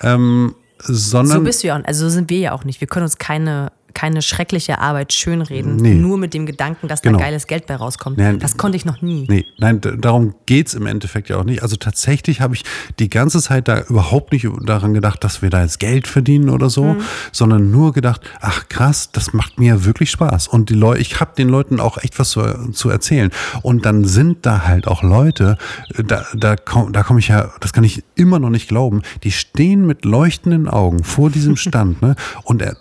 Ähm, 0.00 0.54
sondern 0.84 1.38
So 1.38 1.44
bist 1.44 1.62
du 1.62 1.68
ja 1.68 1.78
auch, 1.78 1.84
also 1.84 2.04
so 2.04 2.10
sind 2.10 2.28
wir 2.30 2.38
ja 2.38 2.52
auch 2.52 2.64
nicht. 2.64 2.80
Wir 2.80 2.88
können 2.88 3.04
uns 3.04 3.18
keine, 3.18 3.70
keine 3.94 4.22
schreckliche 4.22 4.78
Arbeit 4.78 5.12
schönreden, 5.12 5.76
Nee. 5.76 5.94
nur 5.94 6.18
mit 6.18 6.34
dem 6.34 6.46
Gedanken, 6.46 6.88
dass 6.88 7.02
Genau. 7.02 7.18
da 7.18 7.24
geiles 7.24 7.46
Geld 7.46 7.66
bei 7.66 7.76
rauskommt. 7.76 8.18
Nee, 8.18 8.36
das 8.38 8.56
konnte 8.56 8.76
ich 8.76 8.84
noch 8.84 9.02
nie. 9.02 9.26
Nee, 9.28 9.46
nein, 9.58 9.80
darum 9.80 10.34
geht's 10.46 10.74
im 10.74 10.86
Endeffekt 10.86 11.28
ja 11.28 11.36
auch 11.38 11.44
nicht. 11.44 11.62
Also 11.62 11.76
tatsächlich 11.76 12.40
habe 12.40 12.54
ich 12.54 12.64
die 12.98 13.08
ganze 13.10 13.40
Zeit 13.40 13.68
da 13.68 13.80
überhaupt 13.82 14.32
nicht 14.32 14.46
daran 14.64 14.94
gedacht, 14.94 15.22
dass 15.24 15.42
wir 15.42 15.50
da 15.50 15.62
jetzt 15.62 15.78
Geld 15.80 16.06
verdienen 16.06 16.48
oder 16.50 16.70
so, 16.70 16.96
sondern 17.32 17.70
nur 17.70 17.92
gedacht, 17.92 18.20
ach 18.40 18.68
krass, 18.68 19.10
das 19.12 19.32
macht 19.32 19.58
mir 19.58 19.84
wirklich 19.84 20.10
Spaß. 20.10 20.48
Und 20.48 20.70
die 20.70 20.74
Leute, 20.74 21.00
ich 21.00 21.20
habe 21.20 21.32
den 21.36 21.48
Leuten 21.48 21.80
auch 21.80 21.98
echt 21.98 22.18
was 22.18 22.30
zu, 22.30 22.42
zu 22.72 22.88
erzählen. 22.90 23.30
Und 23.62 23.84
dann 23.86 24.04
sind 24.04 24.44
da 24.46 24.66
halt 24.66 24.86
auch 24.86 25.02
Leute, 25.02 25.56
äh, 25.96 26.02
da, 26.04 26.24
da 26.34 26.56
komme 26.56 26.92
da 26.92 27.02
komm 27.02 27.18
ich 27.18 27.28
ja, 27.28 27.50
das 27.60 27.72
kann 27.72 27.84
ich 27.84 28.02
immer 28.14 28.38
noch 28.38 28.50
nicht 28.50 28.68
glauben, 28.68 29.02
die 29.24 29.32
stehen 29.32 29.86
mit 29.86 30.04
leuchtenden 30.04 30.68
Augen 30.68 31.04
vor 31.04 31.30
diesem 31.30 31.56
Stand 31.62 32.02
ne, 32.02 32.16
und 32.44 32.62
er 32.62 32.76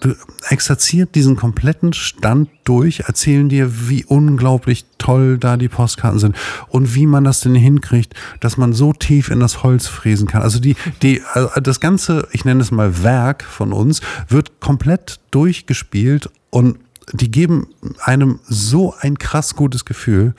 exerziert 1.02 1.16
diesen 1.16 1.36
kompletten 1.36 1.94
Stand 1.94 2.50
durch, 2.64 3.02
erzählen 3.02 3.50
dir, 3.50 3.90
wie 3.90 4.06
unglaublich 4.06 4.86
toll 4.98 5.38
da 5.38 5.58
die 5.58 5.70
Postkarten 5.70 6.20
sind 6.20 6.36
und 6.70 6.96
wie 6.96 7.06
man 7.06 7.24
das 7.24 7.42
denn 7.42 7.56
hinkriegt, 7.56 8.14
dass 8.40 8.58
man 8.58 8.74
so 8.74 8.94
tief 8.94 9.30
in 9.30 9.40
das 9.40 9.64
Holz 9.64 9.88
fräsen 9.88 10.28
kann. 10.28 10.42
Also 10.42 10.60
die, 10.60 10.76
die, 11.02 11.22
also 11.34 11.50
das 11.62 11.80
ganze, 11.80 12.28
ich 12.32 12.46
nenne 12.46 12.62
es 12.62 12.72
mal 12.72 13.04
Werk 13.04 13.44
von 13.44 13.74
uns, 13.74 14.02
wird 14.28 14.60
komplett 14.60 15.20
durchgespielt 15.32 16.30
und 16.50 16.78
die 17.14 17.32
geben 17.32 17.68
einem 18.04 18.40
so 18.48 18.94
ein 19.00 19.18
krass 19.18 19.56
gutes 19.56 19.86
Gefühl. 19.86 20.34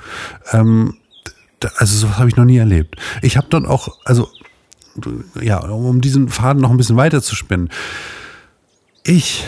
Ähm, 0.53 0.95
also 1.77 1.97
sowas 1.97 2.19
habe 2.19 2.29
ich 2.29 2.37
noch 2.37 2.45
nie 2.45 2.59
erlebt. 2.59 2.97
Ich 3.21 3.37
habe 3.37 3.47
dort 3.51 3.67
auch, 3.67 3.99
also 4.05 4.29
ja, 5.41 5.59
um 5.59 6.01
diesen 6.01 6.29
Faden 6.29 6.61
noch 6.61 6.71
ein 6.71 6.77
bisschen 6.77 6.97
weiter 6.97 7.23
zu 7.23 7.35
spinnen. 7.35 7.71
Ich, 9.05 9.45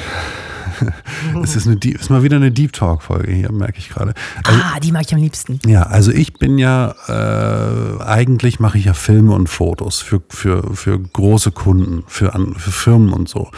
es 1.43 1.57
ist, 1.57 1.67
eine, 1.67 1.77
Deep- 1.77 2.01
ist 2.01 2.11
mal 2.11 2.23
wieder 2.23 2.37
eine 2.37 2.51
Deep 2.51 2.73
Talk 2.73 3.03
Folge 3.03 3.33
hier, 3.33 3.51
merke 3.53 3.79
ich 3.79 3.89
gerade. 3.89 4.15
Also, 4.45 4.61
Ah, 4.63 4.81
die 4.81 4.93
mag 4.93 5.03
ich 5.07 5.15
am 5.15 5.21
liebsten. 5.21 5.59
ja, 5.67 5.83
also 5.85 6.11
ich 6.11 6.35
bin 6.35 6.59
ja, 6.59 6.95
äh, 7.09 8.03
eigentlich 8.03 8.61
mache 8.61 8.79
ich 8.79 8.85
ja 8.87 8.95
Filme 8.95 9.33
und 9.35 9.49
Fotos 9.49 10.01
für, 10.01 10.23
für, 10.29 10.75
für 10.75 10.99
große 10.99 11.51
Kunden, 11.53 12.05
für, 12.07 12.33
für 12.57 12.71
Firmen 12.71 13.13
und 13.13 13.29
so. 13.29 13.51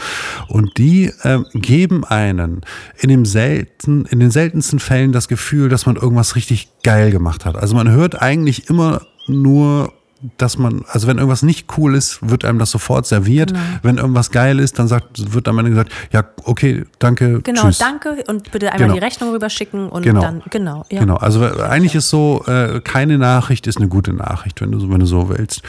Und 0.47 0.77
die 0.77 1.11
ähm, 1.23 1.45
geben 1.53 2.03
einen 2.05 2.61
in, 2.97 3.09
dem 3.09 3.25
selten, 3.25 4.05
in 4.05 4.19
den 4.19 4.31
seltensten 4.31 4.79
Fällen 4.79 5.11
das 5.11 5.27
Gefühl, 5.27 5.69
dass 5.69 5.85
man 5.85 5.95
irgendwas 5.95 6.35
richtig 6.35 6.69
geil 6.83 7.11
gemacht 7.11 7.45
hat. 7.45 7.55
Also 7.55 7.75
man 7.75 7.89
hört 7.89 8.21
eigentlich 8.21 8.69
immer 8.69 9.01
nur 9.27 9.93
dass 10.37 10.57
man, 10.57 10.83
also 10.87 11.05
wenn 11.07 11.17
irgendwas 11.17 11.43
nicht 11.43 11.67
cool 11.77 11.93
ist, 11.95 12.19
wird 12.27 12.43
einem 12.43 12.57
das 12.59 12.71
sofort 12.71 13.05
serviert. 13.05 13.53
Wenn 13.83 13.97
irgendwas 13.97 14.31
geil 14.31 14.59
ist, 14.59 14.79
dann 14.79 14.87
sagt, 14.87 15.33
wird 15.33 15.47
am 15.47 15.59
Ende 15.59 15.69
gesagt, 15.71 15.91
ja, 16.11 16.23
okay, 16.43 16.85
danke, 16.99 17.41
Genau, 17.41 17.61
tschüss. 17.67 17.77
danke 17.77 18.23
und 18.27 18.51
bitte 18.51 18.67
einmal 18.71 18.87
Genau. 18.89 18.93
die 18.95 18.99
Rechnung 19.05 19.31
rüberschicken 19.31 19.89
und 19.89 20.01
Genau. 20.01 20.21
dann, 20.21 20.41
genau, 20.49 20.85
ja. 20.89 21.01
Genau, 21.01 21.17
also 21.17 21.43
eigentlich 21.45 21.93
ist 21.93 22.09
so, 22.09 22.43
äh, 22.47 22.81
keine 22.83 23.17
Nachricht 23.19 23.67
ist 23.67 23.77
eine 23.77 23.87
gute 23.89 24.11
Nachricht, 24.13 24.59
wenn 24.61 24.71
du, 24.71 24.79
so- 24.79 24.89
wenn 24.89 24.99
du 24.99 25.05
so 25.05 25.29
willst. 25.29 25.61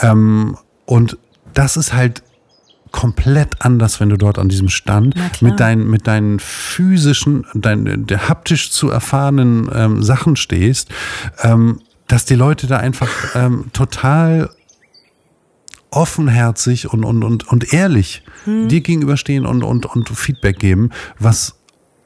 Ähm, 0.00 0.56
und 0.84 1.16
das 1.54 1.76
ist 1.76 1.92
halt 1.92 2.22
komplett 2.90 3.62
anders, 3.64 4.00
wenn 4.00 4.08
du 4.10 4.18
dort 4.18 4.38
an 4.38 4.48
diesem 4.48 4.68
Stand 4.68 5.14
mit 5.40 5.60
deinen, 5.60 5.88
mit 5.88 6.06
deinen 6.06 6.38
physischen, 6.40 7.46
dein, 7.54 8.06
der 8.06 8.28
haptisch 8.28 8.70
zu 8.70 8.90
erfahrenen 8.90 9.70
ähm, 9.74 10.02
Sachen 10.02 10.36
stehst, 10.36 10.90
ähm, 11.42 11.80
dass 12.12 12.26
die 12.26 12.34
Leute 12.34 12.66
da 12.66 12.76
einfach 12.76 13.34
ähm, 13.34 13.70
total 13.72 14.50
offenherzig 15.90 16.92
und, 16.92 17.04
und, 17.04 17.24
und, 17.24 17.48
und 17.48 17.72
ehrlich 17.72 18.22
Hm. 18.44 18.68
dir 18.68 18.82
gegenüberstehen 18.82 19.46
und, 19.46 19.62
und, 19.62 19.86
und 19.86 20.10
Feedback 20.10 20.58
geben, 20.58 20.90
was 21.18 21.61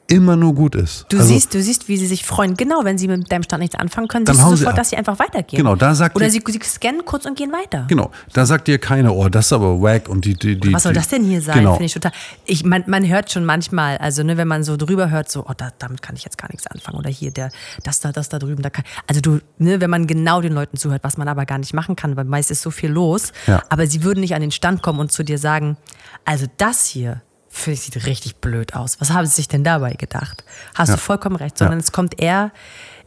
immer 0.07 0.35
nur 0.35 0.55
gut 0.55 0.75
ist. 0.75 1.05
Du 1.09 1.17
Also- 1.17 1.29
siehst, 1.29 1.53
du 1.53 1.61
siehst, 1.61 1.87
wie 1.87 1.97
sie 1.97 2.07
sich 2.07 2.25
freuen. 2.25 2.55
Genau, 2.55 2.83
wenn 2.83 2.97
sie 2.97 3.07
mit 3.07 3.31
deinem 3.31 3.43
Stand 3.43 3.61
nichts 3.61 3.75
anfangen 3.75 4.07
können, 4.07 4.25
Dann 4.25 4.35
siehst 4.35 4.47
du 4.47 4.51
sie 4.51 4.57
sofort, 4.57 4.73
ab. 4.73 4.77
dass 4.79 4.89
sie 4.89 4.97
einfach 4.97 5.19
weitergehen. 5.19 5.57
Genau, 5.57 5.75
da 5.75 5.93
sagt 5.95 6.15
Oder 6.15 6.29
sie, 6.29 6.41
sie 6.47 6.59
scannen 6.63 7.03
kurz 7.05 7.25
und 7.25 7.37
gehen 7.37 7.51
weiter. 7.51 7.85
Genau, 7.87 8.11
da 8.33 8.45
sagt 8.45 8.67
dir 8.67 8.79
keiner, 8.79 9.13
oh, 9.13 9.27
das 9.29 9.47
ist 9.47 9.53
aber 9.53 9.81
wack 9.81 10.07
und 10.09 10.25
die, 10.25 10.33
die, 10.33 10.59
die 10.59 10.73
Was 10.73 10.83
soll 10.83 10.93
das 10.93 11.09
denn 11.09 11.23
hier 11.23 11.41
sein? 11.41 11.59
Genau. 11.59 11.73
Finde 11.73 11.85
ich 11.85 11.93
total. 11.93 12.11
Ich, 12.45 12.63
man, 12.63 12.83
man 12.87 13.07
hört 13.07 13.31
schon 13.31 13.45
manchmal, 13.45 13.97
also 13.97 14.23
ne, 14.23 14.37
wenn 14.37 14.47
man 14.47 14.63
so 14.63 14.77
drüber 14.77 15.09
hört, 15.09 15.29
so, 15.29 15.45
oh, 15.47 15.53
da, 15.55 15.69
damit 15.77 16.01
kann 16.01 16.15
ich 16.15 16.23
jetzt 16.23 16.37
gar 16.37 16.49
nichts 16.49 16.67
anfangen. 16.67 16.97
Oder 16.97 17.09
hier, 17.09 17.31
der, 17.31 17.49
das 17.83 17.99
da, 17.99 18.11
das 18.11 18.29
da 18.29 18.39
drüben, 18.39 18.61
da 18.61 18.69
kann. 18.69 18.85
Also 19.07 19.21
du, 19.21 19.39
ne, 19.57 19.81
wenn 19.81 19.89
man 19.89 20.07
genau 20.07 20.41
den 20.41 20.53
Leuten 20.53 20.77
zuhört, 20.77 21.03
was 21.03 21.17
man 21.17 21.27
aber 21.27 21.45
gar 21.45 21.57
nicht 21.57 21.73
machen 21.73 21.95
kann, 21.95 22.15
weil 22.15 22.25
meist 22.25 22.49
ist 22.51 22.61
so 22.61 22.71
viel 22.71 22.89
los. 22.89 23.33
Ja. 23.45 23.61
Aber 23.69 23.87
sie 23.87 24.03
würden 24.03 24.21
nicht 24.21 24.35
an 24.35 24.41
den 24.41 24.51
Stand 24.51 24.81
kommen 24.81 24.99
und 24.99 25.11
zu 25.11 25.23
dir 25.23 25.37
sagen, 25.37 25.77
also 26.25 26.45
das 26.57 26.85
hier. 26.85 27.21
Finde 27.57 27.73
ich, 27.75 27.81
sieht 27.81 28.05
richtig 28.05 28.37
blöd 28.37 28.75
aus. 28.75 28.99
Was 29.01 29.11
haben 29.11 29.25
sie 29.25 29.33
sich 29.33 29.47
denn 29.47 29.63
dabei 29.63 29.93
gedacht? 29.93 30.43
Hast 30.75 30.89
Ja. 30.89 30.95
du 30.95 31.01
vollkommen 31.01 31.35
recht, 31.35 31.57
sondern 31.57 31.79
Ja. 31.79 31.83
es 31.83 31.91
kommt 31.91 32.21
eher, 32.21 32.51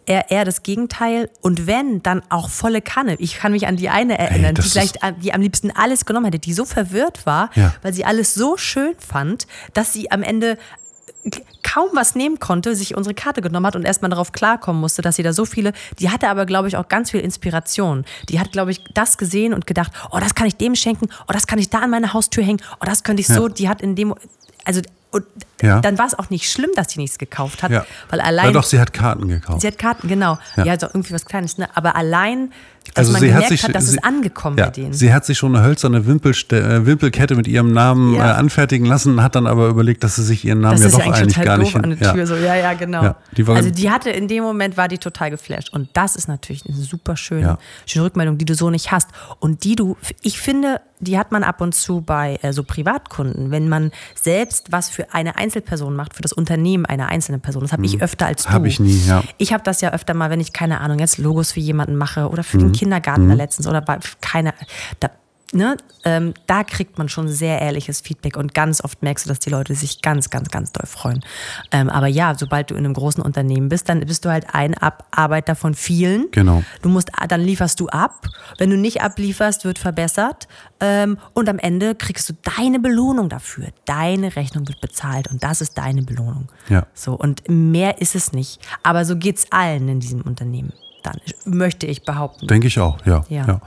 eher, 0.06 0.30
eher 0.30 0.44
das 0.44 0.62
Gegenteil. 0.62 1.30
Und 1.40 1.66
wenn, 1.66 2.02
dann 2.02 2.22
auch 2.30 2.48
volle 2.50 2.82
Kanne. 2.82 3.14
Ich 3.20 3.36
kann 3.38 3.52
mich 3.52 3.66
an 3.66 3.76
die 3.76 3.88
eine 3.90 4.18
erinnern, 4.18 4.54
das 4.54 4.64
die 4.66 4.70
vielleicht 4.72 4.98
die 5.22 5.32
am 5.32 5.40
liebsten 5.40 5.70
alles 5.70 6.04
genommen 6.04 6.26
hätte, 6.26 6.38
die 6.38 6.52
so 6.52 6.64
verwirrt 6.64 7.26
war, 7.26 7.50
Ja. 7.54 7.74
weil 7.82 7.92
sie 7.92 8.04
alles 8.04 8.34
so 8.34 8.56
schön 8.56 8.94
fand, 8.98 9.46
dass 9.74 9.92
sie 9.92 10.10
am 10.10 10.22
Ende 10.22 10.58
kaum 11.62 11.88
was 11.94 12.14
nehmen 12.14 12.38
konnte, 12.40 12.74
sich 12.74 12.96
unsere 12.96 13.14
Karte 13.14 13.42
genommen 13.42 13.66
hat 13.66 13.76
und 13.76 13.85
erstmal 13.85 14.11
darauf 14.11 14.33
klarkommen 14.33 14.80
musste, 14.80 15.02
dass 15.02 15.16
sie 15.16 15.22
da 15.22 15.33
so 15.33 15.44
viele, 15.44 15.72
die 15.98 16.11
hatte 16.11 16.28
aber, 16.28 16.46
glaube 16.46 16.68
ich, 16.68 16.76
auch 16.76 16.88
ganz 16.88 17.11
viel 17.11 17.20
Inspiration. 17.20 18.04
Die 18.28 18.40
hat, 18.40 18.52
glaube 18.52 18.70
ich, 18.70 18.83
das 18.94 19.18
gesehen 19.18 19.52
und 19.54 19.66
gedacht, 19.66 19.92
oh, 20.11 20.18
das 20.18 20.35
kann 20.35 20.46
ich 20.46 20.56
dem 20.56 20.74
schenken, 20.74 21.09
oh, 21.28 21.33
das 21.33 21.46
kann 21.46 21.59
ich 21.59 21.68
da 21.70 21.80
an 21.80 21.90
meine 21.90 22.12
Haustür 22.14 22.42
hängen, 22.42 22.61
oh, 22.80 22.85
das 22.87 23.02
könnte 23.04 23.20
ich 23.20 23.28
so, 23.28 23.48
Ja. 23.48 23.54
die 23.54 23.68
hat 23.68 23.83
in 23.83 23.94
dem, 23.94 24.14
also, 24.64 24.80
und 25.12 25.24
Ja. 25.61 25.80
dann 25.80 25.98
war 25.98 26.06
es 26.06 26.18
auch 26.18 26.30
nicht 26.30 26.50
schlimm, 26.50 26.70
dass 26.76 26.92
sie 26.92 27.00
nichts 27.00 27.18
gekauft 27.18 27.62
hat, 27.62 27.70
Ja. 27.70 27.85
weil 28.09 28.20
allein, 28.20 28.46
ja, 28.46 28.52
doch, 28.52 28.64
sie 28.64 28.80
hat 28.80 28.92
Karten 28.92 29.28
gekauft. 29.28 29.61
sie 29.61 29.66
hat 29.66 29.76
Karten, 29.76 30.09
genau, 30.09 30.38
Ja. 30.56 30.64
ja, 30.64 30.72
also 30.72 30.87
irgendwie 30.87 31.12
was 31.12 31.26
Kleines, 31.26 31.59
ne? 31.59 31.68
aber 31.74 31.96
allein, 31.96 32.52
dass 32.94 33.06
also 33.06 33.12
man 33.12 33.20
sie 33.20 33.26
gemerkt 33.28 33.44
hat 33.44 33.48
sich, 33.50 33.62
hat, 33.64 33.74
dass 33.74 33.86
sie, 33.88 33.96
es 33.98 34.02
angekommen 34.02 34.58
ja, 34.58 34.64
bei 34.66 34.70
denen. 34.72 34.92
Sie 34.92 35.12
hat 35.12 35.24
sich 35.24 35.38
schon 35.38 35.54
eine 35.54 35.64
hölzerne 35.64 36.06
Wimpelste 36.06 36.60
äh, 36.60 36.86
Wimpelkette 36.86 37.36
mit 37.36 37.46
ihrem 37.46 37.72
Namen 37.72 38.14
Ja. 38.14 38.30
äh, 38.32 38.34
anfertigen 38.34 38.84
lassen, 38.86 39.22
hat 39.22 39.34
dann 39.36 39.46
aber 39.46 39.68
überlegt, 39.68 40.02
dass 40.02 40.16
sie 40.16 40.24
sich 40.24 40.44
ihren 40.44 40.60
Namen 40.60 40.80
Das 40.80 40.92
ja 40.92 40.98
doch 40.98 40.98
ja 40.98 41.04
eigentlich 41.12 41.20
eigentlich 41.22 41.34
total 41.34 41.44
gar 41.46 41.56
doof 41.58 41.64
nicht 41.74 41.84
an 41.84 41.96
der 41.98 42.12
Tür. 42.14 42.26
So, 42.26 42.34
ja, 42.36 42.54
ja, 42.56 42.72
genau. 42.74 43.02
Ja, 43.04 43.16
die 43.36 43.46
also 43.46 43.70
die 43.70 43.90
hatte 43.90 44.10
in 44.10 44.26
dem 44.28 44.42
Moment 44.42 44.76
war 44.76 44.88
die 44.88 44.98
total 44.98 45.30
geflasht. 45.30 45.72
Und 45.72 45.88
das 45.92 46.16
ist 46.16 46.26
natürlich 46.28 46.64
eine 46.66 46.76
super 46.76 47.16
schöne, 47.16 47.42
Ja. 47.42 47.58
schöne 47.86 48.06
Rückmeldung, 48.06 48.38
die 48.38 48.44
du 48.44 48.54
so 48.54 48.70
nicht 48.70 48.90
hast. 48.90 49.08
Und 49.38 49.62
die 49.64 49.76
du, 49.76 49.96
ich 50.22 50.40
finde, 50.40 50.80
die 50.98 51.16
hat 51.18 51.32
man 51.32 51.44
ab 51.44 51.60
und 51.60 51.74
zu 51.74 52.00
bei 52.02 52.38
äh, 52.42 52.52
so 52.52 52.62
Privatkunden, 52.64 53.50
wenn 53.50 53.68
man 53.68 53.90
selbst 54.20 54.72
was 54.72 54.90
für 54.90 55.14
eine 55.14 55.36
Einzelperson 55.36 55.94
macht, 55.96 56.14
für 56.14 56.22
das 56.22 56.32
Unternehmen 56.32 56.84
einer 56.86 57.08
einzelnen 57.08 57.40
Person. 57.40 57.62
Das 57.62 57.72
habe 57.72 57.86
ich 57.86 58.02
öfter 58.02 58.26
als 58.26 58.44
du. 58.44 58.50
Hab 58.50 58.64
ich 58.66 58.80
nie, 58.80 59.00
ja. 59.06 59.22
Ich 59.38 59.52
habe 59.52 59.62
das 59.62 59.80
ja 59.80 59.92
öfter 59.92 60.12
mal, 60.14 60.28
wenn 60.30 60.40
ich 60.40 60.52
keine 60.52 60.80
Ahnung 60.80 60.98
jetzt 60.98 61.18
Logos 61.18 61.52
für 61.52 61.60
jemanden 61.60 61.96
mache 61.96 62.28
oder 62.28 62.42
für 62.42 62.58
Mhm. 62.58 62.60
den 62.60 62.69
Kindergarten 62.72 63.28
da 63.28 63.35
letztens 63.35 63.66
oder 63.66 63.80
bei 63.80 63.98
keine 64.20 64.54
da 65.00 65.11
ne, 65.52 65.76
ähm, 66.04 66.35
da 66.46 66.64
kriegt 66.64 66.98
man 66.98 67.09
schon 67.09 67.28
sehr 67.28 67.61
ehrliches 67.61 68.00
Feedback 68.00 68.37
und 68.37 68.54
ganz 68.54 68.83
oft 68.83 69.02
merkst 69.02 69.26
du, 69.26 69.28
dass 69.28 69.38
die 69.38 69.50
Leute 69.50 69.74
sich 69.74 70.02
ganz, 70.02 70.30
ganz, 70.30 70.48
ganz 70.48 70.72
doll 70.72 70.87
freuen. 70.87 71.20
Ähm, 71.72 71.88
aber 71.88 72.06
ja, 72.06 72.35
sobald 72.37 72.70
du 72.70 72.74
in 72.74 72.85
einem 72.85 72.94
großen 72.94 73.22
Unternehmen 73.22 73.68
bist, 73.68 73.88
dann 73.88 74.00
bist 74.00 74.24
du 74.24 74.30
halt 74.30 74.46
ein 74.52 74.74
Abarbeiter 74.74 75.54
von 75.54 75.74
vielen. 75.74 76.30
Genau. 76.30 76.62
Du 76.83 76.88
musst, 76.88 77.11
dann 77.28 77.40
lieferst 77.40 77.80
du 77.80 77.88
ab. 77.88 78.26
Wenn 78.59 78.70
du 78.70 78.76
nicht 78.76 79.02
ablieferst, 79.02 79.64
wird 79.64 79.78
verbessert. 79.78 80.48
Ähm, 80.80 81.18
und 81.35 81.48
am 81.48 81.59
Ende 81.59 81.94
kriegst 81.94 82.28
du 82.28 82.35
deine 82.56 82.78
Belohnung 82.78 83.28
dafür. 83.28 83.68
Deine 83.85 84.37
Rechnung 84.37 84.66
wird 84.68 84.80
bezahlt 84.80 85.28
und 85.30 85.42
das 85.42 85.61
ist 85.61 85.76
deine 85.76 86.02
Belohnung. 86.02 86.48
Ja. 86.68 86.87
So, 86.94 87.14
und 87.14 87.42
mehr 87.48 88.01
ist 88.01 88.14
es 88.14 88.32
nicht. 88.32 88.61
Aber 88.82 89.05
so 89.05 89.16
geht's 89.16 89.47
allen 89.51 89.88
in 89.88 90.01
diesem 90.01 90.22
Unternehmen. 90.22 90.72
Dann 91.03 91.16
möchte 91.44 91.86
ich 91.86 92.05
behaupten. 92.05 92.46
Denke 92.46 92.66
ich 92.66 92.78
auch, 92.80 92.98
ja, 93.07 93.24
Ja. 93.28 93.46
ja. 93.46 93.61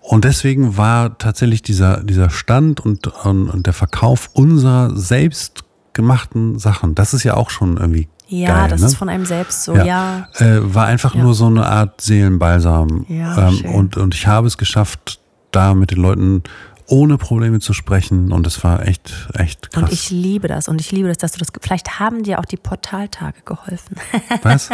Und 0.00 0.24
deswegen 0.24 0.76
war 0.76 1.18
tatsächlich 1.18 1.62
dieser, 1.62 2.02
dieser 2.02 2.30
Stand 2.30 2.80
und, 2.80 3.06
und, 3.06 3.66
der 3.66 3.72
Verkauf 3.72 4.30
unserer 4.32 4.96
selbstgemachten 4.96 6.58
Sachen, 6.58 6.94
das 6.94 7.14
ist 7.14 7.24
ja 7.24 7.34
auch 7.34 7.50
schon 7.50 7.76
irgendwie 7.76 8.08
ja, 8.28 8.60
geil, 8.60 8.70
das 8.70 8.80
ne? 8.80 8.86
ist 8.86 8.94
von 8.96 9.08
einem 9.08 9.26
selbst 9.26 9.64
so, 9.64 9.74
ja. 9.74 10.28
Äh, 10.38 10.58
war 10.62 10.86
einfach 10.86 11.14
Ja. 11.14 11.22
nur 11.22 11.34
so 11.34 11.46
eine 11.46 11.66
Art 11.66 12.00
Seelenbalsam. 12.00 13.04
Ja, 13.08 13.48
ähm, 13.48 13.64
und, 13.74 13.96
und 13.96 14.14
ich 14.14 14.26
habe 14.26 14.46
es 14.46 14.56
geschafft, 14.56 15.20
da 15.50 15.74
mit 15.74 15.90
den 15.90 15.98
Leuten 15.98 16.42
ohne 16.90 17.18
Probleme 17.18 17.60
zu 17.60 17.72
sprechen. 17.72 18.32
Und 18.32 18.46
es 18.46 18.62
war 18.64 18.86
echt, 18.86 19.28
echt 19.34 19.70
krass. 19.70 19.84
Und 19.84 19.92
ich 19.92 20.10
liebe 20.10 20.48
das 20.48 20.68
und 20.68 20.80
ich 20.80 20.92
liebe 20.92 21.08
das, 21.08 21.18
dass 21.18 21.32
du 21.32 21.38
das. 21.38 21.48
Vielleicht 21.60 21.98
haben 21.98 22.22
dir 22.22 22.38
auch 22.38 22.44
die 22.44 22.56
Portaltage 22.56 23.40
geholfen. 23.44 23.96
Was? 24.42 24.70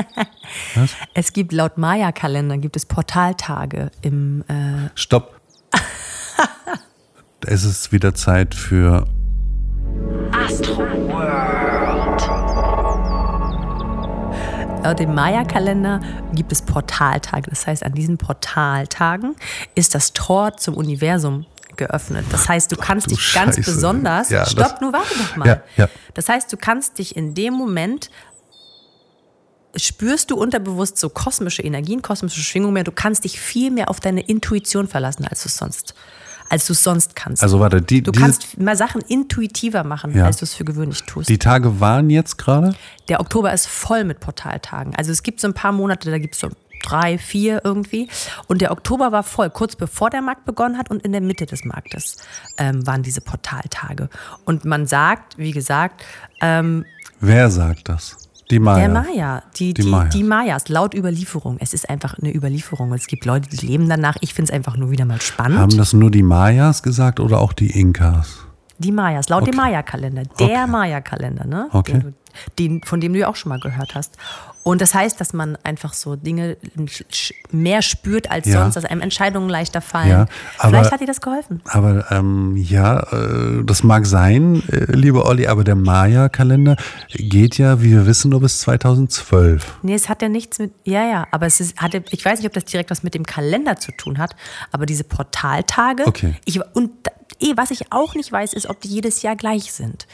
Was? 0.75 0.91
Es 1.15 1.33
gibt 1.33 1.53
laut 1.53 1.79
Maya-Kalender 1.79 2.59
gibt 2.59 2.77
es 2.77 2.87
Portaltage 2.87 3.91
im. 4.03 4.45
Äh, 4.49 4.91
Stopp. 4.95 5.41
es 7.47 7.65
ist 7.65 7.93
wieder 7.93 8.15
Zeit 8.15 8.55
für 8.55 9.07
Astro 10.33 10.79
World. 10.79 11.57
Laut 14.85 15.01
dem 15.01 15.15
Maya-Kalender 15.15 16.01
gibt 16.33 16.53
es 16.53 16.63
Portaltage. 16.63 17.51
Das 17.51 17.67
heißt, 17.67 17.85
an 17.85 17.93
diesen 17.93 18.19
Portaltagen 18.19 19.35
ist 19.75 19.97
das 19.97 20.13
Tor 20.13 20.57
zum 20.57 20.75
Universum 20.75 21.45
geöffnet. 21.77 22.25
Das 22.31 22.49
heißt, 22.49 22.71
du 22.73 22.77
kannst 22.77 23.07
du 23.11 23.15
dich 23.15 23.33
ganz 23.35 23.57
Scheiße. 23.57 23.71
besonders. 23.73 24.31
Ja, 24.31 24.47
stopp, 24.47 24.81
nur 24.81 24.93
warte 24.93 25.15
doch 25.19 25.37
mal. 25.37 25.47
Ja, 25.47 25.63
ja. 25.77 25.89
Das 26.15 26.29
heißt, 26.29 26.53
du 26.53 26.57
kannst 26.57 26.99
dich 26.99 27.17
in 27.17 27.35
dem 27.35 27.55
Moment 27.55 28.11
spürst 29.75 30.31
du 30.31 30.37
unterbewusst 30.37 30.97
so 30.99 31.09
kosmische 31.11 31.63
Energien, 31.63 32.01
kosmische 32.03 32.41
Schwingungen 32.41 32.75
mehr. 32.75 32.85
Du 32.85 32.93
kannst 32.93 33.25
dich 33.25 33.39
viel 33.39 33.71
mehr 33.71 33.91
auf 33.91 34.01
deine 34.01 34.23
Intuition 34.23 34.89
verlassen, 34.89 35.27
als 35.27 35.43
du 35.43 35.49
es 35.49 35.57
sonst, 35.59 35.95
als 36.49 36.67
du 36.67 36.73
es 36.73 36.83
sonst 36.83 37.15
kannst. 37.15 37.43
Also 37.43 37.61
warte, 37.61 37.83
die, 37.83 38.01
du 38.03 38.11
kannst 38.13 38.59
mal 38.59 38.75
Sachen 38.77 39.03
intuitiver 39.03 39.85
machen, 39.85 40.17
Ja. 40.17 40.25
als 40.25 40.39
du 40.39 40.45
es 40.45 40.55
für 40.55 40.65
gewöhnlich 40.65 41.03
tust. 41.03 41.29
die 41.29 41.39
Tage 41.39 41.79
waren 41.79 42.09
jetzt 42.09 42.39
gerade. 42.39 42.75
Der 43.09 43.21
Oktober 43.21 43.53
ist 43.53 43.67
voll 43.67 44.05
mit 44.05 44.21
Portaltagen. 44.21 44.95
Also 44.97 45.13
es 45.13 45.23
gibt 45.23 45.41
so 45.41 45.49
ein 45.49 45.55
paar 45.55 45.73
Monate, 45.73 46.11
da 46.11 46.17
gibt 46.19 46.35
es 46.35 46.41
so 46.41 46.49
drei, 46.89 47.19
vier 47.19 47.61
irgendwie. 47.65 48.09
Und 48.47 48.61
der 48.61 48.71
Oktober 48.73 49.13
war 49.13 49.23
voll, 49.23 49.51
kurz 49.51 49.77
bevor 49.77 50.11
der 50.11 50.23
Markt 50.23 50.45
begonnen 50.45 50.79
hat 50.79 50.91
und 50.91 51.03
in 51.03 51.13
der 51.13 51.21
Mitte 51.21 51.47
des 51.47 51.65
Marktes 51.65 52.17
ähm, 52.59 52.87
waren 52.87 53.03
diese 53.03 53.21
Portaltage. 53.21 54.09
Und 54.45 54.65
man 54.65 54.87
sagt, 54.87 55.37
wie 55.39 55.53
gesagt, 55.53 56.05
ähm, 56.41 56.85
Wer 57.21 57.51
sagt 57.51 57.89
das? 57.89 58.17
Die 58.51 58.61
Maya. 58.61 58.79
der 58.79 58.89
Maya, 59.03 59.43
die, 59.57 59.75
Die 59.75 59.83
die, 59.83 59.89
Mayas. 59.89 60.13
die 60.15 60.23
Mayas, 60.23 60.69
laut 60.69 60.95
Überlieferung. 60.95 61.57
Es 61.59 61.75
ist 61.75 61.91
einfach 61.91 62.17
eine 62.21 62.33
Überlieferung. 62.33 62.93
Es 62.93 63.09
gibt 63.09 63.25
Leute, 63.25 63.49
die 63.51 63.67
leben 63.67 63.89
danach. 63.89 64.17
Ich 64.21 64.35
finde 64.35 64.53
es 64.53 64.55
einfach 64.57 64.77
nur 64.77 64.91
wieder 64.93 65.05
mal 65.05 65.21
spannend. 65.21 65.59
Haben 65.59 65.77
das 65.77 65.93
nur 65.93 66.13
die 66.13 66.23
Mayas 66.23 66.83
gesagt 66.85 67.19
oder 67.19 67.41
auch 67.41 67.53
die 67.53 67.71
Inkas? 67.81 68.39
Die 68.79 68.93
Mayas, 68.93 69.29
laut 69.31 69.43
dem 69.49 69.55
Okay. 69.55 69.57
Maya-Kalender. 69.71 70.23
Der 70.39 70.47
Okay. 70.47 70.67
Maya-Kalender, 70.69 71.45
ne? 71.47 71.69
Okay. 71.73 71.93
Den, 71.95 72.01
du- 72.03 72.15
den, 72.59 72.83
von 72.83 73.01
dem 73.01 73.13
du 73.13 73.19
ja 73.19 73.29
auch 73.29 73.37
schon 73.37 73.51
mal 73.51 73.61
gehört 73.61 73.95
hast. 73.95 74.15
Und 74.63 74.81
das 74.81 74.95
heißt, 74.95 75.21
dass 75.21 75.33
man 75.33 75.57
einfach 75.63 75.93
so 75.93 76.17
Dinge 76.17 76.57
mehr 77.53 77.83
spürt 77.83 78.31
als 78.33 78.49
Ja. 78.49 78.63
sonst, 78.63 78.75
dass 78.75 78.85
einem 78.85 79.01
Entscheidungen 79.01 79.49
leichter 79.49 79.81
fallen. 79.81 80.09
Ja, 80.09 80.27
aber- 80.59 80.71
Vielleicht 80.71 80.91
hat 80.93 81.01
dir 81.01 81.07
das 81.07 81.21
geholfen. 81.21 81.63
Aber 81.67 82.11
ähm, 82.11 82.57
ja, 82.57 82.99
äh, 83.13 83.63
das 83.65 83.85
mag 83.85 84.07
sein, 84.07 84.65
äh, 84.69 84.91
lieber 84.91 85.25
Olli, 85.27 85.47
aber 85.47 85.63
der 85.63 85.77
Maya-Kalender 85.77 86.77
geht 87.11 87.59
ja, 87.59 87.81
wie 87.81 87.93
wir 87.93 88.07
wissen, 88.07 88.31
nur 88.33 88.41
bis 88.41 88.59
2012. 88.61 89.79
Nee, 89.83 89.95
es 89.95 90.09
hat 90.09 90.21
ja 90.23 90.29
nichts 90.29 90.59
mit. 90.59 90.73
Ja, 90.85 91.07
ja, 91.09 91.27
aber 91.31 91.47
es 91.47 91.61
ist, 91.61 91.77
hatte, 91.81 92.03
ich 92.11 92.25
weiß 92.25 92.41
nicht, 92.41 92.49
ob 92.49 92.53
das 92.55 92.65
direkt 92.65 92.91
was 92.91 93.05
mit 93.05 93.15
dem 93.15 93.25
Kalender 93.25 93.77
zu 93.77 93.93
tun 93.93 94.19
hat, 94.19 94.35
aber 94.73 94.85
diese 94.87 95.05
Portaltage. 95.05 96.05
Okay. 96.07 96.35
Ich, 96.45 96.61
und 96.75 96.91
eh, 97.41 97.53
was 97.57 97.71
ich 97.71 97.93
auch 97.93 98.15
nicht 98.17 98.33
weiß, 98.33 98.53
ist, 98.53 98.67
ob 98.69 98.81
die 98.81 98.89
jedes 98.89 99.23
Jahr 99.23 99.37
gleich 99.37 99.73
sind. 99.73 100.07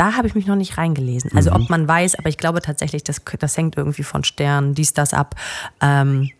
Da 0.00 0.16
habe 0.16 0.26
ich 0.26 0.34
mich 0.34 0.46
noch 0.46 0.56
nicht 0.56 0.78
reingelesen. 0.78 1.30
Also 1.34 1.50
Mhm. 1.50 1.56
ob 1.56 1.68
man 1.70 1.86
weiß, 1.86 2.14
aber 2.18 2.30
ich 2.30 2.38
glaube 2.38 2.62
tatsächlich, 2.62 3.04
das, 3.04 3.20
das 3.38 3.56
hängt 3.58 3.76
irgendwie 3.76 4.02
von 4.02 4.24
Sternen, 4.24 4.74
dies, 4.74 4.94
das 4.94 5.12
ab. 5.12 5.34
Ähm, 5.82 6.30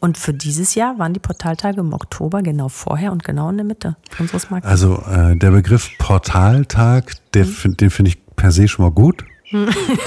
und 0.00 0.16
für 0.16 0.32
dieses 0.32 0.74
Jahr 0.74 0.98
waren 0.98 1.12
die 1.12 1.20
Portaltage 1.20 1.80
im 1.80 1.92
Oktober 1.92 2.40
genau 2.42 2.70
vorher 2.70 3.12
und 3.12 3.22
genau 3.22 3.50
in 3.50 3.58
der 3.58 3.66
Mitte 3.66 3.96
unseres 4.18 4.48
Marktes. 4.48 4.70
Also 4.70 4.94
äh, 5.02 5.36
der 5.36 5.50
Begriff 5.50 5.90
Portaltag, 5.98 7.16
der, 7.34 7.44
find- 7.44 7.82
den 7.82 7.90
finde 7.90 8.12
ich 8.12 8.18
per 8.34 8.50
se 8.50 8.66
schon 8.66 8.84
mal 8.86 8.92
gut. 8.92 9.24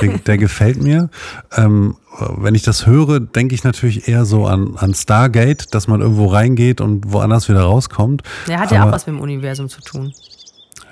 der, 0.01 0.17
der 0.17 0.37
gefällt 0.39 0.81
mir. 0.81 1.09
Ähm, 1.55 1.95
wenn 2.37 2.55
ich 2.55 2.63
das 2.63 2.87
höre, 2.87 3.19
denke 3.19 3.53
ich 3.53 3.63
natürlich 3.63 4.07
eher 4.07 4.25
so 4.25 4.47
an, 4.47 4.77
an 4.77 4.95
Stargate, 4.95 5.75
dass 5.75 5.87
man 5.87 6.01
irgendwo 6.01 6.25
reingeht 6.25 6.81
und 6.81 7.11
woanders 7.13 7.49
wieder 7.49 7.61
rauskommt. 7.61 8.23
Der 8.47 8.59
hat 8.59 8.71
ja 8.71 8.83
auch 8.87 8.91
was 8.91 9.05
mit 9.05 9.15
dem 9.17 9.21
Universum 9.21 9.69
zu 9.69 9.81
tun. 9.81 10.11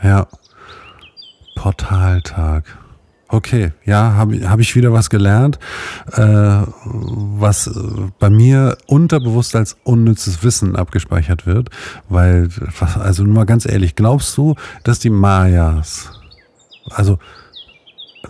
Ja. 0.04 0.28
Portaltag. 1.56 2.64
Okay, 3.34 3.72
ja, 3.86 4.14
habe 4.16 4.36
ich- 4.36 4.44
hab 4.50 4.60
ich 4.60 4.76
wieder 4.76 4.92
was 4.92 5.10
gelernt, 5.10 5.58
äh, 6.12 6.20
was 6.84 7.68
äh, 7.68 7.72
bei 8.20 8.30
mir 8.30 8.78
unterbewusst 8.88 9.56
als 9.56 9.78
unnützes 9.86 10.44
Wissen 10.44 10.76
abgespeichert 10.76 11.46
wird, 11.46 11.70
weil, 12.10 12.50
also 13.00 13.24
nur 13.24 13.34
mal 13.34 13.46
ganz 13.46 13.66
ehrlich, 13.66 13.96
glaubst 13.96 14.36
du, 14.36 14.56
dass 14.84 15.00
die 15.00 15.10
Mayas, 15.10 16.12
also, 16.90 17.20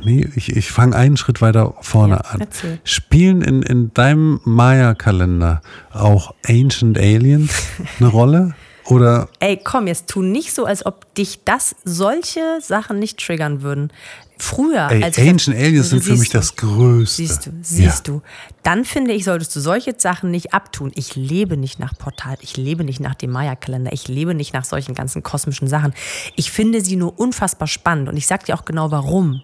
nee, 0.04 0.30
ich, 0.36 0.56
ich 0.56 0.72
fange 0.72 0.96
einen 0.96 1.18
Schritt 1.18 1.42
weiter 1.42 1.74
vorne 1.82 2.18
Ja, 2.24 2.32
an, 2.34 2.48
spielen 2.84 3.42
in, 3.42 3.64
in 3.64 3.92
deinem 3.96 4.40
Maya-Kalender 4.44 5.62
auch 5.92 6.36
Ancient 6.48 7.00
Aliens 7.00 7.52
eine 8.00 8.08
Rolle? 8.10 8.54
Oder 8.86 9.30
Ey, 9.40 9.60
komm, 9.64 9.88
jetzt 9.88 10.08
tu 10.08 10.22
nicht 10.22 10.54
so, 10.54 10.66
als 10.66 10.86
ob 10.86 11.14
dich 11.16 11.44
das 11.46 11.76
solche 11.84 12.60
Sachen 12.62 13.00
nicht 13.00 13.20
triggern 13.20 13.62
würden. 13.62 13.92
Früher, 14.38 14.90
Ey, 14.90 15.04
als 15.04 15.20
ich 15.20 15.30
Ancient 15.30 15.56
Aliens 15.56 15.92
sind 15.92 16.04
für 16.04 16.16
mich 16.16 16.30
du. 16.30 16.38
das 16.40 16.56
Größte. 16.56 17.16
Siehst 17.16 17.46
du, 17.46 17.52
siehst 17.62 18.08
du. 18.08 18.22
Dann 18.64 18.86
finde 18.86 19.14
ich, 19.14 19.24
solltest 19.24 19.56
du 19.56 19.60
solche 19.60 19.94
Sachen 19.98 20.32
nicht 20.32 20.54
abtun. 20.54 20.92
Ich 20.96 21.16
lebe 21.16 21.58
nicht 21.58 21.78
nach 21.78 21.96
Portal, 21.96 22.38
ich 22.42 22.58
lebe 22.58 22.84
nicht 22.84 23.00
nach 23.00 23.14
dem 23.14 23.30
Maya-Kalender, 23.32 23.94
ich 23.94 24.08
lebe 24.08 24.34
nicht 24.34 24.54
nach 24.54 24.66
solchen 24.66 24.96
ganzen 24.96 25.22
kosmischen 25.22 25.68
Sachen. 25.68 25.94
Ich 26.36 26.52
finde 26.52 26.82
sie 26.82 26.96
nur 26.96 27.20
unfassbar 27.20 27.68
spannend 27.68 28.10
und 28.10 28.18
ich 28.18 28.26
sag 28.26 28.46
dir 28.46 28.56
auch 28.56 28.66
genau 28.66 28.90
warum. 28.90 29.42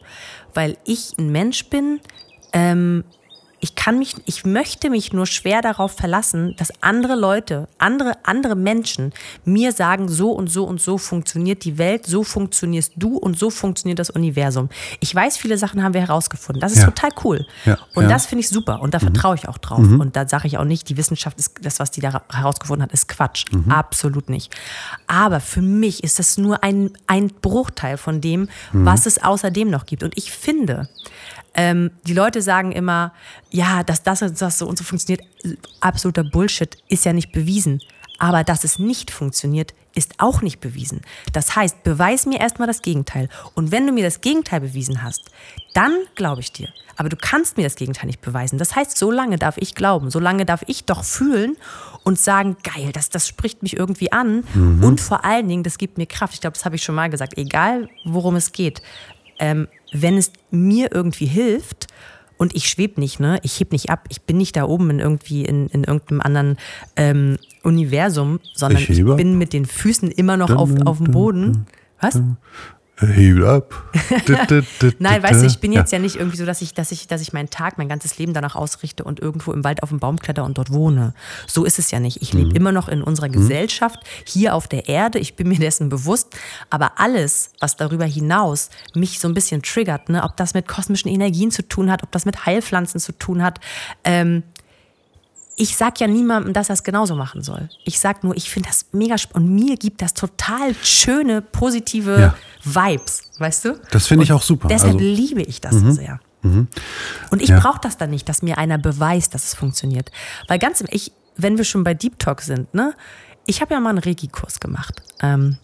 Weil 0.56 0.78
ich 0.86 1.14
ein 1.20 1.32
Mensch 1.32 1.70
bin, 1.70 2.00
ähm, 2.54 3.04
ich 3.60 3.74
kann 3.76 3.98
mich, 3.98 4.16
ich 4.26 4.46
möchte 4.46 4.90
mich 4.92 5.14
nur 5.14 5.26
schwer 5.26 5.62
darauf 5.62 5.94
verlassen, 5.94 6.56
dass 6.58 6.72
andere 6.82 7.16
Leute, 7.16 7.68
andere, 7.80 8.14
andere 8.24 8.56
Menschen 8.56 9.14
mir 9.46 9.72
sagen, 9.72 10.10
so 10.10 10.32
und 10.32 10.48
so 10.52 10.64
und 10.66 10.80
so 10.80 10.98
funktioniert 11.00 11.64
die 11.64 11.78
Welt, 11.80 12.06
so 12.06 12.24
funktionierst 12.24 12.94
du 12.96 13.18
und 13.18 13.38
so 13.38 13.50
funktioniert 13.50 13.98
das 13.98 14.12
Universum. 14.12 14.70
Ich 15.00 15.14
weiß, 15.14 15.38
viele 15.38 15.58
Sachen 15.58 15.82
haben 15.84 15.94
wir 15.96 16.02
herausgefunden. 16.02 16.62
Das 16.62 16.72
ist 16.72 16.80
Ja. 16.80 16.86
total 16.86 17.10
cool. 17.24 17.46
Ja, 17.66 17.78
Und 17.96 18.04
ja. 18.04 18.10
das 18.10 18.28
finde 18.28 18.42
ich 18.42 18.50
super 18.50 18.82
und 18.82 18.94
da 18.94 19.00
vertraue 19.00 19.36
ich 19.36 19.48
auch 19.50 19.58
drauf. 19.58 19.80
Und 19.80 20.16
da 20.16 20.28
sage 20.28 20.48
ich 20.48 20.58
auch 20.60 20.64
nicht, 20.66 20.88
die 20.90 20.98
Wissenschaft 20.98 21.40
ist, 21.40 21.56
das, 21.62 21.80
was 21.80 21.90
die 21.90 22.02
da 22.02 22.22
herausgefunden 22.32 22.84
hat, 22.84 22.92
ist 22.92 23.08
Quatsch. 23.08 23.46
Absolut 23.70 24.30
nicht. 24.30 24.56
Aber 25.08 25.40
für 25.40 25.62
mich 25.62 26.04
ist 26.04 26.20
das 26.20 26.38
nur 26.38 26.64
ein, 26.64 26.92
ein 27.08 27.30
Bruchteil 27.30 27.98
von 27.98 28.22
dem, 28.22 28.50
was 28.72 29.06
es 29.08 29.24
außerdem 29.24 29.70
noch 29.70 29.86
gibt. 29.88 30.04
Und 30.04 30.16
ich 30.18 30.32
finde, 30.32 30.90
ähm, 31.58 31.92
die 32.06 32.14
Leute 32.14 32.42
sagen 32.42 32.72
immer, 32.72 33.14
ja, 33.50 33.84
dass 33.84 34.04
das 34.04 34.22
und 34.22 34.40
das 34.40 34.60
so 34.60 34.68
und 34.68 34.78
so 34.78 34.84
funktioniert. 34.84 35.28
Absoluter 35.82 36.24
Bullshit 36.24 36.78
ist 36.88 37.04
ja 37.04 37.12
nicht 37.12 37.32
bewiesen. 37.32 37.82
Aber 38.20 38.44
dass 38.44 38.64
es 38.64 38.80
nicht 38.80 39.12
funktioniert, 39.12 39.74
ist 39.94 40.16
auch 40.20 40.42
nicht 40.42 40.60
bewiesen. 40.60 41.02
Das 41.34 41.56
heißt, 41.56 41.84
beweis 41.84 42.26
mir 42.26 42.40
erstmal 42.40 42.68
das 42.68 42.82
Gegenteil. 42.82 43.30
Und 43.56 43.72
wenn 43.72 43.86
du 43.86 43.94
mir 43.94 44.04
das 44.04 44.22
Gegenteil 44.22 44.62
bewiesen 44.62 45.04
hast, 45.04 45.32
dann 45.74 45.94
glaube 46.16 46.42
ich 46.42 46.52
dir. 46.52 46.70
Aber 46.96 47.10
du 47.10 47.16
kannst 47.16 47.58
mir 47.58 47.64
das 47.64 47.76
Gegenteil 47.76 48.08
nicht 48.08 48.22
beweisen. 48.22 48.58
Das 48.58 48.76
heißt, 48.76 48.98
so 48.98 49.12
lange 49.12 49.38
darf 49.38 49.58
ich 49.58 49.76
glauben, 49.76 50.10
so 50.10 50.20
lange 50.20 50.46
darf 50.46 50.64
ich 50.66 50.86
doch 50.86 51.04
fühlen 51.04 51.56
und 52.04 52.20
sagen, 52.20 52.58
geil, 52.64 52.92
das, 52.92 53.10
das 53.10 53.28
spricht 53.28 53.62
mich 53.62 53.78
irgendwie 53.78 54.12
an. 54.12 54.44
Und 54.84 55.00
vor 55.00 55.24
allen 55.24 55.48
Dingen, 55.48 55.64
das 55.64 55.78
gibt 55.78 55.98
mir 55.98 56.08
Kraft. 56.08 56.34
Ich 56.34 56.42
glaube, 56.42 56.56
das 56.56 56.66
habe 56.66 56.76
ich 56.76 56.84
schon 56.84 56.96
mal 56.96 57.10
gesagt, 57.10 57.38
egal 57.38 57.90
worum 58.04 58.36
es 58.36 58.52
geht. 58.52 58.82
Ähm, 59.40 59.68
wenn 59.94 60.18
es 60.18 60.32
mir 60.52 60.92
irgendwie 60.94 61.26
hilft 61.28 61.88
Und 62.38 62.56
ich 62.56 62.70
schweb 62.70 62.98
nicht, 62.98 63.20
ne? 63.20 63.40
Ich 63.42 63.60
heb 63.60 63.72
nicht 63.72 63.90
ab. 63.90 64.06
Ich 64.10 64.22
bin 64.22 64.38
nicht 64.38 64.56
da 64.56 64.66
oben 64.66 64.92
in 64.92 65.00
irgendwie 65.00 65.44
in, 65.44 65.68
in 65.68 65.84
irgendeinem 65.84 66.22
anderen 66.22 66.58
ähm, 66.96 67.38
Universum, 67.64 68.40
sondern 68.54 68.82
Ich 68.82 68.90
ich, 68.92 69.04
bin 69.04 69.38
mit 69.40 69.54
den 69.54 69.66
Füßen 69.66 70.12
immer 70.12 70.38
noch 70.38 70.52
auf, 70.52 70.70
auf 70.86 70.98
dem 70.98 71.12
Boden. 71.12 71.66
Was? 72.00 72.22
Heal 73.00 73.46
up. 73.46 73.76
Nein, 75.00 75.22
weißt 75.22 75.42
du, 75.44 75.46
ich 75.46 75.60
bin 75.60 75.72
jetzt 75.72 75.92
ja 75.92 76.00
nicht 76.00 76.16
irgendwie 76.16 76.38
so, 76.38 76.46
dass 76.46 76.62
ich, 76.62 76.74
dass 76.74 76.92
ich, 76.92 77.08
dass 77.08 77.22
ich 77.22 77.32
meinen 77.32 77.50
Tag, 77.50 77.78
mein 77.78 77.88
ganzes 77.88 78.18
Leben 78.18 78.34
danach 78.34 78.56
ausrichte 78.56 79.04
und 79.04 79.20
irgendwo 79.20 79.52
im 79.54 79.64
Wald 79.64 79.84
auf 79.84 79.90
dem 79.90 80.00
Baum 80.00 80.18
kletter 80.18 80.44
und 80.44 80.58
dort 80.58 80.72
wohne. 80.72 81.14
So 81.46 81.64
ist 81.64 81.78
es 81.78 81.92
ja 81.92 82.00
nicht. 82.00 82.22
Ich 82.24 82.34
Mhm. 82.34 82.40
lebe 82.40 82.56
immer 82.56 82.72
noch 82.72 82.88
in 82.88 83.04
unserer 83.04 83.30
Gesellschaft, 83.30 84.00
hier 84.26 84.56
auf 84.56 84.68
der 84.68 84.88
Erde. 84.90 85.20
Ich 85.20 85.36
bin 85.36 85.48
mir 85.48 85.60
dessen 85.60 85.90
bewusst. 85.90 86.36
Aber 86.72 87.00
alles, 87.00 87.52
was 87.60 87.76
darüber 87.76 88.06
hinaus 88.06 88.70
mich 88.96 89.20
so 89.20 89.28
ein 89.28 89.36
bisschen 89.36 89.62
triggert, 89.62 90.10
ne, 90.10 90.24
ob 90.24 90.36
das 90.38 90.54
mit 90.56 90.68
kosmischen 90.68 91.10
Energien 91.12 91.52
zu 91.52 91.68
tun 91.68 91.92
hat, 91.92 92.02
ob 92.04 92.12
das 92.12 92.26
mit 92.26 92.46
Heilpflanzen 92.48 93.00
zu 93.00 93.12
tun 93.12 93.44
hat, 93.44 93.60
ähm, 94.04 94.42
ich 95.60 95.76
sag 95.76 96.00
ja 96.00 96.08
niemandem, 96.08 96.54
dass 96.54 96.70
er 96.70 96.74
es 96.74 96.84
genauso 96.84 97.16
machen 97.16 97.42
soll. 97.42 97.68
Ich 97.84 98.00
sag 98.00 98.24
nur, 98.24 98.38
ich 98.38 98.50
finde 98.50 98.70
das 98.70 98.86
mega 98.92 99.18
spannend 99.18 99.50
und 99.50 99.56
mir 99.56 99.76
gibt 99.76 100.02
das 100.02 100.14
total 100.14 100.76
schöne, 100.84 101.42
positive 101.42 102.20
Ja. 102.22 102.36
Vibes, 102.64 103.32
weißt 103.40 103.66
du? 103.66 103.80
Das 103.92 104.08
finde 104.08 104.24
ich 104.24 104.32
auch 104.32 104.44
super. 104.44 104.68
Deshalb 104.68 104.94
Also- 104.96 105.06
liebe 105.06 105.42
ich 105.42 105.60
das 105.60 105.76
so 105.76 105.92
sehr. 105.92 106.20
Und 106.44 107.42
ich 107.42 107.50
Ja. 107.50 107.60
brauche 107.60 107.80
das 107.82 107.98
dann 107.98 108.12
nicht, 108.12 108.30
dass 108.30 108.42
mir 108.42 108.58
einer 108.58 108.78
beweist, 108.78 109.34
dass 109.34 109.46
es 109.46 109.54
funktioniert. 109.56 110.12
Weil 110.48 110.60
ganz 110.60 110.80
im, 110.80 110.88
ich, 110.92 111.12
wenn 111.36 111.58
wir 111.58 111.66
schon 111.66 111.84
bei 111.84 111.94
Deep 111.94 112.20
Talk 112.20 112.42
sind, 112.42 112.74
ne, 112.74 112.94
ich 113.48 113.60
habe 113.62 113.74
ja 113.74 113.80
mal 113.80 113.90
einen 113.90 113.98
Reiki-Kurs 113.98 114.60
gemacht. 114.60 115.02
Ähm, 115.22 115.58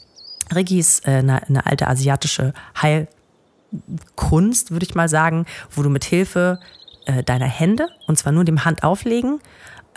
Reiki 0.51 0.79
ist 0.79 1.07
äh, 1.07 1.11
eine, 1.11 1.47
eine 1.47 1.65
alte 1.67 1.87
asiatische 1.87 2.53
Heilkunst, 2.81 4.71
würde 4.71 4.85
ich 4.85 4.95
mal 4.95 5.07
sagen, 5.07 5.45
wo 5.71 5.83
du 5.83 5.89
mit 5.89 6.03
Hilfe 6.03 6.59
äh, 7.05 7.23
deiner 7.23 7.45
Hände, 7.47 7.87
und 8.07 8.17
zwar 8.17 8.31
nur 8.31 8.43
dem 8.45 8.65
Handauflegen, 8.65 9.39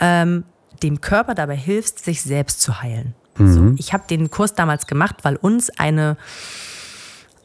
ähm, 0.00 0.44
dem 0.82 1.00
Körper 1.00 1.34
dabei 1.34 1.56
hilfst, 1.56 2.04
sich 2.04 2.22
selbst 2.22 2.60
zu 2.60 2.82
heilen. 2.82 3.14
So, 3.38 3.74
ich 3.76 3.92
habe 3.92 4.04
den 4.08 4.30
Kurs 4.30 4.54
damals 4.54 4.86
gemacht, 4.86 5.16
weil 5.22 5.36
uns 5.36 5.68
eine 5.78 6.16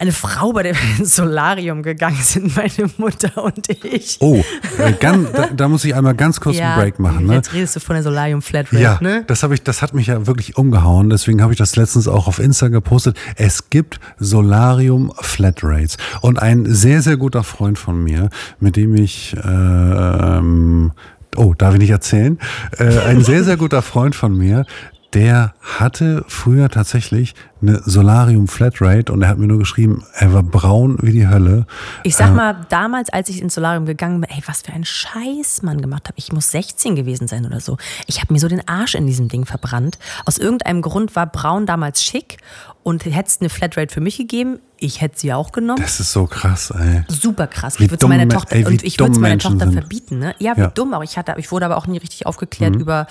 eine 0.02 0.12
Frau 0.12 0.52
bei 0.52 0.64
dem 0.64 0.76
Solarium 1.04 1.84
gegangen 1.84 2.20
sind, 2.20 2.56
meine 2.56 2.90
Mutter 2.98 3.44
und 3.44 3.70
ich. 3.70 4.18
Oh, 4.20 4.44
äh, 4.80 4.94
ganz, 4.94 5.32
da, 5.32 5.48
da 5.56 5.68
muss 5.68 5.86
ich 5.86 5.94
einmal 5.94 6.16
ganz 6.16 6.40
kurz 6.40 6.58
einen 6.58 6.76
Break 6.76 6.98
machen. 6.98 7.28
Ne? 7.28 7.36
Jetzt 7.36 7.54
redest 7.54 7.76
du 7.76 7.80
von 7.80 7.94
der 7.94 8.02
Solarium 8.02 8.42
Flatrate, 8.42 8.82
Ja, 8.82 8.98
ne? 9.00 9.24
das 9.28 9.44
habe 9.44 9.54
ich, 9.54 9.62
das 9.62 9.84
hat 9.84 9.94
mich 9.94 10.08
ja 10.08 10.26
wirklich 10.26 10.58
umgehauen. 10.58 11.12
Deswegen 11.12 11.44
habe 11.44 11.54
ich 11.54 11.60
das 11.60 11.76
letztens 11.76 12.08
auch 12.08 12.28
auf 12.28 12.40
Insta 12.40 12.70
gepostet. 12.70 13.16
Es 13.36 13.70
gibt 13.70 14.00
Solarium 14.18 15.14
Flatrates 15.20 15.98
und 16.22 16.42
ein 16.42 16.66
sehr 16.66 17.04
sehr 17.04 17.18
guter 17.18 17.44
Freund 17.44 17.78
von 17.78 18.04
mir, 18.04 18.32
mit 18.60 18.76
dem 18.78 18.96
ich 18.96 19.36
äh, 19.36 19.40
ähm, 19.48 20.94
oh, 21.36 21.54
darf 21.58 21.74
ich 21.74 21.80
nicht 21.80 21.92
erzählen? 21.92 22.40
Äh, 22.78 23.00
ein 23.00 23.24
sehr 23.24 23.44
sehr 23.44 23.58
guter 23.58 23.82
Freund 23.82 24.16
von 24.16 24.38
mir. 24.38 24.66
Der 25.14 25.54
hatte 25.62 26.24
früher 26.28 26.70
tatsächlich 26.70 27.36
eine 27.62 27.82
Solarium 27.86 28.48
Flatrate 28.48 29.12
und 29.12 29.22
er 29.22 29.30
hat 29.30 29.38
mir 29.38 29.48
nur 29.48 29.60
geschrieben, 29.60 30.04
er 30.16 30.34
war 30.34 30.44
braun 30.44 30.98
wie 31.02 31.12
die 31.12 31.28
Hölle. 31.28 31.66
Ich 32.04 32.16
sag 32.16 32.34
mal, 32.34 32.66
damals, 32.70 33.10
als 33.10 33.30
ich 33.30 33.42
ins 33.42 33.54
Solarium 33.56 33.86
gegangen 33.86 34.22
bin, 34.22 34.30
ey, 34.30 34.42
was 34.48 34.62
für 34.62 34.74
ein 34.74 34.86
Scheiß 34.86 35.62
man 35.64 35.82
gemacht 35.82 36.08
hat. 36.08 36.16
Ich 36.18 36.32
muss 36.32 36.52
16 36.52 36.96
gewesen 36.96 37.28
sein 37.28 37.46
oder 37.46 37.60
so. 37.60 37.78
Ich 38.08 38.22
habe 38.22 38.34
mir 38.34 38.40
so 38.40 38.48
den 38.48 38.68
Arsch 38.68 38.96
in 38.96 39.06
diesem 39.08 39.28
Ding 39.28 39.46
verbrannt. 39.46 39.98
Aus 40.26 40.38
irgendeinem 40.38 40.82
Grund 40.82 41.16
war 41.16 41.28
braun 41.28 41.66
damals 41.66 42.04
schick 42.04 42.38
und 42.84 43.06
hätte 43.06 43.28
es 43.28 43.40
eine 43.42 43.50
Flatrate 43.50 43.94
für 43.94 44.02
mich 44.02 44.18
gegeben. 44.18 44.58
Ich 44.84 45.00
hätte 45.02 45.20
sie 45.20 45.32
auch 45.32 45.52
genommen. 45.52 45.80
Das 45.80 46.00
ist 46.00 46.12
so 46.12 46.26
krass, 46.26 46.72
ey. 46.72 47.04
Super 47.08 47.46
krass. 47.46 47.78
Wie 47.80 47.84
Ich 47.86 47.92
würde 47.92 48.04
es 48.04 48.10
meiner 48.10 48.26
Me- 48.26 48.34
Tochter 48.34 48.56
ey, 48.56 48.66
und 48.66 48.82
ich 48.84 49.00
würde 49.00 49.12
meiner 49.20 49.34
Menschen 49.36 49.52
Tochter 49.52 49.66
sind. 49.66 49.74
verbieten, 49.80 50.18
ne? 50.18 50.34
Ja, 50.40 50.56
wie 50.58 50.62
Ja. 50.62 50.68
Mhm. 50.70 50.74
dumm, 50.74 50.94
aber 50.96 51.04
ich 51.04 51.16
hatte, 51.20 51.36
ich 51.38 51.52
wurde 51.52 51.66
aber 51.68 51.78
auch 51.78 51.86
nie 51.86 52.00
richtig 52.00 52.26
aufgeklärt 52.26 52.76
über 52.76 53.06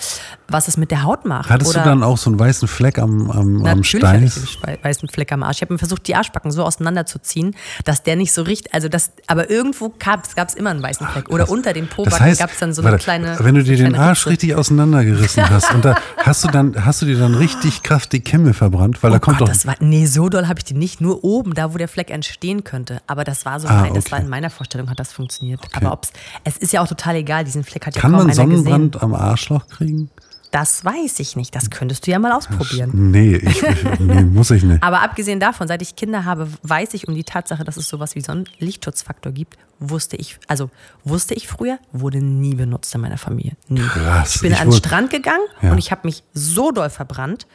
was 0.49 0.67
es 0.67 0.75
mit 0.75 0.91
der 0.91 1.03
Haut 1.03 1.23
macht. 1.23 1.49
Hattest 1.49 1.71
oder 1.71 1.83
du 1.83 1.89
dann 1.89 2.03
auch 2.03 2.17
so 2.17 2.29
einen 2.29 2.37
weißen 2.37 2.67
Fleck 2.67 2.99
am, 2.99 3.31
am, 3.31 3.65
am 3.65 3.83
Steiß? 3.85 4.40
Den 4.41 4.83
weißen 4.83 5.07
Fleck 5.09 5.31
am 5.31 5.43
Arsch. 5.43 5.57
Ich 5.57 5.61
habe 5.61 5.73
mir 5.73 5.79
versucht, 5.79 6.07
die 6.07 6.15
Arschbacken 6.15 6.51
so 6.51 6.63
auseinanderzuziehen, 6.63 7.55
dass 7.85 8.03
der 8.03 8.15
nicht 8.15 8.33
so 8.33 8.41
riecht. 8.43 8.73
Also 8.73 8.89
das, 8.89 9.11
aber 9.27 9.49
irgendwo 9.49 9.93
gab 9.99 10.25
es 10.25 10.53
immer 10.55 10.69
einen 10.71 10.81
weißen 10.83 11.07
Fleck. 11.07 11.29
Oder 11.29 11.49
unter 11.49 11.73
den 11.73 11.87
Pobacken 11.87 12.11
Das 12.11 12.19
heißt, 12.19 12.39
gab 12.39 12.51
es 12.51 12.59
dann 12.59 12.73
so 12.73 12.81
eine 12.81 12.91
warte, 12.91 13.03
kleine. 13.03 13.37
wenn 13.41 13.55
du 13.55 13.63
dir 13.63 13.77
den 13.77 13.95
Arsch 13.95 14.21
Ritze. 14.21 14.29
richtig 14.31 14.55
auseinandergerissen 14.55 15.49
hast 15.49 15.73
und 15.73 15.85
da 15.85 15.95
hast 16.17 16.43
du 16.43 16.47
dann 16.49 16.85
hast 16.85 17.01
du 17.01 17.05
dir 17.05 17.17
dann 17.17 17.35
richtig 17.35 17.83
krass 17.83 18.09
die 18.09 18.19
Kämme 18.21 18.53
verbrannt, 18.53 19.01
weil 19.03 19.11
Oh 19.11 19.13
da 19.13 19.19
kommt 19.19 19.37
Gott, 19.39 19.47
doch 19.47 19.53
das 19.53 19.65
war, 19.65 19.75
nee, 19.79 20.05
so 20.05 20.29
doll 20.29 20.47
habe 20.47 20.59
ich 20.59 20.65
die 20.65 20.73
nicht. 20.73 21.01
Nur 21.01 21.23
oben, 21.23 21.53
da 21.53 21.73
wo 21.73 21.77
der 21.77 21.87
Fleck 21.87 22.09
entstehen 22.11 22.63
könnte. 22.63 23.01
Aber 23.07 23.23
das 23.23 23.45
war 23.45 23.59
so, 23.59 23.67
Ah, 23.67 23.81
mein, 23.81 23.93
das 23.93 24.05
okay. 24.05 24.11
war 24.13 24.19
in 24.19 24.29
meiner 24.29 24.49
Vorstellung, 24.49 24.89
hat 24.89 24.99
das 24.99 25.11
funktioniert. 25.13 25.59
Aber 25.73 25.91
ob's, 25.93 26.11
es 26.43 26.57
ist 26.57 26.73
ja 26.73 26.81
auch 26.81 26.87
total 26.87 27.15
egal, 27.15 27.43
diesen 27.43 27.63
Fleck 27.63 27.85
hat 27.85 27.95
ja 27.95 28.01
kann 28.01 28.11
kaum 28.11 28.27
man 28.27 28.31
einer 28.31 28.45
gesehen. 28.45 28.63
Sonnenbrand 28.63 29.01
am 29.03 29.13
Arschloch 29.13 29.67
kriegen? 29.67 30.09
Das 30.51 30.83
weiß 30.83 31.19
ich 31.19 31.35
nicht. 31.37 31.55
Das 31.55 31.69
könntest 31.69 32.05
du 32.05 32.11
ja 32.11 32.19
mal 32.19 32.33
ausprobieren. 32.33 32.91
Nee, 33.11 33.35
ich, 33.37 33.63
nee, 33.99 34.21
muss 34.23 34.51
ich 34.51 34.63
nicht. 34.63 34.83
Aber 34.83 35.01
abgesehen 35.01 35.39
davon, 35.39 35.67
seit 35.69 35.81
ich 35.81 35.95
Kinder 35.95 36.25
habe, 36.25 36.47
weiß 36.63 36.93
ich 36.93 37.07
um 37.07 37.15
die 37.15 37.23
Tatsache, 37.23 37.63
dass 37.63 37.77
es 37.77 37.87
sowas 37.87 38.15
wie 38.15 38.21
Sonnenlichtschutzfaktor 38.21 39.31
gibt. 39.31 39.57
Wusste 39.79 40.15
ich, 40.17 40.37
also 40.47 40.69
wusste 41.05 41.33
ich 41.33 41.47
früher, 41.47 41.79
wurde 41.91 42.19
nie 42.19 42.53
benutzt 42.55 42.93
in 42.93 43.01
meiner 43.01 43.17
Familie. 43.17 43.53
Nie. 43.67 43.79
Krass, 43.81 44.35
Ich 44.35 44.41
bin 44.41 44.51
ich 44.51 44.59
an 44.59 44.69
den 44.69 44.77
Strand 44.77 45.09
gegangen 45.09 45.41
Ja. 45.61 45.71
und 45.71 45.77
ich 45.77 45.89
habe 45.91 46.01
mich 46.05 46.23
so 46.33 46.71
doll 46.71 46.89
verbrannt, 46.89 47.47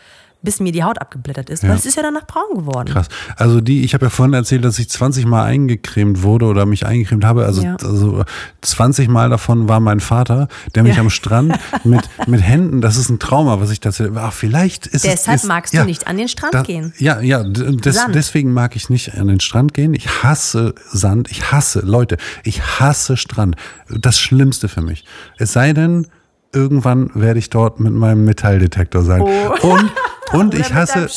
bis 0.47 0.61
mir 0.61 0.70
die 0.70 0.84
Haut 0.84 1.01
abgeblättert 1.01 1.51
ist, 1.51 1.64
Ja. 1.64 1.70
weil 1.70 1.76
es 1.76 1.84
ist 1.86 1.97
ja 1.97 2.03
danach 2.03 2.24
braun 2.26 2.57
geworden. 2.57 2.88
Krass. 2.88 3.09
Also 3.36 3.61
die, 3.61 3.82
ich 3.84 3.94
habe 3.94 4.07
ja 4.07 4.11
vorhin 4.11 4.32
erzählt, 4.32 4.64
dass 4.64 4.78
ich 4.78 4.88
20 4.88 5.26
Mal 5.26 5.42
eingecremt 5.44 6.22
wurde 6.22 6.47
oder 6.47 6.64
mich 6.66 6.86
eingecremt 6.86 7.24
habe. 7.24 7.44
Also, 7.44 7.62
Ja. 7.62 7.76
also 7.82 8.24
20 8.62 9.09
Mal 9.09 9.28
davon 9.28 9.68
war 9.68 9.80
mein 9.80 9.99
Vater, 9.99 10.47
der 10.76 10.84
mich 10.84 10.94
Ja. 10.94 11.01
am 11.03 11.11
Strand 11.11 11.59
mit, 11.84 12.09
mit 12.28 12.40
Händen, 12.40 12.80
das 12.80 12.97
ist 12.97 13.11
ein 13.11 13.18
Trauma, 13.18 13.61
was 13.61 13.70
ich 13.70 13.80
tatsächlich, 13.80 14.16
ach, 14.16 14.32
vielleicht 14.32 14.86
ist 14.86 15.05
es. 15.05 15.11
Deshalb 15.11 15.36
ist, 15.36 15.49
magst 15.49 15.74
du 15.74 15.84
nicht 15.84 16.07
an 16.07 16.16
den 16.16 16.28
Strand 16.28 16.64
gehen. 16.64 16.92
Ja, 16.99 17.20
ja, 17.20 17.42
des, 17.42 17.99
deswegen 18.14 18.53
mag 18.53 18.76
ich 18.76 18.88
nicht 18.88 19.14
an 19.18 19.26
den 19.26 19.40
Strand 19.40 19.74
gehen. 19.74 19.92
Ich 19.94 20.22
hasse 20.22 20.74
Sand, 20.92 21.28
ich 21.30 21.51
hasse, 21.51 21.80
Leute, 21.80 22.16
ich 22.44 22.62
hasse 22.80 23.16
Strand. 23.16 23.57
Das 23.88 24.20
Schlimmste 24.20 24.68
für 24.68 24.80
mich. 24.82 25.05
Es 25.38 25.53
sei 25.53 25.72
denn, 25.72 26.07
irgendwann 26.53 27.11
werde 27.14 27.38
ich 27.38 27.51
dort 27.51 27.80
mit 27.80 27.92
meinem 27.92 28.24
Metalldetektor 28.24 29.03
sein. 29.03 29.20
Und, 29.22 29.92
und 30.37 30.55
Oder 30.55 30.59
ich 30.59 30.74
hasse. 30.74 31.09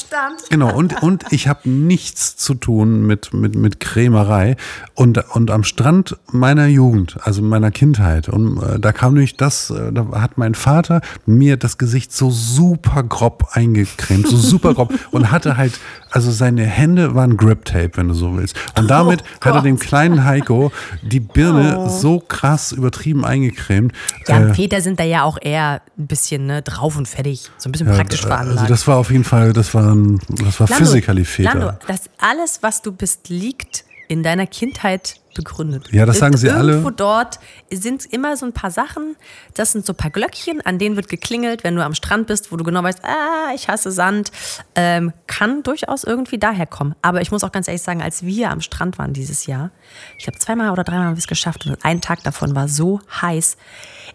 Genau, 0.50 0.74
und, 0.74 1.02
und 1.04 1.26
ich 1.32 1.48
habe 1.48 1.70
nichts 1.70 2.36
zu 2.38 2.54
tun 2.54 3.06
mit, 3.06 3.34
mit, 3.34 3.56
mit 3.56 3.80
Krämerei. 3.80 4.56
Und, 4.96 5.18
und 5.36 5.52
am 5.52 5.64
Strand 5.64 6.18
meiner 6.32 6.68
Jugend, 6.68 7.18
also 7.22 7.42
meiner 7.42 7.72
Kindheit, 7.72 8.30
und 8.30 8.62
äh, 8.62 8.80
da 8.80 8.92
kam 8.92 9.14
nämlich 9.14 9.38
das, 9.38 9.70
äh, 9.70 9.92
da 9.92 10.08
hat 10.22 10.38
mein 10.38 10.56
Vater 10.56 11.02
mir 11.26 11.58
das 11.58 11.78
Gesicht 11.78 12.14
so 12.14 12.32
super 12.32 13.04
grob 13.04 13.50
eingecremt, 13.54 14.28
so 14.28 14.38
super 14.38 14.74
grob 14.74 14.94
und 15.12 15.32
hatte 15.32 15.58
halt, 15.58 15.80
also 16.12 16.32
seine 16.32 16.64
Hände 16.64 17.16
waren 17.16 17.38
Grip 17.38 17.66
Tape, 17.66 17.92
wenn 17.96 18.08
du 18.08 18.14
so 18.14 18.36
willst. 18.38 18.56
Und 18.78 18.90
damit 18.90 19.24
Oh 19.42 19.46
hat 19.46 19.56
er 19.56 19.62
dem 19.62 19.80
kleinen 19.80 20.26
Heiko 20.26 20.72
die 21.02 21.20
Birne 21.20 21.90
so 22.00 22.20
krass 22.20 22.72
übertrieben 22.72 23.26
eingecremt. 23.26 23.94
Ja, 24.28 24.40
Äh, 24.50 24.54
Väter 24.54 24.82
sind 24.82 25.00
da 25.00 25.04
ja 25.04 25.24
auch 25.24 25.38
eher 25.42 25.82
ein 25.98 26.08
bisschen 26.08 26.46
ne, 26.46 26.62
drauf 26.62 26.98
und 26.98 27.08
fertig, 27.08 27.50
so 27.58 27.70
ein 27.70 27.72
bisschen 27.72 27.88
praktisch 27.88 28.24
äh, 28.24 28.28
veranlagt. 28.28 28.60
Also 28.60 28.70
das 28.74 28.88
war 28.88 28.98
auf 28.98 29.09
jeden 29.12 29.24
Fall, 29.24 29.54
das 29.54 29.74
war, 29.74 29.94
ein, 29.94 30.20
das 30.30 30.60
war 30.60 30.68
Lando, 30.68 30.86
physically 30.86 31.26
Väter. 31.26 31.54
Lando, 31.54 31.78
das 31.88 32.10
alles, 32.18 32.62
was 32.62 32.82
du 32.82 32.92
bist, 32.92 33.30
liegt 33.30 33.86
in 34.10 34.24
deiner 34.24 34.48
Kindheit 34.48 35.20
begründet. 35.36 35.88
Ja, 35.92 36.06
das 36.08 36.18
sagen 36.18 36.36
sie 36.36 36.50
alle. 36.50 36.72
Irgendwo 36.72 36.90
dort 36.90 37.40
sind 37.72 38.06
immer 38.06 38.36
so 38.36 38.48
ein 38.48 38.54
paar 38.54 38.72
Sachen, 38.72 39.16
das 39.54 39.72
sind 39.72 39.86
so 39.86 39.94
ein 39.94 39.96
paar 39.96 40.10
Glöckchen, 40.10 40.62
an 40.62 40.80
denen 40.80 40.96
wird 40.96 41.10
geklingelt, 41.10 41.64
wenn 41.64 41.76
du 41.76 41.84
am 41.84 41.94
Strand 41.94 42.26
bist, 42.26 42.52
wo 42.52 42.58
du 42.58 42.64
genau 42.64 42.82
weißt, 42.82 43.06
ah, 43.06 43.54
ich 43.54 43.68
hasse 43.68 43.92
Sand. 43.92 44.32
Ähm, 44.74 45.14
kann 45.28 45.62
durchaus 45.62 46.04
irgendwie 46.04 46.40
daher 46.40 46.66
kommen. 46.66 46.96
Aber 47.04 47.22
ich 47.22 47.32
muss 47.32 47.44
auch 47.44 47.52
ganz 47.52 47.68
ehrlich 47.68 47.84
sagen, 47.84 48.02
als 48.02 48.24
wir 48.24 48.50
am 48.50 48.62
Strand 48.62 48.98
waren 48.98 49.14
dieses 49.14 49.46
Jahr, 49.46 49.70
ich 50.18 50.24
glaube 50.24 50.40
zweimal 50.40 50.72
oder 50.72 50.84
dreimal 50.84 51.06
haben 51.06 51.16
wir 51.16 51.20
es 51.20 51.28
geschafft 51.28 51.68
und 51.68 51.78
ein 51.86 52.02
Tag 52.02 52.24
davon 52.24 52.56
war 52.56 52.68
so 52.68 53.00
heiß. 53.22 53.58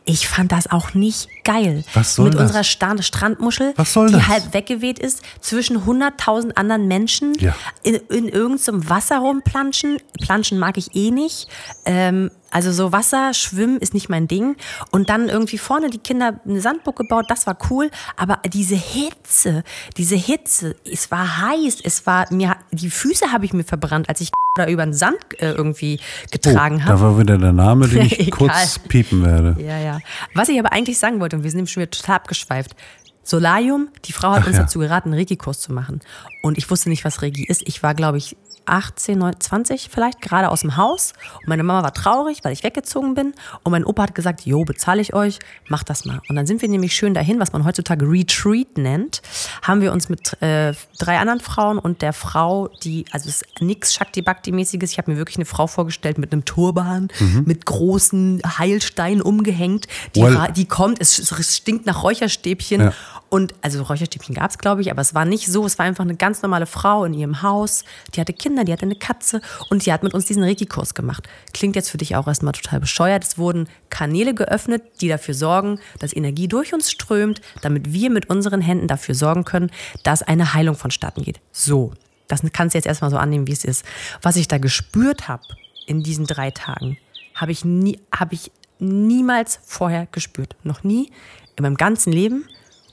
Ich 0.07 0.29
fand 0.29 0.53
das 0.53 0.71
auch 0.71 0.93
nicht 0.93 1.29
geil. 1.45 1.83
Was 1.95 2.15
soll 2.17 2.27
Mit 2.27 2.35
das? 2.35 2.43
unserer 2.43 2.65
Sta- 2.65 3.01
Strandmuschel, 3.03 3.73
Was 3.77 3.93
soll 3.95 4.09
die 4.09 4.13
das? 4.15 4.29
halb 4.29 4.53
weggeweht 4.53 4.99
ist, 4.99 5.23
zwischen 5.41 5.79
100.000 5.87 6.57
anderen 6.57 6.87
Menschen 6.89 7.35
Ja. 7.39 7.55
in, 7.83 7.95
in 8.11 8.29
irgendeinem 8.29 8.89
Wasser 8.91 9.19
rumplanschen. 9.19 9.97
Planschen 10.21 10.59
mag 10.59 10.77
ich 10.77 10.95
eh 10.95 11.11
nicht. 11.11 11.49
Ähm, 11.87 12.31
also 12.55 12.71
so 12.71 12.93
Wasser, 12.93 13.35
Schwimmen 13.35 13.79
ist 13.79 13.95
nicht 13.95 14.09
mein 14.09 14.29
Ding. 14.29 14.55
Und 14.93 15.11
dann 15.11 15.29
irgendwie 15.29 15.59
vorne 15.59 15.91
die 15.91 15.99
Kinder 15.99 16.41
eine 16.47 16.61
Sandburg 16.61 16.97
gebaut, 16.97 17.25
das 17.29 17.49
war 17.49 17.59
cool. 17.69 17.91
Aber 18.17 18.39
diese 18.47 18.77
Hitze, 18.77 19.65
diese 19.97 20.15
Hitze, 20.15 20.77
es 20.91 21.11
war 21.11 21.43
heiß, 21.43 21.79
es 21.83 22.07
war 22.07 22.33
mir, 22.33 22.57
die 22.71 22.91
Füße 22.91 23.33
habe 23.33 23.45
ich 23.45 23.53
mir 23.53 23.65
verbrannt, 23.65 24.09
als 24.09 24.21
ich 24.21 24.31
da 24.57 24.69
über 24.69 24.85
den 24.85 24.95
Sand 24.95 25.19
äh, 25.39 25.51
irgendwie 25.51 25.99
getragen 26.31 26.77
Oh, 26.77 26.83
habe. 26.85 26.93
da 26.93 27.01
war 27.01 27.19
wieder 27.19 27.39
der 27.39 27.53
Name, 27.53 27.89
den 27.89 28.03
ich 28.07 28.31
kurz 28.31 28.79
piepen 28.79 29.25
werde. 29.25 29.57
Ja, 29.61 29.79
ja. 29.81 29.99
Was 30.35 30.49
ich 30.49 30.59
aber 30.61 30.73
eigentlich 30.73 30.99
sagen 31.01 31.19
wollte, 31.19 31.35
und 31.35 31.43
wir 31.43 31.51
sind 31.51 31.59
eben 31.59 31.67
schon 31.67 31.81
wieder 31.83 31.91
total 31.91 32.17
abgeschweift. 32.17 32.77
Solarium, 33.25 33.89
die 34.05 34.13
Frau 34.13 34.31
hat 34.31 34.43
Ach 34.43 34.47
uns 34.47 34.57
ja. 34.57 34.63
dazu 34.63 34.79
geraten, 34.79 35.09
einen 35.09 35.19
Reiki-Kurs 35.19 35.59
zu 35.59 35.73
machen. 35.73 36.01
Und 36.45 36.59
ich 36.59 36.71
wusste 36.71 36.91
nicht, 36.91 37.07
was 37.07 37.23
Reiki 37.23 37.43
ist. 37.43 37.63
Ich 37.65 37.83
war, 37.83 37.95
glaube 37.95 38.19
ich, 38.19 38.37
18, 38.67 39.19
19, 39.19 39.41
20 39.41 39.89
vielleicht, 39.91 40.21
gerade 40.21 40.51
aus 40.51 40.61
dem 40.61 40.77
Haus. 40.77 41.15
Und 41.41 41.49
meine 41.49 41.63
Mama 41.63 41.83
war 41.83 41.95
traurig, 41.95 42.41
weil 42.43 42.53
ich 42.53 42.63
weggezogen 42.65 43.15
bin. 43.15 43.33
Und 43.63 43.73
mein 43.73 43.85
Opa 43.85 44.03
hat 44.05 44.15
gesagt, 44.15 44.45
jo, 44.45 44.63
bezahle 44.65 45.01
ich 45.01 45.15
euch, 45.15 45.39
macht 45.69 45.89
das 45.89 46.05
mal. 46.05 46.21
Und 46.29 46.37
dann 46.37 46.47
sind 46.47 46.61
wir 46.61 46.69
nämlich 46.69 46.95
schön 46.95 47.15
dahin, 47.15 47.41
was 47.41 47.53
man 47.53 47.65
heutzutage 47.65 48.07
Retreat 48.07 48.77
nennt. 48.77 49.23
Haben 49.63 49.81
wir 49.81 49.91
uns 49.93 50.11
mit 50.11 50.41
äh, 50.43 50.75
drei 50.99 51.19
anderen 51.19 51.41
Frauen 51.41 51.79
und 51.79 52.03
der 52.03 52.13
Frau, 52.13 52.69
die, 52.83 53.07
also 53.11 53.29
es 53.29 53.43
ist 53.43 53.63
nichts 53.63 53.95
Shakti-Bhakti-mäßiges. 53.95 54.93
Ich 54.93 54.99
habe 54.99 55.13
mir 55.13 55.17
wirklich 55.17 55.37
eine 55.39 55.47
Frau 55.47 55.67
vorgestellt 55.67 56.19
mit 56.19 56.33
einem 56.33 56.45
Turban, 56.45 57.09
mit 57.47 57.65
großen 57.65 58.43
Heilsteinen 58.59 59.23
umgehängt. 59.23 59.87
Die, 60.15 60.23
Well- 60.23 60.53
die 60.55 60.67
kommt, 60.67 61.01
es, 61.01 61.19
es 61.19 61.57
stinkt 61.57 61.87
nach 61.87 62.03
Räucherstäbchen. 62.03 62.81
Ja. 62.83 62.93
Und 63.31 63.53
also 63.63 63.83
Räucherstäbchen 63.83 64.35
gab 64.35 64.51
es, 64.51 64.59
glaube 64.59 64.81
ich, 64.81 64.93
aber 64.93 65.01
es 65.01 65.13
war 65.15 65.25
nicht 65.25 65.49
so. 65.51 65.67
Es 65.67 65.79
war 65.79 65.87
einfach 65.87 66.05
eine 66.05 66.15
ganz 66.15 66.34
normale 66.43 66.67
Frau 66.67 67.05
in 67.05 67.15
ihrem 67.15 67.43
Haus. 67.43 67.85
Die 68.15 68.21
hatte 68.21 68.33
Kinder, 68.33 68.65
die 68.65 68.73
hatte 68.73 68.85
eine 68.85 68.97
Katze 68.97 69.41
und 69.71 69.87
die 69.87 69.93
hat 69.93 70.03
mit 70.03 70.15
uns 70.15 70.27
diesen 70.27 70.43
Reiki-Kurs 70.43 70.95
gemacht. 70.95 71.29
Klingt 71.53 71.77
jetzt 71.77 71.91
für 71.91 71.99
dich 71.99 72.17
auch 72.17 72.27
erstmal 72.27 72.53
total 72.53 72.81
bescheuert. 72.81 73.25
Es 73.25 73.39
wurden 73.39 73.69
Kanäle 73.91 74.35
geöffnet, 74.35 74.83
die 75.01 75.09
dafür 75.09 75.35
sorgen, 75.35 75.79
dass 75.99 76.15
Energie 76.15 76.49
durch 76.49 76.75
uns 76.75 76.91
strömt, 76.91 77.41
damit 77.63 77.93
wir 77.93 78.11
mit 78.11 78.31
unseren 78.31 78.61
Händen 78.61 78.89
dafür 78.89 79.15
sorgen 79.15 79.45
können, 79.45 79.71
dass 80.03 80.23
eine 80.23 80.55
Heilung 80.55 80.77
vonstatten 80.77 81.23
geht. 81.23 81.41
So, 81.53 81.93
das 82.29 82.41
kannst 82.53 82.75
du 82.75 82.79
jetzt 82.79 82.87
erstmal 82.87 83.11
so 83.11 83.17
annehmen, 83.17 83.47
wie 83.47 83.53
es 83.53 83.65
ist. 83.65 83.85
Was 84.23 84.37
ich 84.37 84.49
da 84.49 84.59
gespürt 84.59 85.29
habe 85.29 85.43
in 85.87 86.03
diesen 86.03 86.27
drei 86.27 86.51
Tagen, 86.51 86.99
habe 87.35 87.53
ich, 87.53 87.65
nie, 87.65 88.01
habe 88.15 88.35
ich 88.35 88.51
niemals 88.79 89.61
vorher 89.65 90.07
gespürt. 90.11 90.57
Noch 90.63 90.83
nie 90.83 91.11
in 91.57 91.63
meinem 91.63 91.77
ganzen 91.77 92.13
Leben. 92.13 92.47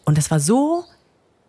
Und 0.04 0.18
das 0.18 0.32
war 0.32 0.40
so 0.40 0.84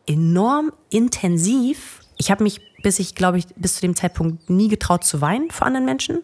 enorm 0.07 0.73
intensiv. 0.91 2.01
Ich 2.17 2.31
habe 2.31 2.43
mich, 2.43 2.61
bis 2.83 2.99
ich, 2.99 3.15
glaube 3.15 3.39
ich, 3.39 3.47
bis 3.57 3.75
zu 3.77 3.81
dem 3.83 3.95
Zeitpunkt 3.97 4.49
nie 4.51 4.69
getraut 4.69 5.05
zu 5.05 5.21
weinen 5.21 5.51
vor 5.51 5.67
anderen 5.67 5.87
Menschen. 5.87 6.19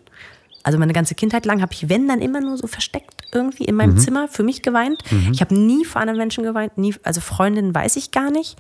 Also 0.65 0.79
meine 0.79 0.93
ganze 0.93 1.15
Kindheit 1.15 1.47
lang 1.47 1.63
habe 1.63 1.73
ich, 1.73 1.89
wenn, 1.89 2.09
dann 2.09 2.21
immer 2.21 2.41
nur 2.41 2.59
so 2.59 2.67
versteckt 2.67 3.23
irgendwie 3.33 3.65
in 3.65 3.75
meinem 3.75 3.97
Zimmer 3.97 4.27
für 4.29 4.43
mich 4.43 4.61
geweint. 4.63 5.03
Ich 5.33 5.41
habe 5.41 5.55
nie 5.55 5.85
vor 5.85 6.01
anderen 6.01 6.19
Menschen 6.19 6.45
geweint, 6.45 6.77
nie, 6.77 6.95
also 7.05 7.21
Freundinnen 7.23 7.75
weiß 7.75 7.97
ich 7.97 8.11
gar 8.11 8.31
nicht, 8.31 8.57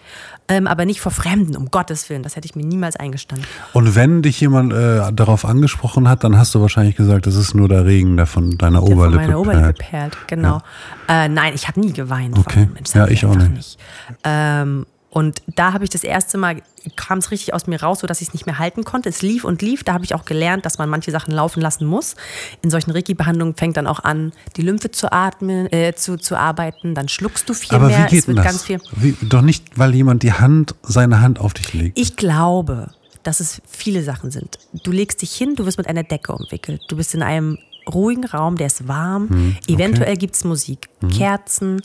ähm, 0.48 0.66
aber 0.66 0.84
nicht 0.86 1.00
vor 1.00 1.12
Fremden, 1.12 1.56
um 1.56 1.70
Gottes 1.70 2.08
Willen. 2.08 2.22
Das 2.22 2.36
hätte 2.36 2.46
ich 2.46 2.54
mir 2.54 2.64
niemals 2.64 2.96
eingestanden. 2.96 3.46
Und 3.74 3.94
wenn 3.94 4.22
dich 4.22 4.40
jemand 4.40 4.72
äh, 4.72 5.12
darauf 5.12 5.44
angesprochen 5.44 6.08
hat, 6.08 6.24
dann 6.24 6.38
hast 6.38 6.54
du 6.54 6.60
wahrscheinlich 6.62 6.96
gesagt, 6.96 7.26
das 7.26 7.34
ist 7.34 7.54
nur 7.54 7.68
der 7.68 7.84
Regen, 7.84 8.16
der 8.16 8.26
von 8.26 8.56
deiner 8.56 8.80
Der 8.80 8.88
von 8.88 8.92
Oberlippe 8.98 9.22
meiner 9.22 9.40
Oberlippe 9.40 9.72
perlt. 9.74 9.78
perlt, 9.78 10.28
genau. 10.28 10.60
Äh, 11.08 11.28
nein, 11.28 11.52
ich 11.54 11.66
habe 11.68 11.80
nie 11.80 11.92
geweint 11.92 12.34
vor 12.36 12.44
Okay. 12.46 12.60
anderen 12.60 12.74
Menschen. 12.74 12.98
Ja, 12.98 13.08
ich 13.08 13.24
auch 13.26 13.32
einfach 13.32 13.48
nicht. 13.48 13.78
Ähm, 14.24 14.86
und 15.10 15.40
da 15.46 15.72
habe 15.72 15.84
ich 15.84 15.90
das 15.90 16.04
erste 16.04 16.36
Mal, 16.36 16.62
kam 16.96 17.18
es 17.18 17.30
richtig 17.30 17.54
aus 17.54 17.66
mir 17.66 17.80
raus, 17.82 18.00
so 18.00 18.06
dass 18.06 18.20
ich 18.20 18.28
es 18.28 18.34
nicht 18.34 18.44
mehr 18.44 18.58
halten 18.58 18.84
konnte. 18.84 19.08
Es 19.08 19.22
lief 19.22 19.44
und 19.44 19.62
lief. 19.62 19.82
Da 19.82 19.94
habe 19.94 20.04
ich 20.04 20.14
auch 20.14 20.24
gelernt, 20.26 20.66
dass 20.66 20.76
man 20.78 20.88
manche 20.90 21.10
Sachen 21.10 21.32
laufen 21.32 21.60
lassen 21.62 21.86
muss. 21.86 22.14
In 22.62 22.70
solchen 22.70 22.90
Reiki-Behandlungen 22.90 23.54
fängt 23.56 23.76
dann 23.78 23.86
auch 23.86 24.00
an, 24.00 24.32
die 24.56 24.62
Lymphe 24.62 24.90
zu 24.90 25.10
atmen, 25.10 25.72
äh, 25.72 25.94
zu, 25.94 26.18
zu 26.18 26.36
arbeiten. 26.36 26.94
Dann 26.94 27.08
schluckst 27.08 27.48
du 27.48 27.54
viel 27.54 27.74
Aber 27.74 27.86
mehr. 27.86 28.04
wie 28.06 28.10
geht 28.10 28.20
es 28.20 28.28
wird 28.28 28.38
das? 28.38 28.44
ganz 28.44 28.62
viel. 28.64 28.80
Wie, 28.96 29.16
doch 29.22 29.42
nicht, 29.42 29.78
weil 29.78 29.94
jemand 29.94 30.22
die 30.22 30.32
Hand, 30.34 30.74
seine 30.82 31.20
Hand 31.22 31.40
auf 31.40 31.54
dich 31.54 31.72
legt. 31.72 31.98
Ich 31.98 32.16
glaube, 32.16 32.90
dass 33.22 33.40
es 33.40 33.62
viele 33.66 34.02
Sachen 34.02 34.30
sind. 34.30 34.58
Du 34.84 34.92
legst 34.92 35.22
dich 35.22 35.32
hin, 35.34 35.54
du 35.56 35.64
wirst 35.64 35.78
mit 35.78 35.86
einer 35.88 36.02
Decke 36.04 36.32
umwickelt. 36.34 36.82
Du 36.88 36.96
bist 36.96 37.14
in 37.14 37.22
einem 37.22 37.58
ruhigen 37.92 38.26
Raum, 38.26 38.56
der 38.56 38.66
ist 38.66 38.86
warm. 38.88 39.30
Hm, 39.30 39.56
Eventuell 39.66 40.16
gibt 40.18 40.36
es 40.36 40.44
Musik, 40.44 40.88
Kerzen. 41.16 41.80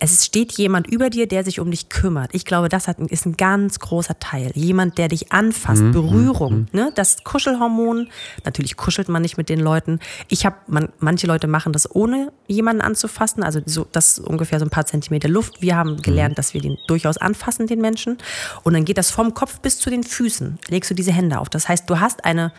Es 0.00 0.24
steht 0.24 0.52
jemand 0.52 0.86
über 0.86 1.08
dir, 1.08 1.26
der 1.26 1.44
sich 1.44 1.60
um 1.60 1.70
dich 1.70 1.88
kümmert. 1.88 2.30
Ich 2.34 2.44
glaube, 2.44 2.68
das 2.68 2.88
hat, 2.88 2.98
ist 2.98 3.26
ein 3.26 3.36
ganz 3.36 3.78
großer 3.78 4.18
Teil. 4.18 4.50
Jemand, 4.54 4.98
der 4.98 5.08
dich 5.08 5.32
anfasst, 5.32 5.80
Hm, 5.80 5.92
Berührung. 5.92 6.66
Ne? 6.72 6.92
Das 6.94 7.24
Kuschelhormon. 7.24 8.08
Natürlich 8.44 8.76
kuschelt 8.76 9.08
man 9.08 9.22
nicht 9.22 9.36
mit 9.36 9.48
den 9.48 9.60
Leuten. 9.60 10.00
Ich 10.28 10.44
habe, 10.44 10.56
man, 10.66 10.88
manche 10.98 11.26
Leute 11.26 11.46
machen 11.46 11.72
das 11.72 11.94
ohne 11.94 12.32
jemanden 12.46 12.82
anzufassen. 12.82 13.42
Also 13.42 13.60
so, 13.66 13.86
das 13.92 14.18
ist 14.18 14.26
ungefähr 14.26 14.58
so 14.58 14.66
ein 14.66 14.70
paar 14.70 14.86
Zentimeter 14.86 15.28
Luft. 15.28 15.62
Wir 15.62 15.76
haben 15.76 16.02
gelernt, 16.02 16.38
dass 16.38 16.54
wir 16.54 16.60
den 16.60 16.76
durchaus 16.86 17.16
anfassen, 17.16 17.66
den 17.66 17.80
Menschen. 17.80 18.18
Und 18.62 18.74
dann 18.74 18.84
geht 18.84 18.98
das 18.98 19.10
vom 19.10 19.32
Kopf 19.32 19.60
bis 19.60 19.78
zu 19.78 19.90
den 19.90 20.02
Füßen. 20.02 20.58
Legst 20.68 20.90
du 20.90 20.94
diese 20.94 21.12
Hände 21.12 21.38
auf. 21.38 21.48
Das 21.48 21.68
heißt, 21.68 21.88
du 21.88 22.00
hast 22.00 22.24
eine 22.24 22.52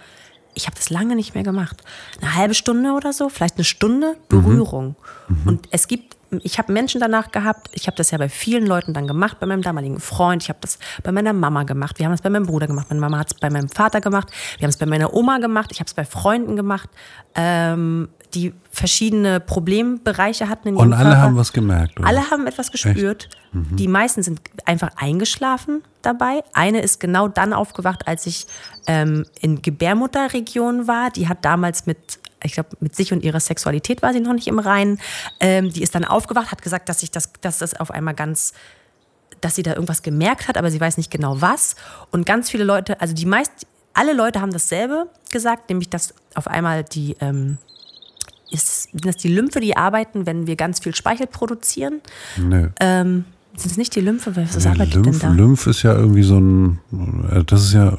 ich 0.58 0.68
habe 0.68 0.76
das 0.78 0.90
lange 0.90 1.16
nicht 1.16 1.36
mehr 1.36 1.44
gemacht. 1.44 1.84
Eine 2.22 2.34
halbe 2.36 2.54
Stunde 2.54 2.94
oder 2.94 3.12
so, 3.14 3.28
vielleicht 3.28 3.58
eine 3.58 3.66
Stunde 3.66 4.16
Berührung. 4.30 4.96
Und 5.46 5.68
es 5.72 5.88
gibt, 5.88 6.15
ich 6.44 6.58
habe 6.58 6.72
Menschen 6.74 7.00
danach 7.00 7.32
gehabt, 7.32 7.70
ich 7.74 7.88
habe 7.88 7.98
das 7.98 8.12
ja 8.12 8.18
bei 8.18 8.30
vielen 8.30 8.66
Leuten 8.66 8.94
dann 8.94 9.08
gemacht, 9.08 9.40
bei 9.40 9.46
meinem 9.46 9.62
damaligen 9.62 10.00
Freund, 10.00 10.44
ich 10.44 10.50
habe 10.50 10.60
das 10.62 10.80
bei 11.04 11.12
meiner 11.12 11.34
Mama 11.34 11.64
gemacht, 11.64 12.00
wir 12.00 12.06
haben 12.06 12.14
es 12.14 12.22
bei 12.22 12.30
meinem 12.30 12.46
Bruder 12.46 12.68
gemacht, 12.68 12.88
meine 12.90 13.02
Mama 13.02 13.20
hat 13.20 13.28
es 13.28 13.34
bei 13.40 13.50
meinem 13.50 13.70
Vater 13.70 14.02
gemacht, 14.02 14.30
wir 14.58 14.64
haben 14.64 14.72
es 14.72 14.78
bei 14.78 14.86
meiner 14.86 15.14
Oma 15.14 15.38
gemacht, 15.38 15.72
ich 15.72 15.80
habe 15.80 15.88
es 15.88 15.94
bei 15.94 16.06
Freunden 16.06 16.56
gemacht, 16.56 16.90
ähm, 17.36 18.10
die 18.34 18.54
verschiedene 18.70 19.40
Problembereiche 19.40 20.50
hatten 20.50 20.70
in 20.70 20.76
ihrem 20.76 20.88
Und 20.88 20.94
alle 20.94 21.10
Körper. 21.12 21.22
haben 21.22 21.38
was 21.38 21.54
gemerkt. 21.54 22.00
Oder? 22.00 22.08
Alle 22.08 22.30
haben 22.30 22.48
etwas 22.48 22.72
gespürt. 22.72 23.30
Die 23.54 23.88
meisten 23.88 24.22
sind 24.22 24.42
einfach 24.66 24.90
eingeschlafen 24.98 25.82
dabei. 26.02 26.44
Eine 26.52 26.82
ist 26.82 27.00
genau 27.00 27.30
dann 27.30 27.54
aufgewacht, 27.54 28.06
als 28.06 28.26
ich 28.26 28.48
ähm, 28.86 29.26
in 29.40 29.62
Gebärmutterregion 29.62 30.88
war. 30.90 31.10
Die 31.12 31.30
hat 31.30 31.46
damals 31.46 31.86
mit, 31.86 32.20
ich 32.44 32.54
glaube, 32.54 32.70
mit 32.80 32.96
sich 32.96 33.12
und 33.14 33.24
ihrer 33.24 33.40
Sexualität 33.40 34.02
war 34.02 34.14
sie 34.14 34.20
noch 34.20 34.34
nicht 34.34 34.48
im 34.48 34.60
Reinen. 34.60 35.00
Ähm, 35.40 35.72
die 35.72 35.82
ist 35.82 35.96
dann 35.96 36.06
aufgewacht, 36.06 36.52
hat 36.52 36.62
gesagt, 36.62 36.90
dass 36.90 37.00
sich 37.00 37.12
das, 37.12 37.32
dass 37.42 37.60
das 37.60 37.80
auf 37.80 37.92
einmal 37.92 38.14
ganz 38.14 38.54
dass 39.42 39.56
sie 39.56 39.64
da 39.64 39.74
irgendwas 39.74 40.02
gemerkt 40.02 40.48
hat, 40.48 40.58
aber 40.58 40.72
sie 40.72 40.80
weiß 40.80 40.98
nicht 40.98 41.12
genau 41.12 41.40
was. 41.42 41.76
Und 42.10 42.26
ganz 42.26 42.50
viele 42.50 42.64
Leute, 42.64 43.00
also 43.00 43.14
die 43.14 43.26
meisten, 43.26 43.68
alle 43.94 44.14
Leute 44.14 44.42
haben 44.42 44.52
dasselbe 44.52 45.08
gesagt, 45.32 45.70
nämlich 45.70 45.90
dass 45.90 46.16
auf 46.34 46.48
einmal 46.48 46.84
die, 46.84 47.16
ähm, 47.20 47.58
ist, 48.50 48.90
sind 48.92 49.06
das 49.06 49.18
die 49.18 49.28
Lymphe, 49.28 49.60
die 49.60 49.78
arbeiten, 49.78 50.26
wenn 50.26 50.48
wir 50.48 50.56
ganz 50.56 50.80
viel 50.80 50.96
Speichel 50.96 51.28
produzieren? 51.28 52.02
Nö. 52.38 52.70
Ähm, 52.80 53.26
sind 53.58 53.72
es 53.72 53.78
nicht 53.78 53.96
die 53.96 54.02
Lymphe? 54.02 54.36
Was 54.36 54.58
Nee, 54.58 54.70
arbeitet 54.72 54.96
Lymph, 54.96 55.20
denn 55.20 55.20
da? 55.20 55.30
Lymph 55.30 55.68
ist 55.68 55.84
ja 55.84 55.94
irgendwie 55.94 56.24
so 56.24 56.38
ein, 56.38 56.80
äh, 57.32 57.44
das 57.44 57.64
ist 57.64 57.74
ja, 57.74 57.90
äh, 57.90 57.96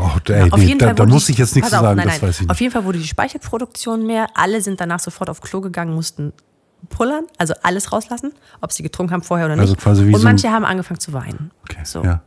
oh, 0.00 0.18
ey, 0.28 0.50
Auf 0.50 0.58
nee, 0.58 0.66
jeden 0.66 0.78
da, 0.78 0.86
Fall 0.86 0.94
da 0.94 1.06
muss 1.06 1.28
ich 1.28 1.38
jetzt 1.38 1.54
nichts 1.54 1.70
pass 1.70 1.78
zu 1.78 1.84
auf, 1.84 1.88
sagen, 1.88 1.96
nein, 1.96 2.08
das 2.08 2.20
nein. 2.20 2.28
weiß 2.28 2.40
ich 2.40 2.50
Auf 2.50 2.54
nicht. 2.54 2.60
jeden 2.60 2.72
Fall 2.72 2.84
wurde 2.84 2.98
die 2.98 3.06
Speichelproduktion 3.06 4.06
mehr. 4.06 4.26
Alle 4.34 4.60
sind 4.60 4.80
danach 4.80 5.00
sofort 5.00 5.30
auf 5.30 5.40
Klo 5.40 5.60
gegangen, 5.60 5.94
mussten 5.94 6.32
pullern, 6.88 7.24
also 7.38 7.54
alles 7.62 7.92
rauslassen, 7.92 8.32
ob 8.60 8.72
sie 8.72 8.82
getrunken 8.82 9.12
haben 9.12 9.22
vorher 9.22 9.46
oder 9.46 9.56
nicht. 9.56 9.62
Also 9.62 9.76
quasi 9.76 10.06
wie 10.06 10.14
und 10.14 10.20
so 10.20 10.24
manche 10.26 10.50
haben 10.50 10.64
angefangen 10.64 11.00
zu 11.00 11.12
weinen. 11.12 11.50
Okay, 11.62 11.80
so. 11.84 12.02
ja. 12.02 12.22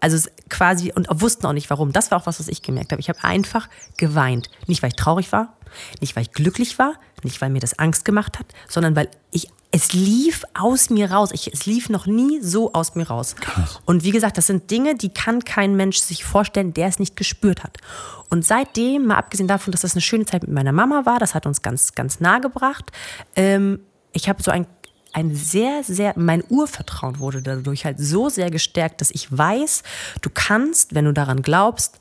Also 0.00 0.28
quasi 0.48 0.92
und 0.94 1.08
wussten 1.10 1.46
auch 1.46 1.52
nicht 1.52 1.68
warum. 1.70 1.92
Das 1.92 2.10
war 2.10 2.20
auch 2.20 2.26
was, 2.26 2.38
was 2.38 2.48
ich 2.48 2.62
gemerkt 2.62 2.92
habe. 2.92 3.00
Ich 3.00 3.08
habe 3.08 3.22
einfach 3.24 3.68
geweint. 3.96 4.48
Nicht, 4.66 4.82
weil 4.82 4.90
ich 4.90 4.96
traurig 4.96 5.32
war, 5.32 5.54
nicht, 6.00 6.14
weil 6.14 6.22
ich 6.22 6.32
glücklich 6.32 6.78
war, 6.78 6.94
nicht, 7.24 7.40
weil 7.40 7.50
mir 7.50 7.60
das 7.60 7.78
Angst 7.78 8.04
gemacht 8.04 8.38
hat, 8.38 8.46
sondern 8.68 8.96
weil 8.96 9.08
ich, 9.30 9.48
es 9.70 9.92
lief 9.92 10.44
aus 10.54 10.90
mir 10.90 11.10
raus. 11.10 11.30
Ich, 11.32 11.52
es 11.52 11.66
lief 11.66 11.88
noch 11.88 12.06
nie 12.06 12.40
so 12.40 12.72
aus 12.72 12.94
mir 12.94 13.08
raus. 13.08 13.36
Und 13.84 14.02
wie 14.02 14.10
gesagt, 14.10 14.38
das 14.38 14.46
sind 14.46 14.70
Dinge, 14.70 14.94
die 14.94 15.10
kann 15.10 15.44
kein 15.44 15.76
Mensch 15.76 15.98
sich 15.98 16.24
vorstellen, 16.24 16.72
der 16.72 16.88
es 16.88 16.98
nicht 16.98 17.16
gespürt 17.16 17.62
hat. 17.62 17.76
Und 18.30 18.44
seitdem, 18.44 19.06
mal 19.06 19.16
abgesehen 19.16 19.48
davon, 19.48 19.72
dass 19.72 19.82
das 19.82 19.92
eine 19.92 20.00
schöne 20.00 20.24
Zeit 20.24 20.42
mit 20.42 20.52
meiner 20.52 20.72
Mama 20.72 21.04
war, 21.04 21.18
das 21.18 21.34
hat 21.34 21.46
uns 21.46 21.62
ganz, 21.62 21.94
ganz 21.94 22.20
nah 22.20 22.38
gebracht, 22.38 22.90
ähm, 23.36 23.80
ich 24.12 24.28
habe 24.28 24.42
so 24.42 24.50
ein 24.50 24.66
ein 25.14 25.34
sehr, 25.34 25.82
sehr, 25.84 26.12
mein 26.16 26.44
Urvertrauen 26.48 27.18
wurde 27.18 27.42
dadurch 27.42 27.84
halt 27.84 27.98
so 27.98 28.28
sehr 28.28 28.50
gestärkt, 28.50 29.00
dass 29.00 29.10
ich 29.10 29.36
weiß, 29.36 29.82
du 30.20 30.30
kannst, 30.32 30.94
wenn 30.94 31.06
du 31.06 31.12
daran 31.12 31.42
glaubst, 31.42 31.98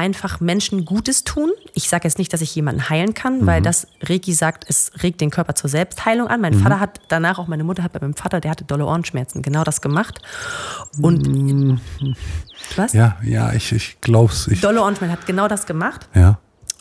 einfach 0.00 0.40
Menschen 0.40 0.86
Gutes 0.86 1.24
tun. 1.24 1.50
Ich 1.74 1.88
sage 1.90 2.08
jetzt 2.08 2.18
nicht, 2.18 2.32
dass 2.32 2.40
ich 2.40 2.54
jemanden 2.54 2.88
heilen 2.88 3.12
kann, 3.12 3.46
weil 3.46 3.60
das 3.60 3.86
Reiki 4.02 4.32
sagt, 4.32 4.64
es 4.66 4.90
regt 5.02 5.20
den 5.20 5.30
Körper 5.30 5.54
zur 5.54 5.68
Selbstheilung 5.68 6.26
an. 6.26 6.40
Mein 6.40 6.54
Vater 6.54 6.80
hat 6.80 7.00
danach, 7.08 7.38
auch 7.38 7.46
meine 7.46 7.64
Mutter 7.64 7.82
hat 7.82 7.92
bei 7.92 8.00
meinem 8.00 8.14
Vater, 8.14 8.40
der 8.40 8.50
hatte 8.50 8.64
dolle 8.64 8.86
Ohrenschmerzen, 8.86 9.42
genau 9.42 9.62
das 9.62 9.82
gemacht. 9.82 10.20
Und 11.00 11.78
was? 12.76 12.94
Ja, 12.94 13.18
ja, 13.22 13.52
ich, 13.52 13.72
ich 13.72 14.00
glaub's. 14.00 14.48
Ich, 14.48 14.60
Dolle 14.62 14.80
Ohrenschmerzen 14.80 15.12
hat 15.12 15.26
genau 15.26 15.48
das 15.48 15.66
gemacht. 15.66 16.08
ja. 16.14 16.39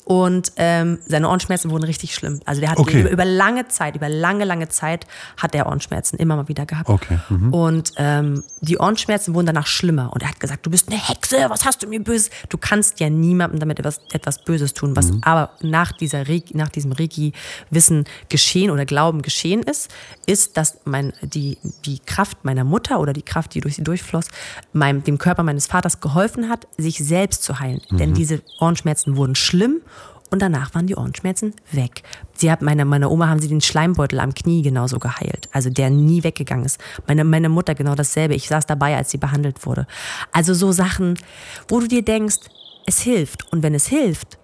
Und 0.09 0.53
ähm, 0.55 0.97
seine 1.05 1.27
Ohrenschmerzen 1.29 1.69
wurden 1.69 1.83
richtig 1.83 2.15
schlimm. 2.15 2.39
Also 2.45 2.61
der 2.61 2.71
hat 2.71 2.79
Okay. 2.79 3.01
über, 3.01 3.11
über 3.11 3.25
lange 3.25 3.67
Zeit, 3.67 3.95
über 3.95 4.09
lange, 4.09 4.43
lange 4.43 4.67
Zeit 4.67 5.05
hat 5.37 5.53
er 5.53 5.67
Ohrenschmerzen 5.67 6.17
immer 6.17 6.35
mal 6.35 6.47
wieder 6.47 6.65
gehabt. 6.65 6.89
Okay, 6.89 7.19
mhm. 7.29 7.53
Und 7.53 7.91
ähm, 7.97 8.43
die 8.61 8.79
Ohrenschmerzen 8.79 9.35
wurden 9.35 9.45
danach 9.45 9.67
schlimmer. 9.67 10.11
Und 10.11 10.23
er 10.23 10.29
hat 10.29 10.39
gesagt, 10.39 10.65
du 10.65 10.71
bist 10.71 10.87
eine 10.89 10.97
Hexe, 10.97 11.45
was 11.49 11.63
hast 11.63 11.83
du 11.83 11.87
mir 11.87 12.03
Böses? 12.03 12.31
Du 12.49 12.57
kannst 12.57 12.99
ja 12.99 13.07
niemandem 13.11 13.59
damit 13.59 13.77
etwas, 13.77 14.01
etwas 14.11 14.43
Böses 14.43 14.73
tun. 14.73 14.95
Was 14.95 15.11
Mhm. 15.11 15.21
aber 15.23 15.51
nach, 15.61 15.91
dieser 15.91 16.23
nach 16.53 16.69
diesem 16.69 16.91
Reiki-Wissen 16.91 18.05
geschehen 18.29 18.71
oder 18.71 18.85
Glauben 18.85 19.21
geschehen 19.21 19.61
ist, 19.61 19.91
ist, 20.25 20.57
dass 20.57 20.79
mein, 20.85 21.13
die, 21.21 21.59
die 21.85 21.99
Kraft 21.99 22.45
meiner 22.45 22.63
Mutter 22.63 22.99
oder 22.99 23.13
die 23.13 23.21
Kraft, 23.21 23.53
die 23.53 23.61
durch 23.61 23.75
sie 23.75 23.83
durchfloss, 23.83 24.25
meinem, 24.73 25.03
dem 25.03 25.19
Körper 25.19 25.43
meines 25.43 25.67
Vaters 25.67 25.99
geholfen 26.01 26.49
hat, 26.49 26.67
sich 26.79 26.97
selbst 26.97 27.43
zu 27.43 27.59
heilen. 27.59 27.81
Mhm. 27.91 27.97
Denn 27.97 28.13
diese 28.15 28.41
Ohrenschmerzen 28.59 29.15
wurden 29.15 29.35
schlimm 29.35 29.81
und 30.31 30.41
danach 30.41 30.73
waren 30.73 30.87
die 30.87 30.95
Ohrenschmerzen 30.95 31.53
weg. 31.71 32.03
Sie 32.33 32.51
hat, 32.51 32.61
meine, 32.61 32.85
meine 32.85 33.09
Oma 33.09 33.27
haben 33.27 33.39
sie 33.39 33.47
den 33.47 33.61
Schleimbeutel 33.61 34.19
am 34.19 34.33
Knie 34.33 34.61
genauso 34.61 34.99
geheilt, 34.99 35.49
also 35.51 35.69
der 35.69 35.89
nie 35.89 36.23
weggegangen 36.23 36.65
ist. 36.65 36.79
Meine, 37.07 37.23
meine 37.23 37.49
Mutter 37.49 37.75
genau 37.75 37.95
dasselbe. 37.95 38.35
Ich 38.35 38.47
saß 38.47 38.65
dabei, 38.65 38.95
als 38.95 39.11
sie 39.11 39.17
behandelt 39.17 39.65
wurde. 39.65 39.87
Also 40.31 40.53
so 40.53 40.71
Sachen, 40.71 41.15
wo 41.67 41.79
du 41.79 41.87
dir 41.87 42.03
denkst, 42.03 42.39
es 42.85 42.99
hilft. 42.99 43.51
Und 43.53 43.61
wenn 43.61 43.75
es 43.75 43.87
hilft, 43.87 44.38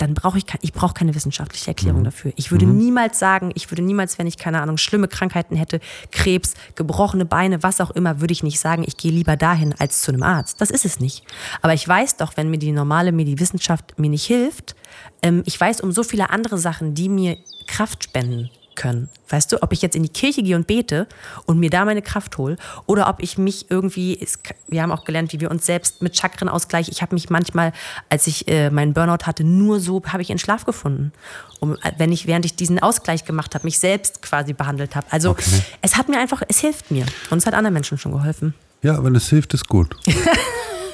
dann 0.00 0.14
brauche 0.14 0.38
ich, 0.38 0.44
ich 0.62 0.72
brauche 0.72 0.94
keine 0.94 1.14
wissenschaftliche 1.14 1.68
Erklärung 1.68 2.04
dafür. 2.04 2.32
Ich 2.36 2.50
würde 2.50 2.64
niemals 2.64 3.18
sagen, 3.18 3.50
ich 3.54 3.70
würde 3.70 3.82
niemals, 3.82 4.18
wenn 4.18 4.26
ich 4.26 4.38
keine 4.38 4.62
Ahnung, 4.62 4.78
schlimme 4.78 5.08
Krankheiten 5.08 5.56
hätte, 5.56 5.80
Krebs, 6.10 6.54
gebrochene 6.74 7.26
Beine, 7.26 7.62
was 7.62 7.80
auch 7.80 7.90
immer, 7.90 8.20
würde 8.20 8.32
ich 8.32 8.42
nicht 8.42 8.60
sagen, 8.60 8.84
ich 8.86 8.96
gehe 8.96 9.12
lieber 9.12 9.36
dahin 9.36 9.74
als 9.78 10.02
zu 10.02 10.12
einem 10.12 10.22
Arzt. 10.22 10.60
Das 10.60 10.70
ist 10.70 10.84
es 10.84 11.00
nicht. 11.00 11.24
Aber 11.60 11.74
ich 11.74 11.86
weiß 11.86 12.16
doch, 12.16 12.36
wenn 12.36 12.50
mir 12.50 12.58
die 12.58 12.72
normale 12.72 13.12
mir 13.12 13.24
die 13.24 13.38
Wissenschaft 13.38 13.98
mir 13.98 14.10
nicht 14.10 14.24
hilft, 14.24 14.74
ähm, 15.22 15.42
ich 15.44 15.60
weiß 15.60 15.80
um 15.82 15.92
so 15.92 16.02
viele 16.02 16.30
andere 16.30 16.58
Sachen, 16.58 16.94
die 16.94 17.08
mir 17.08 17.36
Kraft 17.66 18.04
spenden 18.04 18.50
können. 18.74 19.08
Weißt 19.28 19.52
du, 19.52 19.62
ob 19.62 19.72
ich 19.72 19.82
jetzt 19.82 19.94
in 19.94 20.02
die 20.02 20.08
Kirche 20.08 20.42
gehe 20.42 20.56
und 20.56 20.66
bete 20.66 21.06
und 21.46 21.58
mir 21.58 21.70
da 21.70 21.84
meine 21.84 22.02
Kraft 22.02 22.38
hole 22.38 22.56
oder 22.86 23.08
ob 23.08 23.22
ich 23.22 23.38
mich 23.38 23.70
irgendwie, 23.70 24.26
wir 24.68 24.82
haben 24.82 24.92
auch 24.92 25.04
gelernt, 25.04 25.32
wie 25.32 25.40
wir 25.40 25.50
uns 25.50 25.66
selbst 25.66 26.02
mit 26.02 26.16
Chakrenausgleich, 26.16 26.88
ich 26.88 27.02
habe 27.02 27.14
mich 27.14 27.30
manchmal, 27.30 27.72
als 28.08 28.26
ich 28.26 28.48
äh, 28.48 28.70
meinen 28.70 28.92
Burnout 28.92 29.26
hatte, 29.26 29.44
nur 29.44 29.80
so 29.80 30.02
habe 30.06 30.22
ich 30.22 30.30
in 30.30 30.38
Schlaf 30.38 30.64
gefunden. 30.64 31.12
Um, 31.60 31.76
äh, 31.82 31.92
wenn 31.98 32.10
ich, 32.10 32.26
während 32.26 32.44
ich 32.44 32.56
diesen 32.56 32.78
Ausgleich 32.78 33.24
gemacht 33.24 33.54
habe, 33.54 33.66
mich 33.66 33.78
selbst 33.78 34.22
quasi 34.22 34.52
behandelt 34.52 34.96
habe. 34.96 35.06
Also 35.10 35.36
es 35.82 35.96
hat 35.96 36.08
mir 36.08 36.18
einfach, 36.18 36.42
es 36.48 36.58
hilft 36.60 36.90
mir 36.90 37.04
und 37.30 37.38
es 37.38 37.46
hat 37.46 37.54
anderen 37.54 37.74
Menschen 37.74 37.98
schon 37.98 38.12
geholfen. 38.12 38.54
Ja, 38.82 39.04
wenn 39.04 39.14
es 39.14 39.28
hilft, 39.28 39.52
ist 39.54 39.68
gut. 39.68 39.94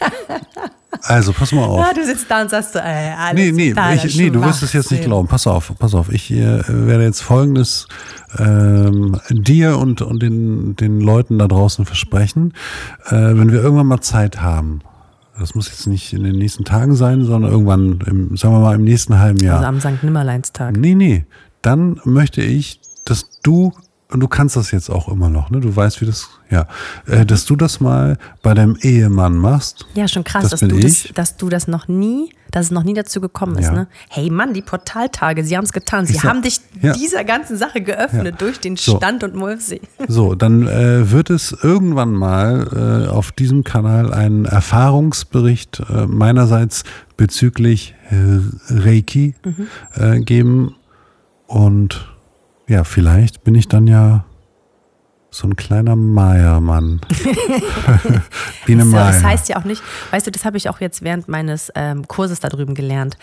also, 1.03 1.33
pass 1.33 1.53
mal 1.53 1.65
auf. 1.65 1.87
Ja, 1.87 1.93
du 1.93 2.05
sitzt 2.05 2.31
da 2.31 2.43
und 2.43 2.51
sagst 2.51 2.73
so, 2.73 2.79
ey, 2.79 3.13
alles 3.19 3.35
Nee, 3.35 3.53
nee, 3.53 3.75
ich, 3.95 4.17
nee, 4.17 4.31
du 4.31 4.43
wirst 4.43 4.63
es 4.63 4.73
jetzt 4.73 4.91
nicht 4.91 5.05
glauben. 5.05 5.29
Pass 5.29 5.47
auf, 5.47 5.73
pass 5.79 5.95
auf. 5.95 6.11
Ich 6.11 6.31
äh, 6.31 6.63
werde 6.69 7.05
jetzt 7.05 7.23
Folgendes 7.23 7.89
ähm, 8.39 9.19
dir 9.31 9.79
und, 9.79 10.03
und 10.03 10.23
den, 10.23 10.77
den 10.77 11.01
Leuten 11.01 11.39
da 11.39 11.49
draußen 11.49 11.85
versprechen. 11.85 12.55
Äh, 13.07 13.13
wenn 13.13 13.53
wir 13.53 13.63
irgendwann 13.63 13.87
mal 13.87 14.01
Zeit 14.01 14.41
haben, 14.41 14.81
das 15.39 15.55
muss 15.55 15.69
jetzt 15.69 15.87
nicht 15.87 16.13
in 16.13 16.25
den 16.25 16.37
nächsten 16.37 16.65
Tagen 16.65 16.95
sein, 16.97 17.25
sondern 17.25 17.51
irgendwann, 17.51 17.99
im, 18.07 18.37
sagen 18.37 18.55
wir 18.55 18.61
mal, 18.61 18.75
im 18.75 18.85
nächsten 18.85 19.19
halben 19.19 19.39
Jahr. 19.41 19.59
Also 19.59 19.69
am 19.69 19.81
St. 19.81 20.03
Nimmerleinstag. 20.03 20.77
Nee, 20.77 20.95
nee. 20.95 21.27
Dann 21.63 22.01
möchte 22.05 22.43
ich, 22.43 22.81
dass 23.05 23.41
du, 23.43 23.73
und 24.13 24.21
du 24.21 24.29
kannst 24.29 24.55
das 24.55 24.71
jetzt 24.71 24.89
auch 24.89 25.09
immer 25.09 25.29
noch, 25.29 25.51
ne? 25.51 25.59
Du 25.61 25.75
weißt, 25.75 26.01
wie 26.01 26.07
das, 26.07 26.29
ja, 26.49 26.67
äh, 27.07 27.27
dass 27.27 27.45
du 27.45 27.57
das 27.57 27.81
mal 27.81 28.19
bei 28.41 28.55
deinem 28.55 28.77
Ehemann 28.81 29.35
machst. 29.37 29.85
Ja, 29.95 30.07
schon 30.07 30.23
krass, 30.23 30.43
Das 30.49 30.61
dass 30.61 30.61
du, 30.61 30.79
das, 30.79 31.09
dass 31.15 31.37
du 31.37 31.49
das 31.49 31.67
noch 31.67 31.89
nie, 31.89 32.31
dass 32.53 32.67
es 32.67 32.71
noch 32.71 32.85
nie 32.85 32.95
dazu 32.95 33.21
gekommen 33.21 33.59
ist. 33.59 33.65
Ja. 33.67 33.73
Ne? 33.73 33.89
Hey 34.09 34.31
Mann, 34.31 34.55
die 34.55 34.63
Portaltage, 34.63 35.43
sie 35.43 35.57
haben 35.57 35.65
es 35.65 35.73
getan. 35.73 36.07
Sie 36.07 36.13
sag- 36.15 36.23
haben 36.25 36.43
dich 36.43 36.61
ja. 36.81 36.93
dieser 36.93 37.25
ganzen 37.25 37.57
Sache 37.57 37.81
geöffnet 37.81 38.25
Ja. 38.27 38.31
durch 38.47 38.61
den 38.61 38.77
So. 38.77 38.97
Stand 38.97 39.25
und 39.25 39.35
Mulfsee. 39.35 39.81
So, 40.09 40.37
dann 40.37 40.69
äh, 40.69 41.11
wird 41.11 41.29
es 41.31 41.51
irgendwann 41.63 42.13
mal 42.13 43.07
äh, 43.09 43.11
auf 43.11 43.33
diesem 43.33 43.65
Kanal 43.65 44.15
einen 44.15 44.45
Erfahrungsbericht 44.45 45.81
äh, 45.91 46.07
meinerseits 46.07 46.85
bezüglich 47.17 47.95
äh, 48.11 48.39
Reiki 48.73 49.35
äh, 49.95 50.21
geben. 50.21 50.77
Und 51.49 52.09
ja, 52.69 52.85
vielleicht 52.85 53.45
bin 53.45 53.55
ich 53.55 53.69
dann 53.69 53.87
ja 53.87 54.25
so 55.31 55.47
ein 55.47 55.57
kleiner 55.57 55.97
Maya-Mann. 55.97 57.01
Biene 58.65 58.85
So, 58.85 58.91
Maya. 58.91 59.07
das 59.07 59.23
heißt 59.23 59.49
ja 59.49 59.57
auch 59.57 59.65
nicht, 59.65 59.83
weißt 60.11 60.27
du, 60.27 60.31
das 60.31 60.45
habe 60.45 60.57
ich 60.57 60.69
auch 60.69 60.81
jetzt 60.81 61.03
während 61.03 61.29
meines 61.29 61.71
ähm, 61.75 62.09
Kurses 62.09 62.41
da 62.41 62.49
drüben 62.49 62.75
gelernt. 62.75 63.19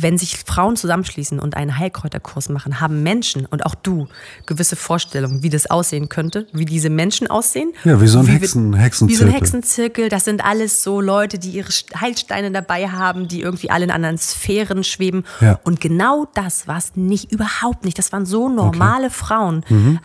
Wenn 0.00 0.16
sich 0.16 0.36
Frauen 0.38 0.76
zusammenschließen 0.76 1.40
und 1.40 1.56
einen 1.56 1.76
Heilkräuterkurs 1.78 2.48
machen, 2.50 2.80
haben 2.80 3.02
Menschen 3.02 3.46
und 3.46 3.66
auch 3.66 3.74
du 3.74 4.06
gewisse 4.46 4.76
Vorstellungen, 4.76 5.42
wie 5.42 5.50
das 5.50 5.68
aussehen 5.68 6.08
könnte, 6.08 6.46
wie 6.52 6.64
diese 6.64 6.88
Menschen 6.88 7.26
aussehen. 7.26 7.72
Ja, 7.84 8.00
wie 8.00 8.06
so 8.06 8.20
ein 8.20 8.26
wir- 8.28 8.34
Hexen- 8.34 8.72
Wie 8.72 9.14
so 9.16 9.24
ein 9.24 9.30
Hexenzirkel. 9.30 9.32
Hexenzirkel. 9.32 10.08
Das 10.08 10.24
sind 10.24 10.44
alles 10.44 10.82
so 10.82 11.00
Leute, 11.00 11.38
die 11.38 11.50
ihre 11.50 11.68
Heilsteine 12.00 12.50
dabei 12.52 12.88
haben, 12.88 13.26
die 13.28 13.40
irgendwie 13.40 13.70
alle 13.70 13.84
in 13.84 13.90
anderen 13.90 14.18
Sphären 14.18 14.84
schweben. 14.84 15.24
Ja. 15.40 15.58
Und 15.64 15.80
genau 15.80 16.26
das 16.34 16.68
war 16.68 16.78
es 16.78 16.94
nicht, 16.94 17.32
überhaupt 17.32 17.84
nicht. 17.84 17.98
Das 17.98 18.12
waren 18.12 18.24
so 18.26 18.48
normale 18.48 19.10
Frauen. 19.10 19.64
Mhm. 19.68 19.98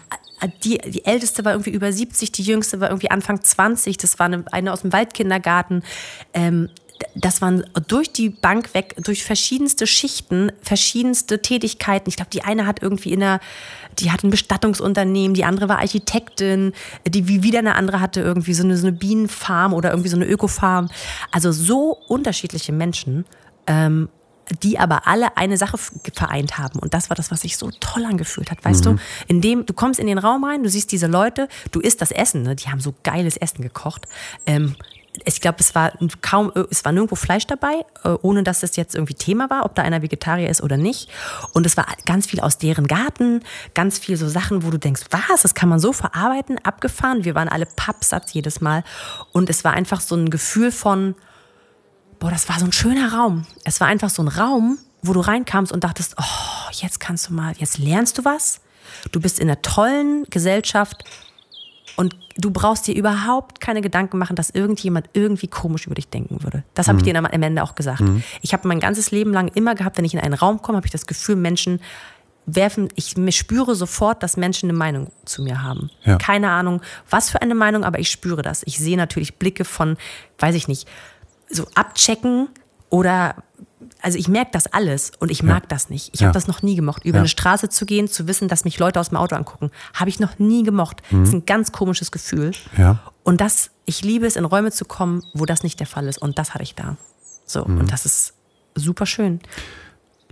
Die, 0.63 0.77
die 0.79 1.05
älteste 1.05 1.45
war 1.45 1.53
irgendwie 1.53 1.69
über 1.69 1.93
70, 1.93 2.31
die 2.33 2.43
jüngste 2.43 2.81
war 2.81 2.89
irgendwie 2.89 3.09
Anfang 3.11 3.41
20. 3.41 3.95
Das 3.97 4.19
war 4.19 4.25
eine, 4.25 4.43
eine 4.51 4.73
aus 4.73 4.81
dem 4.81 4.91
Waldkindergarten. 4.91 5.83
Ähm, 6.33 6.69
das 7.15 7.41
waren 7.41 7.63
durch 7.87 8.11
die 8.11 8.29
Bank 8.29 8.73
weg, 8.73 8.95
durch 9.03 9.23
verschiedenste 9.23 9.87
Schichten, 9.87 10.51
verschiedenste 10.61 11.41
Tätigkeiten. 11.41 12.09
Ich 12.09 12.15
glaube, 12.15 12.31
die 12.31 12.43
eine 12.43 12.65
hat 12.65 12.81
irgendwie 12.81 13.13
in 13.13 13.19
der, 13.19 13.39
die 13.99 14.11
hat 14.11 14.23
ein 14.23 14.29
Bestattungsunternehmen, 14.29 15.33
die 15.33 15.45
andere 15.45 15.69
war 15.69 15.79
Architektin, 15.79 16.73
die 17.07 17.27
wie 17.27 17.43
wieder 17.43 17.59
eine 17.59 17.75
andere 17.75 17.99
hatte 17.99 18.21
irgendwie 18.21 18.53
so 18.53 18.63
eine, 18.63 18.77
so 18.77 18.87
eine 18.87 18.95
Bienenfarm 18.95 19.73
oder 19.73 19.91
irgendwie 19.91 20.09
so 20.09 20.17
eine 20.17 20.25
Ökofarm. 20.25 20.89
Also 21.31 21.51
so 21.51 21.97
unterschiedliche 22.07 22.71
Menschen. 22.71 23.25
Ähm, 23.67 24.09
die 24.61 24.77
aber 24.77 25.07
alle 25.07 25.37
eine 25.37 25.57
Sache 25.57 25.77
vereint 26.13 26.57
haben. 26.57 26.79
Und 26.79 26.93
das 26.93 27.09
war 27.09 27.15
das, 27.15 27.31
was 27.31 27.41
sich 27.41 27.57
so 27.57 27.71
toll 27.79 28.05
angefühlt 28.05 28.51
hat. 28.51 28.63
Weißt 28.63 28.85
du, 28.85 28.97
indem 29.27 29.65
du 29.65 29.73
kommst 29.73 29.99
in 29.99 30.07
den 30.07 30.17
Raum 30.17 30.43
rein, 30.43 30.63
du 30.63 30.69
siehst 30.69 30.91
diese 30.91 31.07
Leute, 31.07 31.47
du 31.71 31.79
isst 31.79 32.01
das 32.01 32.11
Essen, 32.11 32.43
ne? 32.43 32.55
die 32.55 32.69
haben 32.69 32.81
so 32.81 32.93
geiles 33.03 33.37
Essen 33.37 33.61
gekocht. 33.61 34.05
Ähm, 34.45 34.75
ich 35.25 35.41
glaube, 35.41 35.57
es 35.59 35.75
war 35.75 35.93
kaum, 36.21 36.51
es 36.71 36.83
war 36.85 36.91
nirgendwo 36.91 37.15
Fleisch 37.15 37.45
dabei, 37.45 37.85
äh, 38.03 38.09
ohne 38.21 38.43
dass 38.43 38.63
es 38.63 38.75
jetzt 38.75 38.95
irgendwie 38.95 39.13
Thema 39.13 39.49
war, 39.49 39.65
ob 39.65 39.75
da 39.75 39.83
einer 39.83 40.01
Vegetarier 40.01 40.49
ist 40.49 40.61
oder 40.61 40.77
nicht. 40.77 41.09
Und 41.53 41.65
es 41.65 41.77
war 41.77 41.85
ganz 42.05 42.25
viel 42.25 42.39
aus 42.39 42.57
deren 42.57 42.87
Garten, 42.87 43.41
ganz 43.73 43.99
viel 43.99 44.17
so 44.17 44.27
Sachen, 44.27 44.63
wo 44.63 44.71
du 44.71 44.77
denkst, 44.77 45.03
was, 45.11 45.43
das 45.43 45.53
kann 45.53 45.69
man 45.69 45.79
so 45.79 45.93
verarbeiten, 45.93 46.57
abgefahren. 46.63 47.25
Wir 47.25 47.35
waren 47.35 47.47
alle 47.47 47.65
pappsatz 47.65 48.33
jedes 48.33 48.61
Mal. 48.61 48.83
Und 49.31 49.49
es 49.49 49.63
war 49.63 49.73
einfach 49.73 50.01
so 50.01 50.15
ein 50.15 50.29
Gefühl 50.29 50.71
von, 50.71 51.15
boah, 52.19 52.31
das 52.31 52.49
war 52.49 52.59
so 52.59 52.65
ein 52.65 52.71
schöner 52.71 53.13
Raum. 53.13 53.45
Es 53.65 53.79
war 53.79 53.87
einfach 53.87 54.09
so 54.09 54.23
ein 54.23 54.27
Raum, 54.27 54.79
wo 55.03 55.13
du 55.13 55.19
reinkamst 55.19 55.71
und 55.71 55.83
dachtest, 55.83 56.15
oh, 56.17 56.71
jetzt 56.71 56.99
kannst 56.99 57.29
du 57.29 57.33
mal, 57.33 57.53
jetzt 57.57 57.77
lernst 57.77 58.17
du 58.17 58.25
was. 58.25 58.61
Du 59.11 59.19
bist 59.19 59.39
in 59.39 59.49
einer 59.49 59.61
tollen 59.61 60.25
Gesellschaft 60.29 61.03
und 61.95 62.15
du 62.37 62.51
brauchst 62.51 62.87
dir 62.87 62.95
überhaupt 62.95 63.61
keine 63.61 63.81
Gedanken 63.81 64.17
machen, 64.17 64.35
dass 64.35 64.49
irgendjemand 64.49 65.09
irgendwie 65.13 65.47
komisch 65.47 65.85
über 65.85 65.95
dich 65.95 66.09
denken 66.09 66.43
würde. 66.43 66.63
Das 66.73 66.87
habe 66.87 66.97
ich 66.97 67.03
dir 67.03 67.15
am 67.15 67.25
Ende 67.25 67.63
auch 67.63 67.75
gesagt. 67.75 68.03
Ich 68.41 68.53
habe 68.53 68.67
mein 68.67 68.79
ganzes 68.79 69.11
Leben 69.11 69.31
lang 69.31 69.49
immer 69.49 69.75
gehabt, 69.75 69.97
wenn 69.97 70.05
ich 70.05 70.13
in 70.13 70.19
einen 70.19 70.33
Raum 70.33 70.61
komme, 70.61 70.77
habe 70.77 70.87
ich 70.87 70.91
das 70.91 71.05
Gefühl, 71.05 71.35
Menschen 71.35 71.79
werfen, 72.45 72.89
ich 72.95 73.15
spüre 73.37 73.75
sofort, 73.75 74.21
dass 74.21 74.35
Menschen 74.35 74.69
eine 74.69 74.77
Meinung 74.77 75.11
zu 75.25 75.43
mir 75.43 75.63
haben. 75.63 75.89
Ja. 76.03 76.17
Keine 76.17 76.49
Ahnung, 76.49 76.81
was 77.09 77.29
für 77.29 77.41
eine 77.41 77.55
Meinung, 77.55 77.83
aber 77.83 77.99
ich 77.99 78.09
spüre 78.09 78.41
das. 78.41 78.63
Ich 78.65 78.79
sehe 78.79 78.97
natürlich 78.97 79.37
Blicke 79.37 79.63
von, 79.63 79.95
weiß 80.39 80.55
ich 80.55 80.67
nicht, 80.67 80.87
so 81.49 81.67
abchecken 81.75 82.49
oder 82.89 83.35
also 84.01 84.17
ich 84.17 84.27
merke 84.27 84.51
das 84.51 84.67
alles 84.67 85.11
und 85.19 85.29
ich 85.31 85.43
mag 85.43 85.67
das 85.69 85.89
nicht. 85.89 86.09
Ich 86.13 86.21
Ja. 86.21 86.27
habe 86.27 86.33
das 86.33 86.47
noch 86.47 86.61
nie 86.61 86.75
gemocht. 86.75 87.05
Über 87.05 87.17
Ja. 87.17 87.21
eine 87.21 87.27
Straße 87.29 87.69
zu 87.69 87.85
gehen, 87.85 88.07
zu 88.07 88.27
wissen, 88.27 88.47
dass 88.47 88.65
mich 88.65 88.79
Leute 88.79 88.99
aus 88.99 89.09
dem 89.09 89.17
Auto 89.17 89.35
angucken, 89.35 89.71
habe 89.93 90.09
ich 90.09 90.19
noch 90.19 90.39
nie 90.39 90.63
gemocht. 90.63 91.01
Das 91.11 91.29
ist 91.29 91.33
ein 91.33 91.45
ganz 91.45 91.71
komisches 91.71 92.11
Gefühl. 92.11 92.51
Ja. 92.77 92.99
Und 93.23 93.41
das, 93.41 93.69
ich 93.85 94.03
liebe 94.03 94.25
es, 94.25 94.35
in 94.35 94.45
Räume 94.45 94.71
zu 94.71 94.85
kommen, 94.85 95.23
wo 95.33 95.45
das 95.45 95.63
nicht 95.63 95.79
der 95.79 95.87
Fall 95.87 96.07
ist. 96.07 96.21
Und 96.21 96.37
das 96.37 96.53
hatte 96.53 96.63
ich 96.63 96.75
da. 96.75 96.97
So, 97.45 97.63
und 97.63 97.91
das 97.91 98.05
ist 98.05 98.33
super 98.75 99.05
schön. 99.05 99.39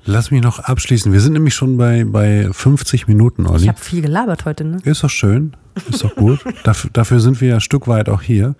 Lass 0.06 0.32
mich 0.32 0.42
noch 0.42 0.60
abschließen. 0.60 1.14
Wir 1.14 1.22
sind 1.22 1.34
nämlich 1.34 1.54
schon 1.54 1.78
bei, 1.78 2.04
bei 2.06 2.50
50 2.52 3.08
Minuten, 3.08 3.46
Olli. 3.46 3.64
Ich 3.64 3.68
habe 3.70 3.80
viel 3.80 4.02
gelabert 4.02 4.46
heute, 4.46 4.64
ne? 4.64 4.78
Ist 4.84 5.04
doch 5.04 5.10
schön. 5.10 5.54
Ist 5.90 6.04
doch 6.04 6.16
gut. 6.16 6.40
dafür, 6.64 6.90
dafür 6.92 7.20
sind 7.20 7.40
wir 7.40 7.50
ja 7.50 7.56
ein 7.56 7.62
Stück 7.62 7.88
weit 7.88 8.10
auch 8.10 8.22
hier. 8.22 8.56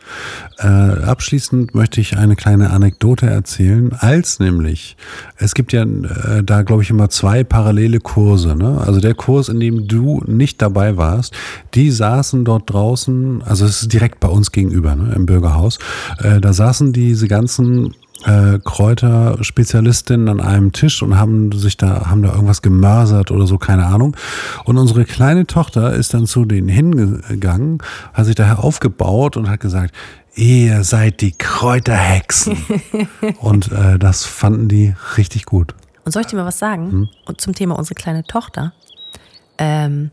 Äh, 0.60 0.68
abschließend 0.68 1.74
möchte 1.74 2.00
ich 2.00 2.16
eine 2.18 2.36
kleine 2.36 2.70
Anekdote 2.70 3.26
erzählen, 3.26 3.92
als 3.94 4.40
nämlich, 4.40 4.96
es 5.36 5.56
gibt 5.56 5.74
ja 5.74 5.84
äh, 5.84 6.44
da, 6.44 6.62
glaube 6.62 6.84
ich, 6.84 6.90
immer 6.92 7.10
zwei 7.10 7.44
parallele 7.44 8.00
Kurse. 8.00 8.56
Ne? 8.56 8.80
Also 8.86 9.00
der 9.00 9.16
Kurs, 9.16 9.50
in 9.50 9.60
dem 9.60 9.88
du 9.88 10.24
nicht 10.28 10.62
dabei 10.62 10.96
warst, 10.96 11.34
die 11.74 11.90
saßen 11.92 12.46
dort 12.46 12.70
draußen, 12.70 13.42
also 13.42 13.66
es 13.66 13.82
ist 13.82 13.94
direkt 13.94 14.20
bei 14.20 14.30
uns 14.30 14.52
gegenüber, 14.52 14.96
ne, 14.96 15.14
im 15.16 15.26
Bürgerhaus, 15.26 15.80
äh, 16.20 16.40
da 16.40 16.54
saßen 16.54 16.94
diese 16.94 17.28
ganzen 17.28 17.94
äh, 18.26 18.60
Kräuterspezialistinnen 18.64 20.30
an 20.30 20.40
einem 20.42 20.72
Tisch 20.72 21.02
und 21.02 21.18
haben 21.18 21.52
sich 21.52 21.78
da, 21.78 22.10
haben 22.10 22.22
da 22.24 22.34
irgendwas 22.34 22.62
gemörsert 22.62 23.32
oder 23.32 23.48
so, 23.48 23.58
keine 23.58 23.86
Ahnung. 23.86 24.16
Und 24.66 24.78
unsere 24.78 25.06
kleine 25.06 25.48
Tochter 25.48 25.94
ist 25.94 26.14
dann 26.14 26.26
zu 26.26 26.46
denen 26.46 26.70
hingegangen, 26.70 27.80
hat 28.14 28.26
sich 28.26 28.36
daher 28.36 28.64
aufgebaut 28.64 29.38
und 29.38 29.50
hat 29.50 29.60
gesagt, 29.60 29.94
ihr 30.36 30.84
seid 30.84 31.22
die 31.22 31.32
Kräuterhexen. 31.32 32.58
und 33.40 33.72
äh, 33.72 33.98
das 34.00 34.26
fanden 34.26 34.68
die 34.68 34.94
richtig 35.18 35.46
gut. 35.46 35.74
Und 36.06 36.12
soll 36.12 36.22
ich 36.22 36.28
dir 36.28 36.38
mal 36.38 36.46
was 36.46 36.60
sagen? 36.60 36.92
Hm? 36.92 37.10
Und 37.26 37.42
zum 37.42 37.54
Thema 37.54 37.78
unsere 37.78 37.96
kleine 37.96 38.24
Tochter. 38.24 38.74
Ähm, 39.58 40.12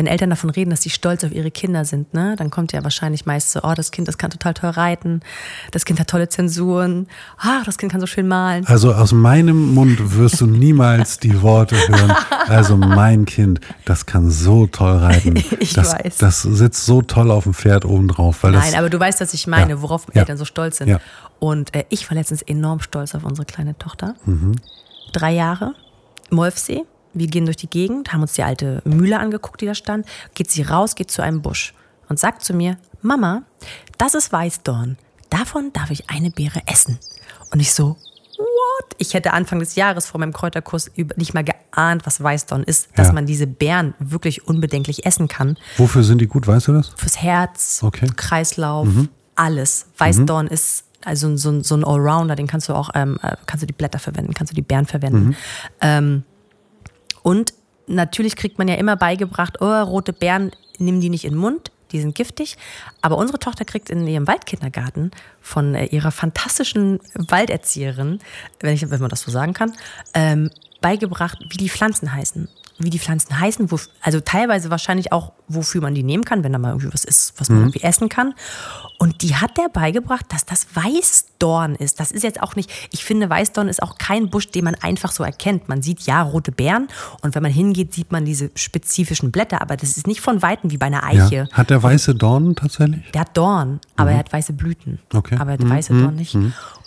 wenn 0.00 0.06
Eltern 0.06 0.30
davon 0.30 0.48
reden, 0.48 0.70
dass 0.70 0.80
sie 0.80 0.88
stolz 0.88 1.22
auf 1.24 1.32
ihre 1.32 1.50
Kinder 1.50 1.84
sind, 1.84 2.14
ne, 2.14 2.34
dann 2.38 2.48
kommt 2.48 2.72
ja 2.72 2.82
wahrscheinlich 2.82 3.26
meist 3.26 3.52
so, 3.52 3.60
oh, 3.62 3.74
das 3.76 3.90
Kind, 3.90 4.08
das 4.08 4.16
kann 4.16 4.30
total 4.30 4.54
toll 4.54 4.70
reiten, 4.70 5.20
das 5.72 5.84
Kind 5.84 6.00
hat 6.00 6.08
tolle 6.08 6.30
Zensuren, 6.30 7.06
ah, 7.36 7.60
das 7.66 7.76
Kind 7.76 7.92
kann 7.92 8.00
so 8.00 8.06
schön 8.06 8.26
malen. 8.26 8.66
Also 8.66 8.94
aus 8.94 9.12
meinem 9.12 9.74
Mund 9.74 10.16
wirst 10.16 10.40
du 10.40 10.46
niemals 10.46 11.18
die 11.18 11.42
Worte 11.42 11.76
hören. 11.76 12.14
Also 12.48 12.78
mein 12.78 13.26
Kind, 13.26 13.60
das 13.84 14.06
kann 14.06 14.30
so 14.30 14.66
toll 14.66 14.96
reiten. 14.96 15.44
Ich 15.60 15.74
das, 15.74 15.92
weiß. 15.92 16.16
Das 16.16 16.40
sitzt 16.42 16.86
so 16.86 17.02
toll 17.02 17.30
auf 17.30 17.44
dem 17.44 17.52
Pferd 17.52 17.84
obendrauf. 17.84 18.42
Weil 18.42 18.52
Nein, 18.52 18.62
das, 18.70 18.74
aber 18.74 18.88
du 18.88 18.98
weißt, 18.98 19.20
was 19.20 19.34
ich 19.34 19.46
meine, 19.46 19.72
Ja. 19.72 19.82
worauf 19.82 20.06
Ja. 20.14 20.20
Eltern 20.22 20.38
so 20.38 20.46
stolz 20.46 20.78
sind. 20.78 20.88
Ja. 20.88 20.98
Und 21.38 21.74
äh, 21.74 21.84
ich 21.90 22.08
war 22.10 22.16
letztens 22.16 22.40
enorm 22.40 22.80
stolz 22.80 23.14
auf 23.14 23.24
unsere 23.24 23.44
kleine 23.44 23.76
Tochter. 23.76 24.14
Mhm. 24.24 24.52
Drei 25.12 25.32
Jahre, 25.32 25.74
Molfsee. 26.30 26.84
Wir 27.12 27.26
gehen 27.26 27.44
durch 27.44 27.56
die 27.56 27.68
Gegend, 27.70 28.12
haben 28.12 28.22
uns 28.22 28.34
die 28.34 28.42
alte 28.42 28.82
Mühle 28.84 29.18
angeguckt, 29.18 29.60
die 29.60 29.66
da 29.66 29.74
stand. 29.74 30.06
Geht 30.34 30.50
sie 30.50 30.62
raus, 30.62 30.94
geht 30.94 31.10
zu 31.10 31.22
einem 31.22 31.42
Busch 31.42 31.74
und 32.08 32.18
sagt 32.18 32.44
zu 32.44 32.54
mir, 32.54 32.76
Mama, 33.02 33.42
das 33.98 34.14
ist 34.14 34.32
Weißdorn. 34.32 34.96
Davon 35.30 35.72
darf 35.72 35.90
ich 35.90 36.08
eine 36.10 36.30
Beere 36.30 36.60
essen. 36.66 36.98
Und 37.52 37.60
ich 37.60 37.72
so, 37.72 37.96
what? 38.38 38.94
Ich 38.98 39.14
hätte 39.14 39.32
Anfang 39.32 39.58
des 39.60 39.74
Jahres 39.74 40.06
vor 40.06 40.18
meinem 40.20 40.32
Kräuterkurs 40.32 40.90
nicht 41.16 41.34
mal 41.34 41.44
geahnt, 41.44 42.06
was 42.06 42.22
Weißdorn 42.22 42.62
ist, 42.62 42.88
dass 42.96 43.08
Ja. 43.08 43.12
man 43.12 43.26
diese 43.26 43.46
Beeren 43.46 43.94
wirklich 43.98 44.46
unbedenklich 44.46 45.04
essen 45.06 45.28
kann 45.28 45.56
wofür 45.76 46.02
sind 46.02 46.20
die 46.20 46.26
gut, 46.26 46.46
weißt 46.46 46.68
du 46.68 46.72
das? 46.74 46.92
fürs 46.96 47.18
Herz, 47.20 47.80
Okay. 47.82 48.06
Mhm. 48.06 48.16
Kreislauf, 48.16 48.88
alles. 49.34 49.86
Weißdorn 49.98 50.46
ist 50.46 50.84
also 51.04 51.34
so, 51.38 51.50
ein- 51.50 51.62
so 51.64 51.74
ein 51.76 51.82
Allrounder, 51.84 52.36
den 52.36 52.46
kannst 52.46 52.68
du 52.68 52.74
auch, 52.74 52.90
ähm, 52.94 53.18
äh, 53.22 53.34
kannst 53.46 53.62
du 53.62 53.66
die 53.66 53.72
Blätter 53.72 53.98
verwenden, 53.98 54.34
kannst 54.34 54.52
du 54.52 54.54
die 54.54 54.60
Beeren 54.62 54.84
verwenden. 54.86 55.28
Mhm. 55.28 55.36
Ähm, 55.80 56.22
und 57.22 57.54
natürlich 57.86 58.36
kriegt 58.36 58.58
man 58.58 58.68
ja 58.68 58.76
immer 58.76 58.96
beigebracht, 58.96 59.60
oh, 59.60 59.82
rote 59.82 60.12
Beeren, 60.12 60.52
nimm 60.78 61.00
die 61.00 61.10
nicht 61.10 61.24
in 61.24 61.32
den 61.32 61.40
Mund, 61.40 61.70
die 61.92 62.00
sind 62.00 62.14
giftig. 62.14 62.56
Aber 63.02 63.16
unsere 63.16 63.38
Tochter 63.38 63.64
kriegt 63.64 63.90
in 63.90 64.06
ihrem 64.06 64.26
Waldkindergarten 64.26 65.10
von 65.40 65.74
äh, 65.74 65.86
ihrer 65.86 66.10
fantastischen 66.10 67.00
Walderzieherin, 67.14 68.20
wenn, 68.60 68.74
ich, 68.74 68.88
wenn 68.90 69.00
man 69.00 69.10
das 69.10 69.22
so 69.22 69.30
sagen 69.30 69.52
kann, 69.52 69.72
ähm, 70.14 70.50
beigebracht, 70.80 71.38
wie 71.50 71.56
die 71.56 71.68
Pflanzen 71.68 72.12
heißen. 72.12 72.48
Wie 72.78 72.90
die 72.90 72.98
Pflanzen 72.98 73.38
heißen, 73.38 73.70
wo, 73.70 73.78
also 74.00 74.20
teilweise 74.20 74.70
wahrscheinlich 74.70 75.12
auch, 75.12 75.32
wofür 75.48 75.82
man 75.82 75.94
die 75.94 76.02
nehmen 76.02 76.24
kann, 76.24 76.44
wenn 76.44 76.52
da 76.52 76.58
mal 76.58 76.70
irgendwie 76.70 76.92
was 76.94 77.04
ist, 77.04 77.34
was 77.36 77.50
man 77.50 77.58
irgendwie 77.58 77.82
essen 77.82 78.08
kann. 78.08 78.32
Und 78.98 79.20
die 79.20 79.36
hat 79.36 79.58
der 79.58 79.68
beigebracht, 79.68 80.24
dass 80.30 80.46
das 80.46 80.74
Weißdorn 81.40 81.74
ist. 81.74 82.00
Das 82.00 82.12
ist 82.12 82.22
jetzt 82.22 82.42
auch 82.42 82.56
nicht, 82.56 82.70
ich 82.92 83.04
finde, 83.04 83.28
Weißdorn 83.28 83.68
ist 83.68 83.82
auch 83.82 83.98
kein 83.98 84.30
Busch, 84.30 84.48
den 84.48 84.64
man 84.64 84.74
einfach 84.76 85.12
so 85.12 85.24
erkennt. 85.24 85.68
Man 85.68 85.82
sieht 85.82 86.02
ja 86.02 86.22
rote 86.22 86.52
Beeren 86.52 86.88
und 87.22 87.34
wenn 87.34 87.42
man 87.42 87.52
hingeht, 87.52 87.94
sieht 87.94 88.12
man 88.12 88.24
diese 88.24 88.50
spezifischen 88.54 89.30
Blätter, 89.30 89.62
aber 89.62 89.76
das 89.76 89.96
ist 89.96 90.06
nicht 90.06 90.20
von 90.20 90.42
Weitem 90.42 90.70
wie 90.70 90.78
bei 90.78 90.86
einer 90.86 91.04
Eiche. 91.04 91.34
Ja. 91.34 91.48
Hat 91.52 91.70
der 91.70 91.82
weiße 91.82 92.14
Dorn 92.14 92.54
tatsächlich? 92.54 93.10
Der 93.12 93.22
hat 93.22 93.36
Dorn, 93.36 93.80
aber 93.96 94.12
er 94.12 94.18
hat 94.18 94.32
weiße 94.32 94.52
Blüten. 94.52 94.98
Okay. 95.12 95.36
Aber 95.38 95.52
er 95.52 95.58
hat 95.58 95.68
weiße 95.68 95.94
Dorn 95.94 96.16
nicht. 96.16 96.36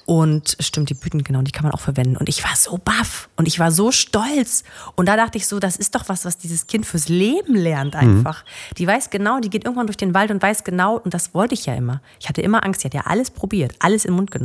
Und 0.06 0.58
stimmt, 0.60 0.90
die 0.90 0.96
Blüten, 0.96 1.24
genau, 1.24 1.42
die 1.44 1.52
kann 1.52 1.64
man 1.64 1.72
auch 1.72 1.80
verwenden. 1.80 2.18
Und 2.18 2.28
ich 2.28 2.44
war 2.44 2.56
so 2.58 2.78
baff 2.78 3.30
und 3.38 3.48
ich 3.48 3.60
war 3.60 3.72
so 3.72 3.92
stolz. 3.92 4.64
Und 4.96 5.08
da 5.08 5.16
dachte 5.16 5.38
ich 5.38 5.48
so, 5.48 5.60
das 5.60 5.78
ist 5.78 5.96
doch 5.96 6.10
was, 6.10 6.26
was 6.26 6.38
dieses 6.38 6.68
Kind 6.68 6.86
fürs 6.86 7.08
Leben 7.08 7.56
lernt 7.56 7.96
einfach. 7.96 8.44
Die 8.78 8.86
weiß 8.86 9.12
genau, 9.12 9.40
die 9.40 9.50
geht 9.50 9.64
irgendwann 9.64 9.88
durch 9.88 9.96
den 9.96 10.14
Wald 10.14 10.30
und 10.30 10.42
weiß 10.42 10.66
genau, 10.66 10.98
und 10.98 11.14
das 11.14 11.34
wollte 11.34 11.54
ich 11.54 11.66
ja 11.68 11.76
immer. 11.76 12.02
Ich 12.20 12.28
hatte 12.28 12.42
immer 12.42 12.66
Angst, 12.66 12.84
die 12.84 12.88
hat 12.88 12.94
ja 12.94 13.04
alles 13.06 13.32
probiert, 13.32 13.76
alles 13.80 14.04
in 14.04 14.12
den 14.12 14.18
Mund 14.18 14.32
genommen. 14.32 14.43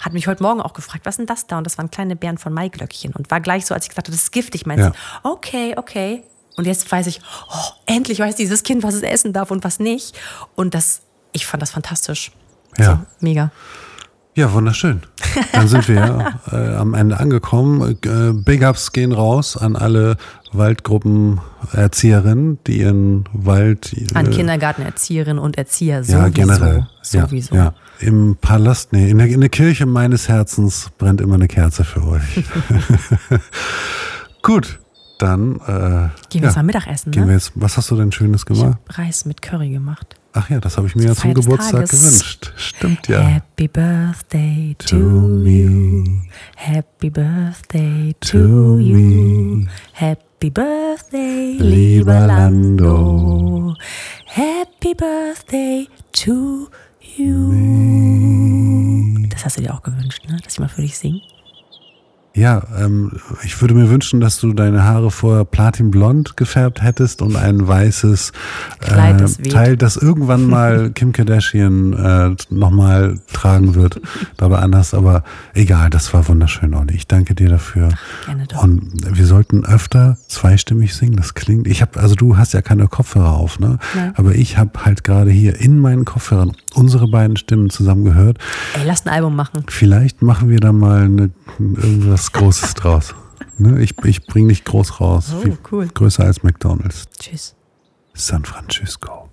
Hat 0.00 0.12
mich 0.12 0.26
heute 0.26 0.42
Morgen 0.42 0.60
auch 0.60 0.72
gefragt, 0.72 1.06
was 1.06 1.14
ist 1.14 1.18
denn 1.18 1.26
das 1.26 1.46
da? 1.46 1.58
Und 1.58 1.64
das 1.64 1.78
waren 1.78 1.90
kleine 1.90 2.16
Beeren 2.16 2.38
von 2.38 2.52
Maiglöckchen. 2.52 3.12
Und 3.14 3.30
war 3.30 3.40
gleich 3.40 3.66
so, 3.66 3.74
als 3.74 3.84
ich 3.84 3.90
gesagt 3.90 4.08
habe, 4.08 4.16
das 4.16 4.24
ist 4.24 4.32
giftig, 4.32 4.66
meinte 4.66 4.84
Ja. 4.84 4.92
okay, 5.22 5.74
okay. 5.76 6.22
Und 6.56 6.66
jetzt 6.66 6.90
weiß 6.90 7.06
ich, 7.06 7.20
oh, 7.50 7.70
endlich 7.86 8.18
weiß 8.18 8.34
dieses 8.34 8.64
Kind, 8.64 8.82
was 8.82 8.94
es 8.94 9.02
essen 9.02 9.32
darf 9.32 9.50
und 9.50 9.62
was 9.64 9.78
nicht. 9.78 10.18
Und 10.56 10.74
das, 10.74 11.02
ich 11.32 11.46
fand 11.46 11.62
das 11.62 11.70
fantastisch. 11.70 12.32
Ja. 12.76 12.84
So, 12.84 12.98
mega. 13.20 13.50
Ja, 14.34 14.52
wunderschön. 14.52 15.02
Dann 15.52 15.66
sind 15.66 15.88
wir 15.88 16.34
äh, 16.52 16.74
am 16.76 16.94
Ende 16.94 17.18
angekommen. 17.18 17.98
Äh, 18.04 18.32
Big 18.32 18.62
Ups 18.62 18.92
gehen 18.92 19.12
raus 19.12 19.56
an 19.56 19.74
alle 19.74 20.16
Waldgruppenerzieherinnen, 20.52 22.58
die 22.66 22.80
ihren 22.80 23.24
Wald 23.32 23.94
An 24.14 24.26
äh, 24.26 24.30
Kindergartenerzieherinnen 24.30 25.38
und 25.40 25.56
Erzieher 25.58 26.04
sowieso. 26.04 26.18
ja, 26.18 26.28
generell. 26.28 26.86
Sowieso. 27.02 27.54
Ja, 27.54 27.64
ja. 27.64 27.74
Im 28.00 28.36
Palast, 28.40 28.92
nee, 28.92 29.10
in 29.10 29.18
der, 29.18 29.26
in 29.28 29.40
der 29.40 29.48
Kirche 29.50 29.84
meines 29.86 30.28
Herzens 30.28 30.90
brennt 30.98 31.20
immer 31.20 31.34
eine 31.34 31.48
Kerze 31.48 31.84
für 31.84 32.04
euch. 32.06 32.44
Gut, 34.42 34.78
dann 35.18 35.56
äh, 35.56 35.58
Gehen 35.58 35.68
wir 35.68 36.40
ja, 36.42 36.46
jetzt 36.46 36.56
mal 36.56 36.62
Mittagessen, 36.62 37.10
gehen 37.10 37.22
ne? 37.22 37.28
wir 37.28 37.34
jetzt. 37.34 37.52
Was 37.56 37.76
hast 37.76 37.90
du 37.90 37.96
denn 37.96 38.12
Schönes 38.12 38.42
Ich 38.42 38.46
gemacht? 38.46 38.78
habe 38.88 38.98
Reis 38.98 39.24
mit 39.24 39.42
Curry 39.42 39.70
gemacht. 39.70 40.14
Ach 40.32 40.48
ja, 40.50 40.60
das 40.60 40.76
habe 40.76 40.86
ich 40.86 40.94
mir 40.94 41.06
ja 41.06 41.14
zum 41.14 41.34
Geburtstag 41.34 41.88
gewünscht. 41.88 42.52
Stimmt 42.56 43.08
ja. 43.08 43.20
Happy 43.20 43.66
Birthday 43.66 44.76
to, 44.78 44.96
me. 44.96 46.22
Happy 46.54 47.10
Birthday 47.10 48.14
to, 48.20 48.78
you. 48.78 48.96
me. 49.58 49.66
Happy 49.94 50.50
Birthday, 50.50 51.56
Lieber. 51.58 52.26
Lando. 52.26 53.74
Happy 54.26 54.94
Birthday 54.94 55.88
to 56.12 56.30
you. 56.30 56.68
Das 59.30 59.44
hast 59.44 59.56
du 59.58 59.62
dir 59.62 59.74
auch 59.74 59.82
gewünscht, 59.82 60.24
ne? 60.28 60.36
Dass 60.42 60.52
ich 60.52 60.60
mal 60.60 60.68
für 60.68 60.82
dich 60.82 60.96
singe. 60.96 61.20
Ja, 62.38 62.62
ähm, 62.78 63.10
ich 63.42 63.60
würde 63.60 63.74
mir 63.74 63.90
wünschen, 63.90 64.20
dass 64.20 64.38
du 64.38 64.52
deine 64.52 64.84
Haare 64.84 65.10
vorher 65.10 65.44
platinblond 65.44 66.36
gefärbt 66.36 66.80
hättest 66.82 67.20
und 67.20 67.34
ein 67.34 67.66
weißes 67.66 68.32
Kleid, 68.78 69.16
äh, 69.16 69.18
das 69.18 69.38
weht. 69.40 69.52
Teil, 69.52 69.76
das 69.76 69.96
irgendwann 69.96 70.46
mal 70.46 70.90
Kim 70.94 71.10
Kardashian 71.10 71.92
äh, 71.94 72.36
nochmal 72.50 73.18
tragen 73.32 73.74
wird, 73.74 74.00
dabei 74.36 74.58
anders. 74.58 74.94
Aber 74.94 75.24
egal, 75.54 75.90
das 75.90 76.14
war 76.14 76.28
wunderschön, 76.28 76.74
Olli. 76.74 76.94
Ich 76.94 77.08
danke 77.08 77.34
dir 77.34 77.48
dafür. 77.48 77.88
Gerne 78.26 78.46
doch. 78.46 78.62
Und 78.62 78.92
wir 79.04 79.26
sollten 79.26 79.66
öfter 79.66 80.16
zweistimmig 80.28 80.94
singen. 80.94 81.16
Das 81.16 81.34
klingt. 81.34 81.66
Ich 81.66 81.82
habe, 81.82 81.98
also 81.98 82.14
du 82.14 82.36
hast 82.36 82.54
ja 82.54 82.62
keine 82.62 82.86
Kopfhörer 82.86 83.32
auf, 83.32 83.58
ne? 83.58 83.78
Nein. 83.96 84.12
Aber 84.14 84.36
ich 84.36 84.58
habe 84.58 84.84
halt 84.84 85.02
gerade 85.02 85.32
hier 85.32 85.60
in 85.60 85.80
meinen 85.80 86.04
Kopfhörern 86.04 86.52
unsere 86.74 87.08
beiden 87.08 87.36
Stimmen 87.36 87.68
zusammen 87.68 88.04
gehört. 88.04 88.38
Ey, 88.74 88.86
lass 88.86 89.04
ein 89.06 89.12
Album 89.12 89.34
machen. 89.34 89.64
Vielleicht 89.66 90.22
machen 90.22 90.50
wir 90.50 90.60
da 90.60 90.70
mal 90.70 91.02
eine, 91.02 91.30
irgendwas 91.58 92.27
Großes 92.32 92.74
draus. 92.74 93.14
Ne? 93.58 93.82
Ich, 93.82 93.94
ich 94.04 94.26
bringe 94.26 94.48
dich 94.48 94.64
groß 94.64 95.00
raus. 95.00 95.32
Oh, 95.36 95.40
Viel 95.40 95.58
cool. 95.70 95.88
Größer 95.88 96.24
als 96.24 96.42
McDonalds. 96.42 97.06
Tschüss. 97.18 97.54
San 98.14 98.44
Francisco. 98.44 99.27